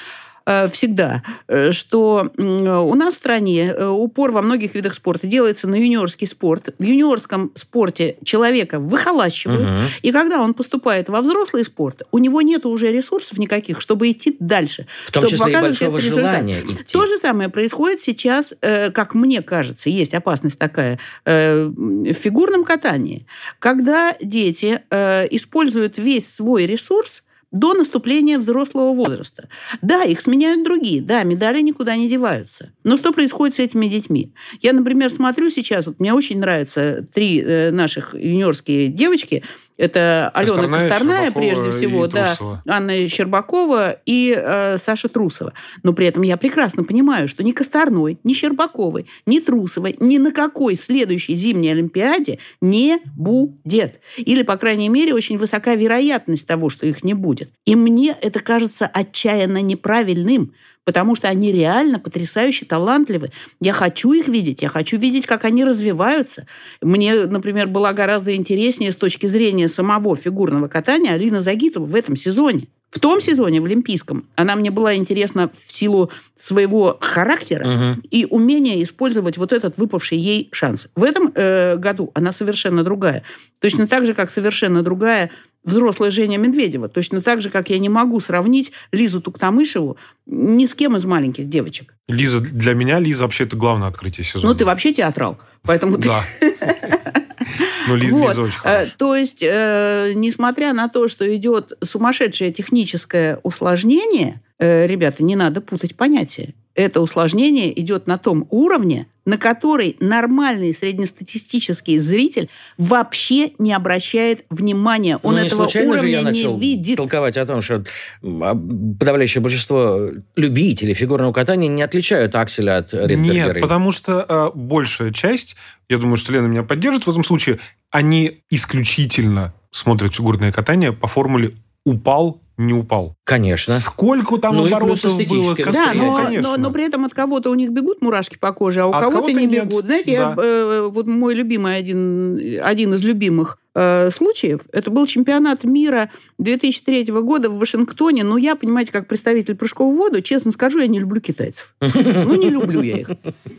всегда, 0.72 1.24
э, 1.48 1.72
что 1.72 2.32
у 2.38 2.96
нас 2.96 3.14
в 3.16 3.18
стране 3.18 3.74
э, 3.76 3.88
упор 3.88 4.32
во 4.32 4.42
многих 4.42 4.76
видах 4.76 4.94
спорта 4.94 5.28
делается 5.28 5.68
на 5.68 5.76
юниорский 5.76 6.28
спорт. 6.28 6.74
В 6.80 6.84
юниорском 6.84 7.52
спорте 7.56 8.18
человека 8.24 8.80
выхолащивают, 8.80 9.62
Мгм. 9.62 9.88
и 10.02 10.12
когда 10.12 10.42
он 10.42 10.54
поступает 10.54 11.10
во 11.10 11.22
взрослый 11.22 11.64
спорт, 11.64 12.04
у 12.12 12.18
него 12.18 12.42
нет 12.42 12.66
уже 12.66 12.92
ресурсов 12.92 13.38
никаких, 13.38 13.82
чтобы 13.82 14.12
идти 14.12 14.36
дальше. 14.40 14.86
В 15.06 15.12
том 15.12 15.28
чтобы 15.28 15.38
числе 15.38 15.54
и 15.54 15.62
большого 15.62 16.00
желания 16.00 16.62
идти. 16.62 16.94
То 16.94 17.08
же 17.08 17.18
самое 17.18 17.50
происходит 17.50 18.02
сейчас, 18.02 18.56
э, 18.62 18.92
как 18.92 19.14
мне 19.16 19.42
кажется, 19.42 19.90
есть 19.90 20.14
опасность 20.14 20.60
такая 20.60 21.00
э, 21.26 21.66
в 21.66 22.14
фигурном 22.14 22.64
катании, 22.64 23.26
когда 23.60 24.16
дети 24.22 24.82
э, 24.90 25.28
используют 25.32 25.98
весь 25.98 26.34
свой 26.34 26.66
ресурс 26.66 27.24
до 27.52 27.74
наступления 27.74 28.40
взрослого 28.40 28.94
возраста. 28.94 29.50
Да, 29.82 30.04
их 30.04 30.22
сменяют 30.22 30.64
другие, 30.64 31.02
да, 31.02 31.24
медали 31.24 31.62
никуда 31.62 31.96
не 31.96 32.08
деваются. 32.08 32.72
Но 32.84 32.98
что 32.98 33.12
происходит 33.12 33.56
с 33.56 33.60
этими 33.60 33.88
детьми? 33.88 34.32
Я, 34.62 34.74
например, 34.74 35.12
смотрю 35.12 35.50
сейчас, 35.50 35.86
вот 35.86 36.00
мне 36.00 36.14
очень 36.14 36.40
нравятся 36.40 37.06
три 37.14 37.42
э, 37.42 37.72
наших 37.72 38.16
юниорские 38.16 38.88
девочки. 38.88 39.44
Это 39.82 40.30
Алена 40.36 40.54
Косторная, 40.54 40.80
Косторная, 40.80 41.18
Щербакова 41.26 41.40
прежде 41.42 41.72
всего, 41.72 42.08
да, 42.08 42.36
Трусова. 42.36 42.62
Анна 42.68 43.10
Щербакова 43.10 43.98
и 44.06 44.36
э, 44.38 44.78
Саша 44.78 45.10
Трусова. 45.10 45.54
Но 45.82 45.94
при 45.94 46.06
этом 46.06 46.22
я 46.22 46.38
прекрасно 46.38 46.84
понимаю, 46.84 47.28
что 47.28 47.44
ни 47.44 47.52
Косторной, 47.52 48.20
ни 48.24 48.34
Щербаковой, 48.34 49.08
ни 49.26 49.40
Трусовой 49.40 49.96
ни 50.00 50.20
на 50.20 50.32
какой 50.32 50.76
следующей 50.76 51.36
зимней 51.36 51.72
Олимпиаде 51.72 52.38
не 52.62 53.00
будет. 53.16 54.02
Или, 54.18 54.44
по 54.44 54.56
крайней 54.56 54.90
мере, 54.90 55.16
очень 55.16 55.40
высока 55.40 55.74
вероятность 55.74 56.46
того, 56.46 56.70
что 56.70 56.86
их 56.86 57.04
не 57.04 57.16
будет. 57.16 57.50
И 57.66 57.76
мне 57.76 58.16
это 58.22 58.40
кажется 58.40 58.86
отчаянно 58.86 59.64
неправильным, 59.64 60.54
потому 60.86 61.16
что 61.16 61.28
они 61.28 61.52
реально 61.52 62.00
потрясающе 62.00 62.66
талантливы. 62.66 63.32
Я 63.60 63.74
хочу 63.74 64.14
их 64.14 64.28
видеть, 64.28 64.62
я 64.62 64.70
хочу 64.70 64.98
видеть, 64.98 65.26
как 65.26 65.46
они 65.46 65.64
развиваются. 65.64 66.48
Мне, 66.82 67.26
например, 67.26 67.68
была 67.68 67.94
гораздо 67.94 68.36
интереснее 68.36 68.92
с 68.92 68.98
точки 68.98 69.28
зрения 69.28 69.70
самого 69.70 70.16
фигурного 70.16 70.68
катания 70.68 71.14
Алина 71.14 71.42
Загитова 71.42 71.86
в 71.86 71.96
этом 71.96 72.16
сезоне. 72.16 72.68
В 72.92 73.00
том 73.00 73.22
сезоне, 73.22 73.62
в 73.62 73.66
Олимпийском, 73.66 74.26
она 74.36 74.56
мне 74.58 74.70
была 74.70 74.96
интересна 74.96 75.50
в 75.50 75.72
силу 75.72 76.12
своего 76.36 76.98
характера 77.00 77.66
Мгм. 77.66 78.04
и 78.12 78.28
умения 78.30 78.84
использовать 78.84 79.38
вот 79.38 79.54
этот 79.54 79.78
выпавший 79.78 80.18
ей 80.18 80.50
шанс. 80.52 80.90
В 80.96 81.04
этом 81.04 81.32
э, 81.34 81.78
году 81.78 82.12
она 82.14 82.34
совершенно 82.34 82.84
другая. 82.84 83.24
Точно 83.60 83.88
так 83.88 84.06
же, 84.06 84.14
как 84.14 84.30
совершенно 84.30 84.84
другая 84.84 85.32
взрослая 85.64 86.12
Женя 86.12 86.38
Медведева. 86.38 86.90
Точно 86.90 87.22
так 87.22 87.40
же, 87.42 87.50
как 87.50 87.70
я 87.70 87.80
не 87.80 87.88
могу 87.88 88.20
сравнить 88.20 88.74
Лизу 88.92 89.22
Туктамышеву 89.22 89.96
ни 90.26 90.66
с 90.66 90.74
кем 90.76 90.98
из 90.98 91.06
маленьких 91.06 91.48
девочек. 91.48 91.96
Лиза, 92.10 92.42
для 92.42 92.74
меня 92.74 93.00
Лиза 93.00 93.24
вообще 93.24 93.46
это 93.46 93.56
главное 93.56 93.88
открытие 93.88 94.26
сезона. 94.26 94.50
Ну, 94.50 94.56
ты 94.56 94.66
вообще 94.66 94.94
театрал. 94.94 95.38
Поэтому 95.62 95.98
ты 95.98 96.10
Да. 96.10 96.26
Ну, 97.88 97.96
Лиза, 97.96 98.16
Вот. 98.16 98.30
Лиза 98.30 98.42
очень 98.44 98.60
Э, 98.60 98.60
хорошая. 98.64 98.94
То 98.98 99.16
есть, 99.16 99.42
э, 99.42 100.12
несмотря 100.16 100.74
на 100.74 100.88
то, 100.88 101.08
что 101.08 101.36
идет 101.36 101.74
сумасшедшее 101.84 102.52
техническое 102.52 103.40
усложнение, 103.44 104.42
э, 104.60 104.86
ребята, 104.88 105.24
не 105.24 105.36
надо 105.36 105.62
путать 105.62 105.96
понятия. 105.96 106.54
Это 106.74 107.02
усложнение 107.02 107.78
идет 107.80 108.08
на 108.08 108.18
том 108.18 108.48
уровне, 108.50 109.08
на 109.26 109.38
который 109.38 109.98
нормальный 110.00 110.74
среднестатистический 110.74 112.00
зритель 112.00 112.50
вообще 112.78 113.52
не 113.60 113.74
обращает 113.74 114.46
внимания. 114.50 115.18
Он 115.22 115.36
Ну, 115.36 115.42
не 115.42 115.48
этого 115.48 115.64
случайно 115.64 116.00
же 116.00 116.08
я 116.08 116.20
уровня 116.20 116.32
не 116.32 116.44
начал 116.44 116.58
видит. 116.58 116.98
толковать 116.98 117.38
о 117.38 117.46
том, 117.46 117.62
что 117.62 117.84
а, 118.24 118.56
подавляющее 118.56 119.42
большинство 119.42 120.10
любителей 120.36 120.94
фигурного 120.94 121.34
катания 121.34 121.68
не 121.68 121.82
отличают 121.82 122.36
акселя 122.36 122.78
от 122.78 122.94
Ридбергера. 122.94 123.54
Нет, 123.54 123.62
потому 123.62 123.92
что 123.92 124.26
э, 124.28 124.52
большая 124.58 125.12
часть, 125.12 125.56
я 125.90 125.98
думаю, 125.98 126.18
что 126.18 126.32
Лена 126.34 126.48
меня 126.48 126.64
поддержит 126.64 127.06
в 127.06 127.10
этом 127.10 127.24
случае, 127.24 127.60
они 127.92 128.42
исключительно 128.50 129.54
смотрят 129.72 130.16
фигурное 130.16 130.52
катание 130.52 130.94
по 130.94 131.08
формуле 131.08 131.56
«упал, 131.86 132.41
не 132.66 132.74
упал». 132.74 133.16
Конечно. 133.24 133.78
Сколько 133.80 134.38
там 134.38 134.56
Ну 134.56 134.66
оборотов 134.66 135.16
было? 135.28 135.56
Да, 135.72 135.94
но, 135.94 136.16
конечно. 136.16 136.50
но, 136.50 136.58
но 136.58 136.72
при 136.72 136.86
этом 136.86 137.06
от 137.06 137.14
кого-то 137.14 137.50
у 137.50 137.56
них 137.56 137.72
бегут 137.72 138.02
мурашки 138.02 138.38
по 138.38 138.52
коже, 138.54 138.82
а 138.82 138.88
у 138.88 138.92
От 138.92 139.04
кого-то 139.04 139.18
кого-то 139.28 139.34
не 139.34 139.46
нет. 139.46 139.66
бегут. 139.68 139.86
Знаете, 139.86 140.12
я, 140.12 140.34
Да. 140.36 140.44
э, 140.44 140.90
вот 140.92 141.08
мой 141.08 141.34
любимый 141.34 141.76
один, 141.78 142.60
один 142.62 142.94
из 142.94 143.04
любимых 143.04 143.58
э, 143.74 144.10
случаев, 144.12 144.62
это 144.74 144.92
был 144.92 145.06
чемпионат 145.06 145.64
мира 145.64 146.10
2003 146.40 147.06
года 147.22 147.50
в 147.50 147.58
Вашингтоне. 147.58 148.24
Ну, 148.24 148.36
я, 148.38 148.56
понимаете, 148.56 148.92
как 148.92 149.08
представитель 149.08 149.56
прыжков 149.56 149.94
в 149.94 149.98
воду, 149.98 150.22
честно 150.22 150.52
скажу, 150.52 150.80
я 150.80 150.88
не 150.88 151.00
люблю 151.00 151.22
китайцев. 151.22 151.74
Ну, 151.80 152.36
не 152.36 152.50
люблю 152.50 152.82
я 152.82 152.98
их. 152.98 153.10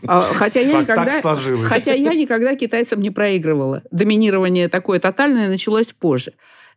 А, 0.07 0.23
Хотя 0.35 0.61
я 0.61 0.81
никогда... 0.81 1.23
Хотя 1.65 1.93
я 1.93 2.15
никогда 2.15 2.55
китайцам 2.57 3.01
не 3.01 3.11
проигрывала. 3.11 3.83
Доминирование 3.91 4.69
такое 4.69 4.99
тотальное 4.99 5.49
началось 5.49 5.93
позже. 5.93 6.33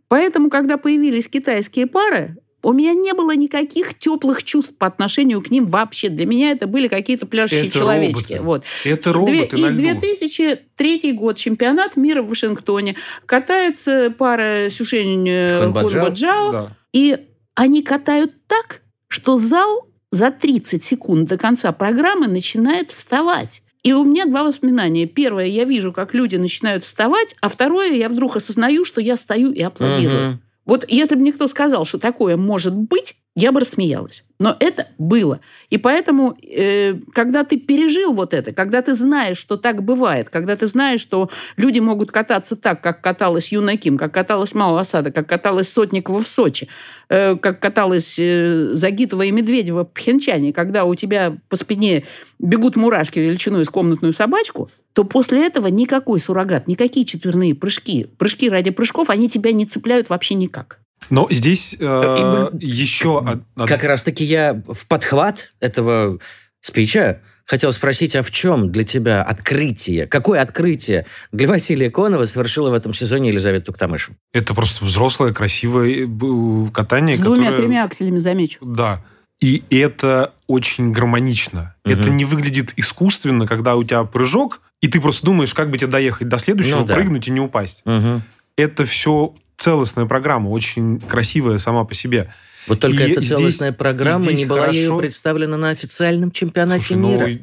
Поэтому, 0.07 0.49
когда 0.49 0.77
появились 0.77 1.27
китайские 1.27 1.87
пары, 1.87 2.37
у 2.61 2.73
меня 2.73 2.93
не 2.93 3.13
было 3.13 3.35
никаких 3.35 3.93
теплых 3.97 4.43
чувств 4.43 4.73
по 4.77 4.87
отношению 4.87 5.39
к 5.41 5.51
ним 5.51 5.67
вообще. 5.67 6.09
Для 6.09 6.25
меня 6.25 6.49
это 6.51 6.65
были 6.65 6.87
какие-то 6.87 7.27
пляшущие 7.27 7.67
Это 7.67 7.77
человечки. 7.77 8.33
роботы. 8.33 8.41
Вот. 8.41 8.63
Это 8.83 9.11
Две- 9.11 9.19
роботы 9.19 9.57
и 9.57 9.61
на 9.61 9.67
льду. 9.67 9.77
2003 9.77 11.11
год, 11.13 11.37
чемпионат 11.37 11.95
мира 11.95 12.23
в 12.23 12.27
Вашингтоне. 12.29 12.95
Катается 13.27 14.13
пара 14.17 14.69
Сюшень 14.71 15.27
э. 15.29 15.59
Хунбаджао. 15.63 16.51
Да. 16.51 16.77
И 16.91 17.17
они 17.53 17.84
катают 17.84 18.34
так, 18.47 18.82
что 19.07 19.38
зал 19.38 19.88
за 20.11 20.32
30 20.32 20.84
секунд 20.84 21.30
до 21.30 21.38
конца 21.38 21.71
программы 21.71 22.27
начинает 22.27 22.89
вставать. 22.91 23.61
И 23.86 23.93
у 23.93 24.03
меня 24.03 24.25
два 24.25 24.43
воспоминания. 24.43 25.05
Первое, 25.05 25.45
я 25.45 25.63
вижу, 25.63 25.93
как 25.93 26.15
люди 26.15 26.38
начинают 26.38 26.83
вставать, 26.83 27.36
а 27.39 27.49
второе, 27.49 27.91
я 27.91 28.09
вдруг 28.09 28.36
осознаю, 28.36 28.83
что 28.83 28.99
я 28.99 29.15
стою 29.15 29.51
и 29.51 29.61
аплодирую. 29.61 30.29
Мгм. 30.29 30.41
Вот 30.65 30.86
если 30.88 31.13
бы 31.13 31.21
мне 31.21 31.31
кто 31.31 31.47
сказал, 31.47 31.86
что 31.86 31.99
такое 31.99 32.36
может 32.36 32.73
быть, 32.75 33.15
я 33.36 33.51
бы 33.51 33.59
рассмеялась. 33.59 34.23
Но 34.39 34.55
это 34.59 34.88
было. 34.97 35.41
И 35.69 35.77
поэтому, 35.77 36.38
э, 36.41 36.95
когда 37.13 37.43
ты 37.43 37.57
пережил 37.57 38.13
вот 38.13 38.33
это, 38.33 38.53
когда 38.53 38.81
ты 38.81 38.95
знаешь, 38.95 39.38
что 39.38 39.57
так 39.57 39.83
бывает, 39.83 40.29
когда 40.29 40.55
ты 40.55 40.67
знаешь, 40.67 41.01
что 41.01 41.29
люди 41.57 41.79
могут 41.79 42.11
кататься 42.11 42.55
так, 42.55 42.81
как 42.81 43.01
каталась 43.01 43.51
Юна 43.51 43.75
Ким, 43.75 43.97
как 43.97 44.13
каталась 44.13 44.53
Мао 44.53 44.77
Асада, 44.77 45.11
как 45.11 45.27
каталась 45.27 45.69
Сотникова 45.69 46.21
в 46.21 46.27
Сочи, 46.29 46.69
э, 47.09 47.36
как 47.36 47.59
каталась 47.59 48.15
э, 48.17 48.69
Загитова 48.71 49.23
и 49.23 49.31
Медведева 49.31 49.83
в 49.83 49.91
Пхенчане, 49.91 50.53
когда 50.53 50.86
у 50.86 50.95
тебя 50.95 51.36
по 51.49 51.57
спине 51.57 52.05
бегут 52.39 52.77
мурашки 52.77 53.19
величиной 53.19 53.65
с 53.65 53.69
комнатную 53.69 54.13
собачку, 54.13 54.69
то 54.93 55.03
после 55.03 55.45
этого 55.45 55.67
никакой 55.67 56.21
суррогат, 56.21 56.69
никакие 56.69 57.05
четверные 57.05 57.53
прыжки, 57.53 58.07
прыжки 58.17 58.49
ради 58.49 58.71
прыжков, 58.71 59.09
они 59.09 59.29
тебя 59.29 59.51
не 59.51 59.65
цепляют 59.65 60.09
вообще 60.09 60.36
никак. 60.36 60.79
Но 61.09 61.27
здесь 61.29 61.75
э, 61.79 62.49
еще... 62.59 63.41
Как 63.55 63.83
раз-таки 63.83 64.23
я 64.23 64.61
в 64.67 64.87
подхват 64.87 65.53
этого 65.59 66.19
спича 66.61 67.21
хотел 67.45 67.71
спросить, 67.73 68.15
а 68.15 68.23
в 68.23 68.31
чем 68.31 68.71
для 68.71 68.83
тебя 68.83 69.21
открытие? 69.21 70.07
Какое 70.07 70.41
открытие 70.41 71.05
для 71.31 71.47
Василия 71.47 71.91
Конова 71.91 72.25
совершила 72.25 72.69
в 72.71 72.73
этом 72.73 72.93
сезоне 72.93 73.29
Елизавета 73.29 73.67
Туктамышева? 73.67 74.17
Это 74.33 74.53
просто 74.53 74.83
взрослое, 74.83 75.31
красивое 75.31 76.07
э, 76.07 76.71
катание. 76.71 77.15
С 77.15 77.19
которое... 77.19 77.41
двумя-тремя 77.41 77.85
акселями, 77.85 78.17
замечу. 78.17 78.59
Да. 78.61 79.03
И 79.39 79.63
это 79.69 80.33
очень 80.47 80.91
гармонично. 80.91 81.75
Угу. 81.85 81.93
Это 81.93 82.09
не 82.09 82.25
выглядит 82.25 82.73
искусственно, 82.77 83.45
когда 83.45 83.75
у 83.75 83.83
тебя 83.83 84.03
прыжок, 84.05 84.61
и 84.81 84.87
ты 84.87 84.99
просто 85.01 85.25
думаешь, 85.25 85.53
как 85.53 85.69
бы 85.69 85.77
тебе 85.77 85.87
доехать 85.87 86.29
до 86.29 86.37
следующего, 86.37 86.79
ну, 86.79 86.85
да. 86.85 86.95
прыгнуть 86.95 87.27
и 87.27 87.31
не 87.31 87.41
упасть. 87.41 87.81
Угу. 87.85 88.21
Это 88.57 88.85
все 88.85 89.35
целостная 89.58 90.06
программа, 90.06 90.49
очень 90.49 90.99
красивая 90.99 91.58
сама 91.58 91.84
по 91.86 91.93
себе. 91.93 92.34
Вот 92.68 92.80
только 92.80 93.03
и 93.03 93.12
эта 93.12 93.22
целостная 93.22 93.70
здесь, 93.70 93.78
программа 93.78 94.24
здесь 94.24 94.39
не 94.39 94.45
была 94.45 94.62
хорошо... 94.62 94.78
ею 94.78 94.97
представлена 94.97 95.58
на 95.58 95.70
официальном 95.70 96.32
чемпионате 96.32 96.86
Слушай, 96.86 96.97
мира. 96.97 97.28
Ну, 97.28 97.39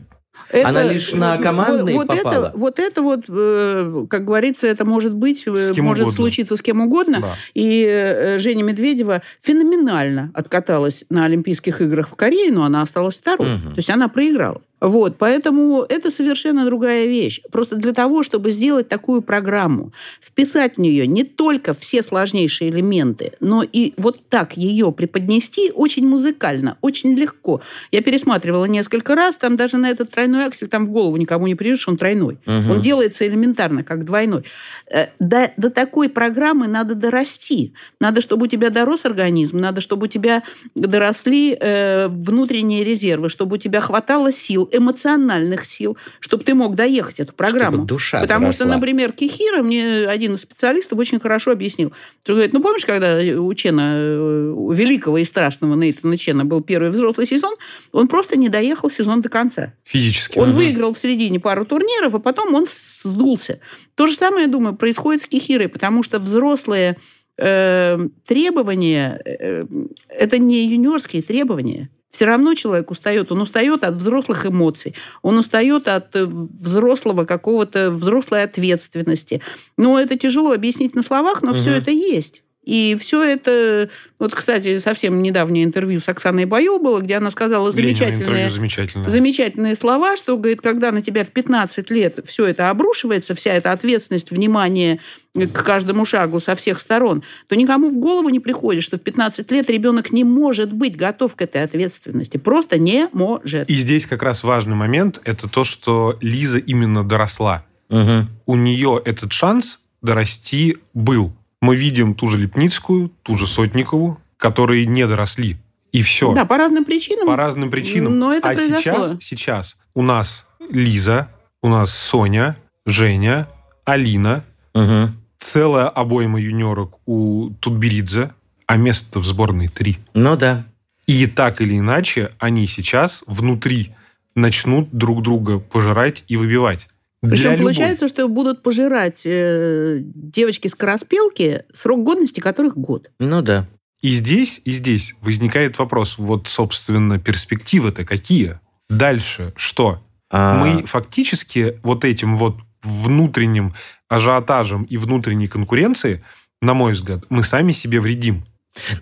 это, 0.53 0.69
Она 0.69 0.83
лишь 0.83 1.13
на 1.13 1.39
командные 1.39 1.97
вот, 1.97 2.09
попала. 2.09 2.49
Это, 2.49 2.53
вот 2.59 2.79
это 2.79 3.03
вот, 3.03 3.25
э, 3.29 4.07
как 4.11 4.25
говорится, 4.25 4.67
это 4.67 4.85
может 4.85 5.15
быть, 5.15 5.45
э, 5.47 5.51
может 5.51 6.03
угодно. 6.03 6.11
случиться 6.11 6.57
с 6.57 6.63
кем 6.63 6.83
угодно. 6.83 7.21
Да. 7.21 7.37
И 7.55 7.87
э, 7.89 8.39
Женя 8.39 8.63
Медведева 8.63 9.23
феноменально 9.41 10.31
откаталась 10.35 11.05
на 11.09 11.25
Олимпийских 11.25 11.81
играх 11.81 12.11
в 12.11 12.17
Корее, 12.17 12.53
но 12.53 12.65
она 12.65 12.83
осталась 12.83 13.19
второй. 13.19 13.55
Угу. 13.55 13.69
То 13.71 13.77
есть 13.77 13.89
она 13.89 14.09
проиграла. 14.09 14.61
Вот, 14.83 15.17
поэтому 15.17 15.87
это 15.89 16.11
совершенно 16.11 16.65
другая 16.65 17.07
вещь. 17.07 17.41
Просто 17.53 17.77
для 17.77 17.93
того, 17.93 18.25
чтобы 18.25 18.51
сделать 18.51 18.89
такую 18.89 19.23
программу, 19.23 19.93
вписать 20.21 20.75
в 20.77 20.81
нее 20.81 21.07
не 21.07 21.23
только 21.23 21.73
все 21.73 22.03
сложнейшие 22.03 22.69
элементы, 22.69 23.33
но 23.39 23.63
и 23.63 23.95
вот 23.97 24.21
так 24.29 24.57
ее 24.57 24.91
преподнести 24.91 25.71
очень 25.73 26.05
музыкально, 26.09 26.79
очень 26.81 27.15
легко. 27.15 27.61
Я 27.93 28.03
пересматривала 28.03 28.65
несколько 28.65 29.15
раз, 29.15 29.39
там 29.39 29.57
даже 29.57 29.77
на 29.77 29.89
этот 29.89 30.11
тройной 30.11 30.47
аксель 30.47 30.67
там 30.67 30.87
в 30.87 30.91
голову 30.91 31.17
никому 31.17 31.47
не 31.47 31.55
придет, 31.55 31.79
что 31.79 31.93
он 31.93 31.97
тройной. 31.97 32.39
Угу. 32.45 32.73
Он 32.73 32.81
делается 32.81 33.25
элементарно, 33.25 33.85
как 33.85 34.05
двойной. 34.05 34.43
Э, 34.91 35.07
до, 35.21 35.53
до 35.57 35.71
такой 35.71 36.09
программы 36.09 36.67
надо 36.67 36.97
дорасти. 36.97 37.73
Надо, 38.01 38.21
чтобы 38.21 38.47
у 38.47 38.49
тебя 38.49 38.71
дорос 38.71 39.05
организм, 39.05 39.61
надо, 39.61 39.81
чтобы 39.81 40.07
у 40.07 40.09
тебя 40.09 40.43
доросли 40.75 41.57
э, 41.59 42.09
внутренние 42.09 42.83
резервы, 42.83 43.29
чтобы 43.29 43.55
у 43.55 43.59
тебя 43.59 43.81
хватало 43.81 44.33
сил, 44.33 44.69
эмоциональных 44.73 45.65
сил, 45.65 45.97
чтобы 46.21 46.45
ты 46.45 46.55
мог 46.55 46.75
доехать 46.75 47.21
эту 47.21 47.35
программу. 47.35 47.79
Чтобы 47.79 47.87
душа 47.87 48.21
Потому 48.21 48.47
доросла. 48.47 48.67
что, 48.67 48.75
например, 48.75 49.13
Кихира, 49.13 49.63
мне 49.63 50.07
один 50.07 50.35
из 50.35 50.41
специалистов 50.41 50.99
очень 50.99 51.21
хорошо 51.21 51.51
объяснил. 51.53 51.93
Что 52.23 52.35
говорит, 52.35 52.53
ну 52.53 52.63
помнишь, 52.63 52.85
когда 52.85 53.19
у 53.19 53.55
Чена, 53.55 54.53
у 54.55 54.73
великого 54.73 55.19
и 55.19 55.25
страшного 55.25 55.75
Нейтана 55.75 56.17
Чена 56.17 56.45
был 56.45 56.63
первый 56.63 56.91
взрослый 56.91 57.27
сезон, 57.27 57.55
он 57.93 58.09
просто 58.09 58.37
не 58.37 58.49
доехал 58.49 58.91
сезон 58.91 59.21
до 59.21 59.29
конца. 59.29 59.75
Физически. 59.85 60.39
Он 60.39 60.51
угу. 60.51 60.59
выиграл 60.59 60.95
в 60.95 60.99
середине 60.99 61.41
пару 61.41 61.65
турниров, 61.65 62.15
а 62.15 62.19
потом 62.19 62.55
он 62.55 62.67
сдулся. 62.69 63.61
То 63.95 64.07
же 64.07 64.15
самое, 64.15 64.47
я 64.47 64.51
думаю, 64.51 64.75
происходит 64.75 65.23
с 65.23 65.27
Кихирой, 65.27 65.69
потому 65.69 66.03
что 66.03 66.19
взрослые 66.19 66.97
э, 67.39 68.09
требования, 68.27 69.21
э, 69.25 69.65
это 70.09 70.39
не 70.39 70.67
юниорские 70.67 71.23
требования. 71.23 71.91
Все 72.13 72.27
равно 72.27 72.55
человек 72.55 72.91
устает. 72.91 73.33
Он 73.33 73.41
устает 73.41 73.83
от 73.85 73.95
взрослых 73.95 74.45
эмоций. 74.47 74.95
Он 75.23 75.39
устает 75.39 75.89
от 75.89 76.15
э, 76.15 76.27
взрослого 76.27 77.25
какого-то, 77.25 77.91
взрослой 77.91 78.45
ответственности. 78.45 79.41
Но 79.79 79.99
это 79.99 80.19
тяжело 80.19 80.53
объяснить 80.53 80.95
на 80.95 81.03
словах, 81.03 81.43
но 81.43 81.51
угу. 81.51 81.57
все 81.57 81.71
это 81.71 81.91
есть. 81.91 82.45
И 82.65 82.97
все 83.01 83.23
это... 83.23 83.91
Вот, 84.21 84.35
кстати, 84.35 84.79
совсем 84.79 85.21
недавнее 85.21 85.65
интервью 85.65 85.99
с 85.99 86.09
Оксаной 86.09 86.45
Байо 86.45 86.79
было, 86.79 87.01
где 87.01 87.17
она 87.17 87.31
сказала 87.33 87.73
замечательные, 87.73 88.51
замечательные 88.51 89.75
слова, 89.75 90.17
что, 90.17 90.37
говорит, 90.37 90.61
когда 90.61 90.93
на 90.93 91.03
тебя 91.03 91.25
в 91.25 91.31
15 91.31 91.91
лет 91.91 92.21
все 92.25 92.47
это 92.47 92.71
обрушивается, 92.71 93.35
вся 93.35 93.55
эта 93.55 93.73
ответственность, 93.73 94.31
внимание 94.31 95.01
к 95.35 95.65
каждому 95.65 96.05
шагу 96.05 96.39
со 96.39 96.55
всех 96.55 96.79
сторон, 96.79 97.25
то 97.49 97.57
никому 97.57 97.91
в 97.91 97.97
голову 97.97 98.29
не 98.29 98.39
приходит, 98.39 98.85
что 98.85 98.97
в 98.97 99.01
15 99.01 99.51
лет 99.51 99.69
ребенок 99.69 100.13
не 100.13 100.23
может 100.23 100.73
быть 100.73 100.97
готов 100.97 101.35
к 101.35 101.43
этой 101.43 101.65
ответственности. 101.65 102.37
Просто 102.37 102.79
не 102.79 103.09
может. 103.13 103.69
И 103.69 103.75
здесь 103.75 104.07
как 104.07 104.23
раз 104.23 104.45
важный 104.45 104.77
момент, 104.77 105.21
это 105.25 105.49
то, 105.49 105.65
что 105.65 106.17
Лиза 106.21 106.59
именно 106.59 107.03
доросла. 107.03 107.65
Угу. 107.89 108.27
У 108.47 108.57
нее 108.57 109.03
этот 109.05 109.33
шанс 109.33 109.81
дорасти 110.01 110.77
был 110.95 111.33
мы 111.63 111.77
видим 111.77 112.15
ту 112.15 112.29
же 112.29 112.37
Лепницкую, 112.37 113.11
ту 113.23 113.39
же 113.39 113.47
Сотникову, 113.47 114.21
которые 114.37 114.85
не 114.85 115.07
доросли. 115.07 115.57
И 115.93 116.03
все. 116.03 116.35
Да, 116.35 116.45
по 116.45 116.59
разным 116.59 116.85
причинам. 116.85 117.27
По 117.27 117.37
разным 117.37 117.71
причинам. 117.71 118.19
Но 118.19 118.33
это 118.33 118.51
а 118.51 118.55
произошло. 118.55 118.81
сейчас, 118.81 119.17
сейчас 119.21 119.79
у 119.95 120.03
нас 120.03 120.47
Лиза, 120.71 121.29
у 121.63 121.69
нас 121.69 121.95
Соня, 121.97 122.57
Женя, 122.85 123.49
Алина, 123.85 124.45
угу. 124.75 125.11
целая 125.39 125.89
обойма 125.89 126.41
юниорок 126.41 126.99
у 127.07 127.51
Тутберидзе, 127.61 128.33
а 128.67 128.77
место 128.77 129.21
в 129.21 129.25
сборной 129.25 129.69
три. 129.69 129.99
Ну 130.15 130.37
да. 130.37 130.67
И 131.07 131.27
так 131.27 131.61
или 131.61 131.79
иначе 131.79 132.33
они 132.39 132.67
сейчас 132.67 133.23
внутри 133.27 133.95
начнут 134.35 134.89
друг 134.91 135.23
друга 135.23 135.61
пожирать 135.61 136.25
и 136.27 136.37
выбивать. 136.37 136.89
Причем 137.23 137.59
получается, 137.59 138.09
что 138.09 138.29
будут 138.29 138.63
пожирать 138.63 139.23
э, 139.25 140.01
девочки-скороспелки, 140.03 141.65
срок 141.73 142.03
годности 142.03 142.41
которых 142.41 142.77
год. 142.77 143.11
Ну 143.21 143.43
да. 143.43 143.69
И 144.01 144.09
здесь, 144.09 144.61
и 144.65 144.73
здесь 144.73 145.15
возникает 145.21 145.79
вопрос, 145.79 146.19
вот, 146.19 146.49
собственно, 146.49 147.21
перспективы-то 147.21 148.05
какие? 148.05 148.59
Дальше 148.91 149.53
что? 149.57 150.03
А... 150.31 150.65
Мы 150.65 150.85
фактически 150.85 151.79
вот 151.85 152.05
этим 152.05 152.37
вот 152.37 152.57
внутренним 152.83 153.75
ажиотажем 154.09 154.83
и 154.85 154.97
внутренней 154.97 155.47
конкуренцией, 155.47 156.23
на 156.61 156.75
мой 156.75 156.93
взгляд, 156.93 157.25
мы 157.29 157.45
сами 157.45 157.71
себе 157.71 158.01
вредим. 158.01 158.43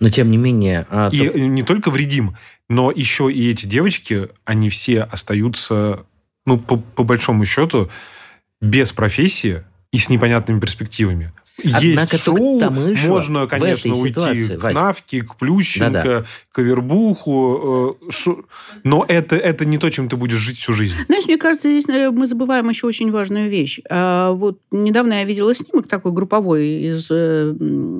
Но 0.00 0.10
тем 0.10 0.30
не 0.30 0.36
менее... 0.36 0.86
А, 0.90 1.08
и 1.10 1.28
то... 1.28 1.38
не 1.38 1.62
только 1.62 1.90
вредим, 1.90 2.36
но 2.68 2.90
еще 2.90 3.32
и 3.32 3.50
эти 3.50 3.66
девочки, 3.66 4.28
они 4.44 4.68
все 4.68 5.02
остаются 5.02 6.04
ну, 6.46 6.58
по, 6.58 6.76
по 6.76 7.04
большому 7.04 7.44
счету, 7.44 7.90
без 8.60 8.92
профессии 8.92 9.64
и 9.92 9.98
с 9.98 10.08
непонятными 10.08 10.60
перспективами. 10.60 11.32
Однако 11.64 12.16
Есть 12.16 12.24
шоу, 12.24 12.58
Тамышева 12.60 13.08
можно, 13.08 13.46
конечно, 13.46 13.94
уйти 13.94 14.08
ситуации, 14.08 14.56
к 14.56 14.62
Вась. 14.62 14.74
Навке, 14.74 15.22
к 15.22 15.36
Плющенко, 15.36 15.90
Да-да. 15.90 16.24
к 16.52 16.58
Авербуху, 16.58 17.96
э, 18.00 18.10
шо... 18.10 18.44
но 18.84 19.04
это, 19.06 19.36
это 19.36 19.64
не 19.64 19.78
то, 19.78 19.90
чем 19.90 20.08
ты 20.08 20.16
будешь 20.16 20.38
жить 20.38 20.58
всю 20.58 20.72
жизнь. 20.72 20.96
Знаешь, 21.06 21.26
мне 21.26 21.36
кажется, 21.36 21.68
здесь 21.68 21.88
э, 21.88 22.10
мы 22.10 22.26
забываем 22.26 22.68
еще 22.68 22.86
очень 22.86 23.10
важную 23.10 23.50
вещь. 23.50 23.80
А, 23.90 24.32
вот 24.32 24.60
недавно 24.70 25.14
я 25.14 25.24
видела 25.24 25.54
снимок 25.54 25.86
такой 25.86 26.12
групповой 26.12 26.66
из 26.66 27.08
э, 27.10 27.54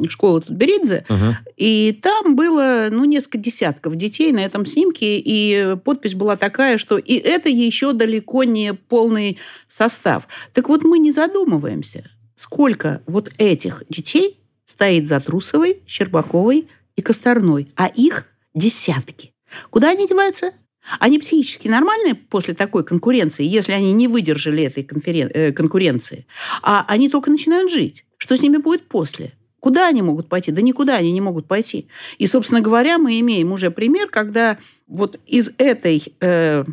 школы 0.09 0.41
Тутберидзе, 0.41 1.05
угу. 1.09 1.37
и 1.57 1.99
там 2.01 2.37
было, 2.37 2.89
ну, 2.91 3.05
несколько 3.05 3.39
десятков 3.39 3.97
детей 3.97 4.33
на 4.33 4.41
этом 4.41 4.67
снимке, 4.67 5.19
и 5.19 5.77
подпись 5.85 6.15
была 6.15 6.37
такая, 6.37 6.79
что 6.79 6.99
и 6.99 7.15
это 7.15 7.49
еще 7.49 7.93
далеко 7.93 8.45
не 8.45 8.75
полный 8.75 9.39
состав. 9.69 10.27
Так 10.53 10.69
вот, 10.69 10.83
мы 10.83 10.99
не 10.99 11.13
задумываемся– 11.13 12.11
сколько 12.41 13.03
вот 13.07 13.31
этих 13.37 13.83
детей 13.91 14.39
стоит 14.65 15.07
за 15.07 15.21
Трусовой, 15.21 15.83
Щербаковой 15.87 16.69
и 16.97 17.03
Косторной, 17.03 17.69
а 17.77 17.87
их 17.87 18.29
десятки. 18.55 19.35
Куда 19.69 19.91
они 19.91 20.09
деваются? 20.09 20.53
Они 21.01 21.19
психически 21.19 21.69
нормальные 21.69 22.15
после 22.15 22.55
такой 22.55 22.83
конкуренции, 22.83 23.45
если 23.45 23.73
они 23.73 23.93
не 23.93 24.09
выдержали 24.09 24.63
этой 24.63 24.85
конферен... 24.85 25.31
э, 25.35 25.53
конкуренции, 25.53 26.27
а 26.63 26.87
они 26.89 27.11
только 27.11 27.31
начинают 27.31 27.71
жить. 27.71 28.07
Что 28.17 28.39
с 28.39 28.43
ними 28.43 28.57
будет 28.57 28.89
после? 28.89 29.35
Куда 29.59 29.89
они 29.89 30.01
могут 30.01 30.31
пойти? 30.31 30.51
Да 30.51 30.63
никуда 30.63 30.97
они 30.97 31.13
не 31.13 31.21
могут 31.21 31.47
пойти. 31.47 31.89
И, 32.17 32.27
собственно 32.27 32.63
говоря, 32.63 32.97
мы 32.97 33.21
имеем 33.21 33.53
уже 33.53 33.71
пример, 33.71 34.09
когда 34.09 34.57
вот 34.87 35.21
из 35.27 35.51
этой 35.59 36.15
э, 36.21 36.65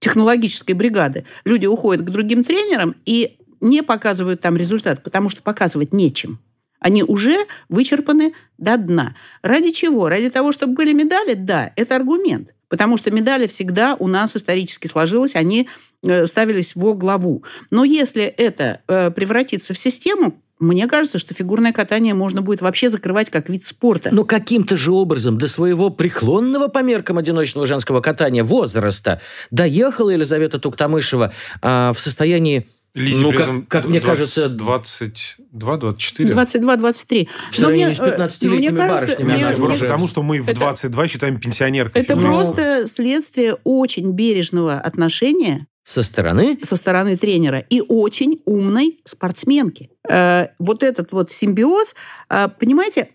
технологической 0.00 0.74
бригады 0.74 1.24
люди 1.44 1.66
уходят 1.66 2.04
к 2.04 2.10
другим 2.10 2.42
тренерам, 2.42 2.96
и 3.06 3.36
не 3.62 3.82
показывают 3.82 4.40
там 4.40 4.56
результат, 4.56 5.02
потому 5.02 5.30
что 5.30 5.42
показывать 5.42 5.94
нечем. 5.94 6.40
Они 6.78 7.04
уже 7.04 7.36
вычерпаны 7.68 8.34
до 8.58 8.76
дна. 8.76 9.14
Ради 9.42 9.70
чего? 9.70 10.08
Ради 10.08 10.30
того, 10.30 10.52
чтобы 10.52 10.74
были 10.74 10.92
медали? 10.92 11.34
Да, 11.34 11.72
это 11.76 11.96
аргумент. 11.96 12.54
Потому 12.68 12.96
что 12.96 13.10
медали 13.10 13.46
всегда 13.46 13.96
у 13.98 14.08
нас 14.08 14.34
исторически 14.34 14.88
сложилось, 14.88 15.36
они 15.36 15.68
э, 16.02 16.26
ставились 16.26 16.74
во 16.74 16.94
главу. 16.94 17.44
Но 17.70 17.84
если 17.84 18.24
это 18.24 18.80
э, 18.88 19.10
превратится 19.12 19.74
в 19.74 19.78
систему, 19.78 20.42
мне 20.62 20.86
кажется, 20.86 21.18
что 21.18 21.34
фигурное 21.34 21.72
катание 21.72 22.14
можно 22.14 22.40
будет 22.40 22.62
вообще 22.62 22.88
закрывать 22.88 23.30
как 23.30 23.48
вид 23.48 23.66
спорта. 23.66 24.10
Но 24.12 24.24
каким-то 24.24 24.76
же 24.76 24.92
образом 24.92 25.36
до 25.36 25.48
своего 25.48 25.90
преклонного 25.90 26.68
по 26.68 26.82
меркам 26.82 27.18
одиночного 27.18 27.66
женского 27.66 28.00
катания 28.00 28.44
возраста 28.44 29.20
доехала 29.50 30.10
Елизавета 30.10 30.58
Туктамышева 30.60 31.32
а, 31.60 31.92
в 31.92 31.98
состоянии 31.98 32.68
Лизе 32.94 33.22
ну, 33.22 33.32
как, 33.32 33.68
как 33.68 33.86
мне 33.86 34.00
20, 34.00 34.06
кажется, 34.06 34.48
22, 34.50 35.76
24. 35.78 36.30
22-23. 36.32 37.28
В 37.50 37.56
сравнении 37.56 37.94
с 37.94 37.98
15-летними 37.98 38.76
барышнями 38.88 39.32
мне, 39.32 39.46
она 39.46 39.56
Просто 39.56 39.86
потому, 39.86 40.08
что 40.08 40.22
мы 40.22 40.42
в 40.42 40.48
Это- 40.48 40.60
22 40.60 41.08
считаем 41.08 41.40
пенсионеркой. 41.40 42.02
это 42.02 42.14
фигурного. 42.14 42.42
просто 42.42 42.88
следствие 42.88 43.56
очень 43.64 44.12
бережного 44.12 44.74
отношения 44.74 45.66
со 45.84 46.02
стороны 46.02 46.58
со 46.62 46.76
стороны 46.76 47.16
тренера 47.16 47.58
и 47.58 47.80
очень 47.80 48.40
умной 48.44 49.00
спортсменки. 49.04 49.90
Э, 50.08 50.48
вот 50.58 50.82
этот 50.82 51.12
вот 51.12 51.32
симбиоз, 51.32 51.94
э, 52.28 52.48
понимаете, 52.60 53.08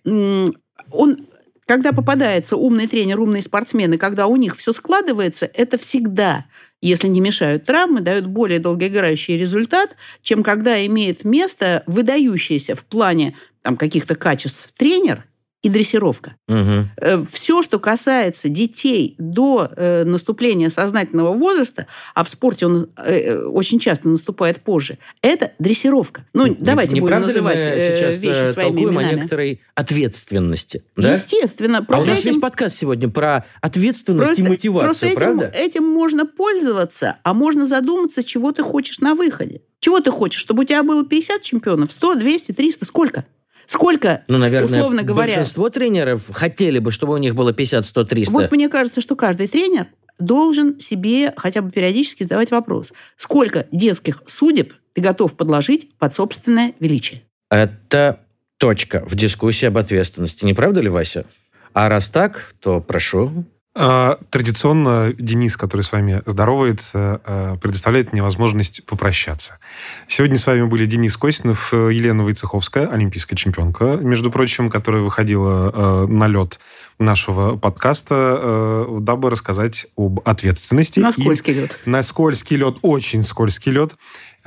он 0.91 1.27
когда 1.67 1.91
попадается 1.91 2.55
умный 2.55 2.87
тренер, 2.87 3.19
умные 3.19 3.41
спортсмены, 3.41 3.97
когда 3.97 4.27
у 4.27 4.37
них 4.37 4.55
все 4.55 4.71
складывается, 4.71 5.51
это 5.53 5.77
всегда, 5.77 6.45
если 6.81 7.09
не 7.09 7.19
мешают 7.19 7.65
травмы, 7.65 7.99
дает 7.99 8.25
более 8.25 8.59
долгоиграющий 8.59 9.37
результат, 9.37 9.97
чем 10.21 10.43
когда 10.43 10.83
имеет 10.85 11.25
место 11.25 11.83
выдающийся 11.85 12.73
в 12.75 12.85
плане 12.85 13.35
там, 13.61 13.75
каких-то 13.75 14.15
качеств 14.15 14.73
тренер 14.77 15.25
и 15.63 15.69
дрессировка. 15.69 16.35
Мгм. 16.47 16.89
Все, 17.31 17.63
что 17.63 17.79
касается 17.79 18.47
детей 18.47 19.15
до 19.17 19.69
э, 19.75 20.03
наступления 20.05 20.69
сознательного 20.69 21.33
возраста, 21.33 21.87
а 22.13 22.23
в 22.23 22.29
спорте 22.29 22.67
он 22.67 22.89
э, 22.97 23.37
очень 23.45 23.79
часто 23.79 24.07
наступает 24.07 24.61
позже, 24.61 24.97
это 25.21 25.51
дрессировка. 25.59 26.25
Ну, 26.33 26.45
Не- 26.47 26.55
давайте 26.55 26.93
не 26.93 27.01
будем 27.01 27.21
называть 27.21 27.57
э, 27.57 27.97
сейчас 27.97 28.17
вещи 28.17 28.37
э, 28.43 28.53
своими 28.53 28.81
именами. 28.83 29.07
о 29.09 29.13
некоторой 29.15 29.61
ответственности, 29.75 30.83
да? 30.95 31.13
Естественно. 31.13 31.79
А 31.79 31.81
у 31.81 31.85
Просто 31.85 32.09
нас 32.09 32.19
этим, 32.19 32.31
весь 32.33 32.39
подкаст 32.41 32.77
сегодня 32.77 33.09
про 33.09 33.45
ответственность 33.61 34.25
просто- 34.35 34.43
и 34.43 34.47
мотивацию, 34.47 34.85
просто 34.87 35.05
этим, 35.07 35.17
правда? 35.17 35.51
этим 35.55 35.83
можно 35.85 36.25
пользоваться, 36.25 37.17
а 37.23 37.33
можно 37.33 37.67
задуматься, 37.67 38.23
чего 38.23 38.51
ты 38.51 38.63
хочешь 38.63 38.99
на 38.99 39.15
выходе. 39.15 39.61
Чего 39.79 39.99
ты 39.99 40.11
хочешь? 40.11 40.39
Чтобы 40.41 40.61
у 40.61 40.65
тебя 40.65 40.83
было 40.83 41.05
50 41.05 41.41
чемпионов, 41.41 41.91
100, 41.91 42.15
200, 42.15 42.51
300, 42.51 42.85
сколько? 42.85 43.25
Сколько, 43.67 44.23
Ну, 44.27 44.37
наверное, 44.37 44.65
условно 44.65 45.03
говоря, 45.03 45.35
большинство 45.35 45.69
тренеров 45.69 46.29
хотели 46.31 46.79
бы, 46.79 46.91
чтобы 46.91 47.13
у 47.13 47.17
них 47.17 47.35
было 47.35 47.53
50, 47.53 47.85
100, 47.85 48.03
300. 48.05 48.31
Вот 48.33 48.51
мне 48.51 48.69
кажется, 48.69 49.01
что 49.01 49.15
каждый 49.15 49.47
тренер 49.47 49.87
должен 50.19 50.79
себе 50.79 51.33
хотя 51.35 51.61
бы 51.61 51.69
периодически 51.69 52.23
задавать 52.23 52.49
вопрос, 52.49 52.93
сколько 53.17 53.67
детских 53.71 54.23
судеб 54.25 54.73
ты 54.93 55.01
готов 55.01 55.33
подложить 55.33 55.93
под 55.99 56.13
собственное 56.13 56.73
величие. 56.79 57.21
Это 57.51 58.21
точка 58.57 59.03
в 59.05 59.15
дискуссии 59.15 59.65
об 59.67 59.77
ответственности. 59.77 60.45
Не 60.45 60.53
правда 60.53 60.81
ли, 60.81 60.89
Вася? 60.89 61.25
А 61.73 61.89
раз 61.89 62.09
так, 62.09 62.53
то 62.59 62.81
прошу. 62.81 63.45
А, 63.79 64.17
Традиционно 64.31 65.13
Денис, 65.19 65.55
который 65.55 65.83
с 65.83 65.91
вами 65.91 66.19
здоровается, 66.25 67.21
а, 67.23 67.57
предоставляет 67.57 68.11
мне 68.11 68.23
возможность 68.23 68.83
попрощаться. 68.87 69.59
Сегодня 70.07 70.39
с 70.39 70.47
вами 70.47 70.63
были 70.63 70.87
Денис 70.87 71.15
Костинов, 71.15 71.71
э, 71.73 71.91
Елена 71.93 72.23
Войцеховская, 72.23 72.87
олимпийская 72.87 73.37
чемпионка, 73.37 73.97
между 73.97 74.31
прочим, 74.31 74.71
которая 74.71 75.03
выходила 75.03 75.71
э, 75.71 76.07
на 76.07 76.25
лед 76.25 76.59
нашего 76.97 77.55
подкаста, 77.55 78.15
э, 78.39 78.97
дабы 79.01 79.29
рассказать 79.29 79.85
об 79.95 80.21
ответственности. 80.27 80.99
На 80.99 81.09
и- 81.09 81.11
скользкий 81.11 81.53
лед. 81.53 81.79
на 81.85 82.01
скользкий 82.01 82.57
лед, 82.57 82.77
очень 82.81 83.23
скользкий 83.23 83.71
лед, 83.71 83.91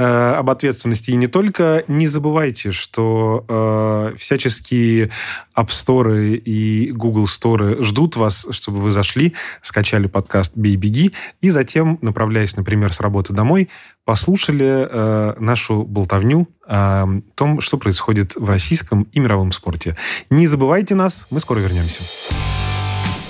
об 0.03 0.49
ответственности. 0.51 1.11
И 1.11 1.17
не 1.17 1.27
только 1.27 1.85
не 1.89 2.07
забывайте, 2.07 2.73
что 2.73 3.45
э, 3.49 4.15
всяческие 4.17 5.11
App 5.57 5.69
Store 5.69 6.37
и 6.37 6.91
Google 6.93 7.25
Store 7.25 7.83
ждут 7.83 8.17
вас, 8.17 8.47
чтобы 8.51 8.79
вы 8.79 8.91
зашли, 8.91 9.35
скачали 9.63 10.07
подкаст 10.07 10.53
«Бей, 10.55 10.77
беги», 10.77 11.13
и 11.41 11.51
затем, 11.51 11.99
направляясь, 12.01 12.57
например, 12.57 12.93
с 12.93 13.01
работы 13.01 13.33
домой, 13.33 13.69
послушали 14.05 14.89
э, 14.89 15.35
нашу 15.39 15.83
болтовню 15.83 16.49
о 16.67 17.07
том, 17.35 17.61
что 17.61 17.77
происходит 17.77 18.37
в 18.37 18.49
российском 18.49 19.03
и 19.13 19.21
мировом 19.21 19.53
спорте. 19.53 19.97
Не 20.31 20.47
забывайте 20.47 20.95
нас, 20.95 21.27
мы 21.31 21.41
скоро 21.41 21.59
вернемся. 21.59 22.03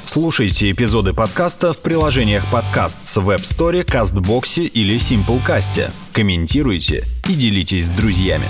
Слушайте 0.06 0.70
эпизоды 0.72 1.12
подкаста 1.12 1.72
в 1.72 1.78
приложениях 1.78 2.44
подкаст 2.50 3.04
с 3.04 3.16
Web 3.16 3.42
Store, 3.42 3.84
CastBox 3.84 4.66
или 4.66 4.96
Simplecast. 4.96 5.90
Комментируйте 6.12 7.04
и 7.28 7.34
делитесь 7.34 7.86
с 7.86 7.90
друзьями. 7.90 8.46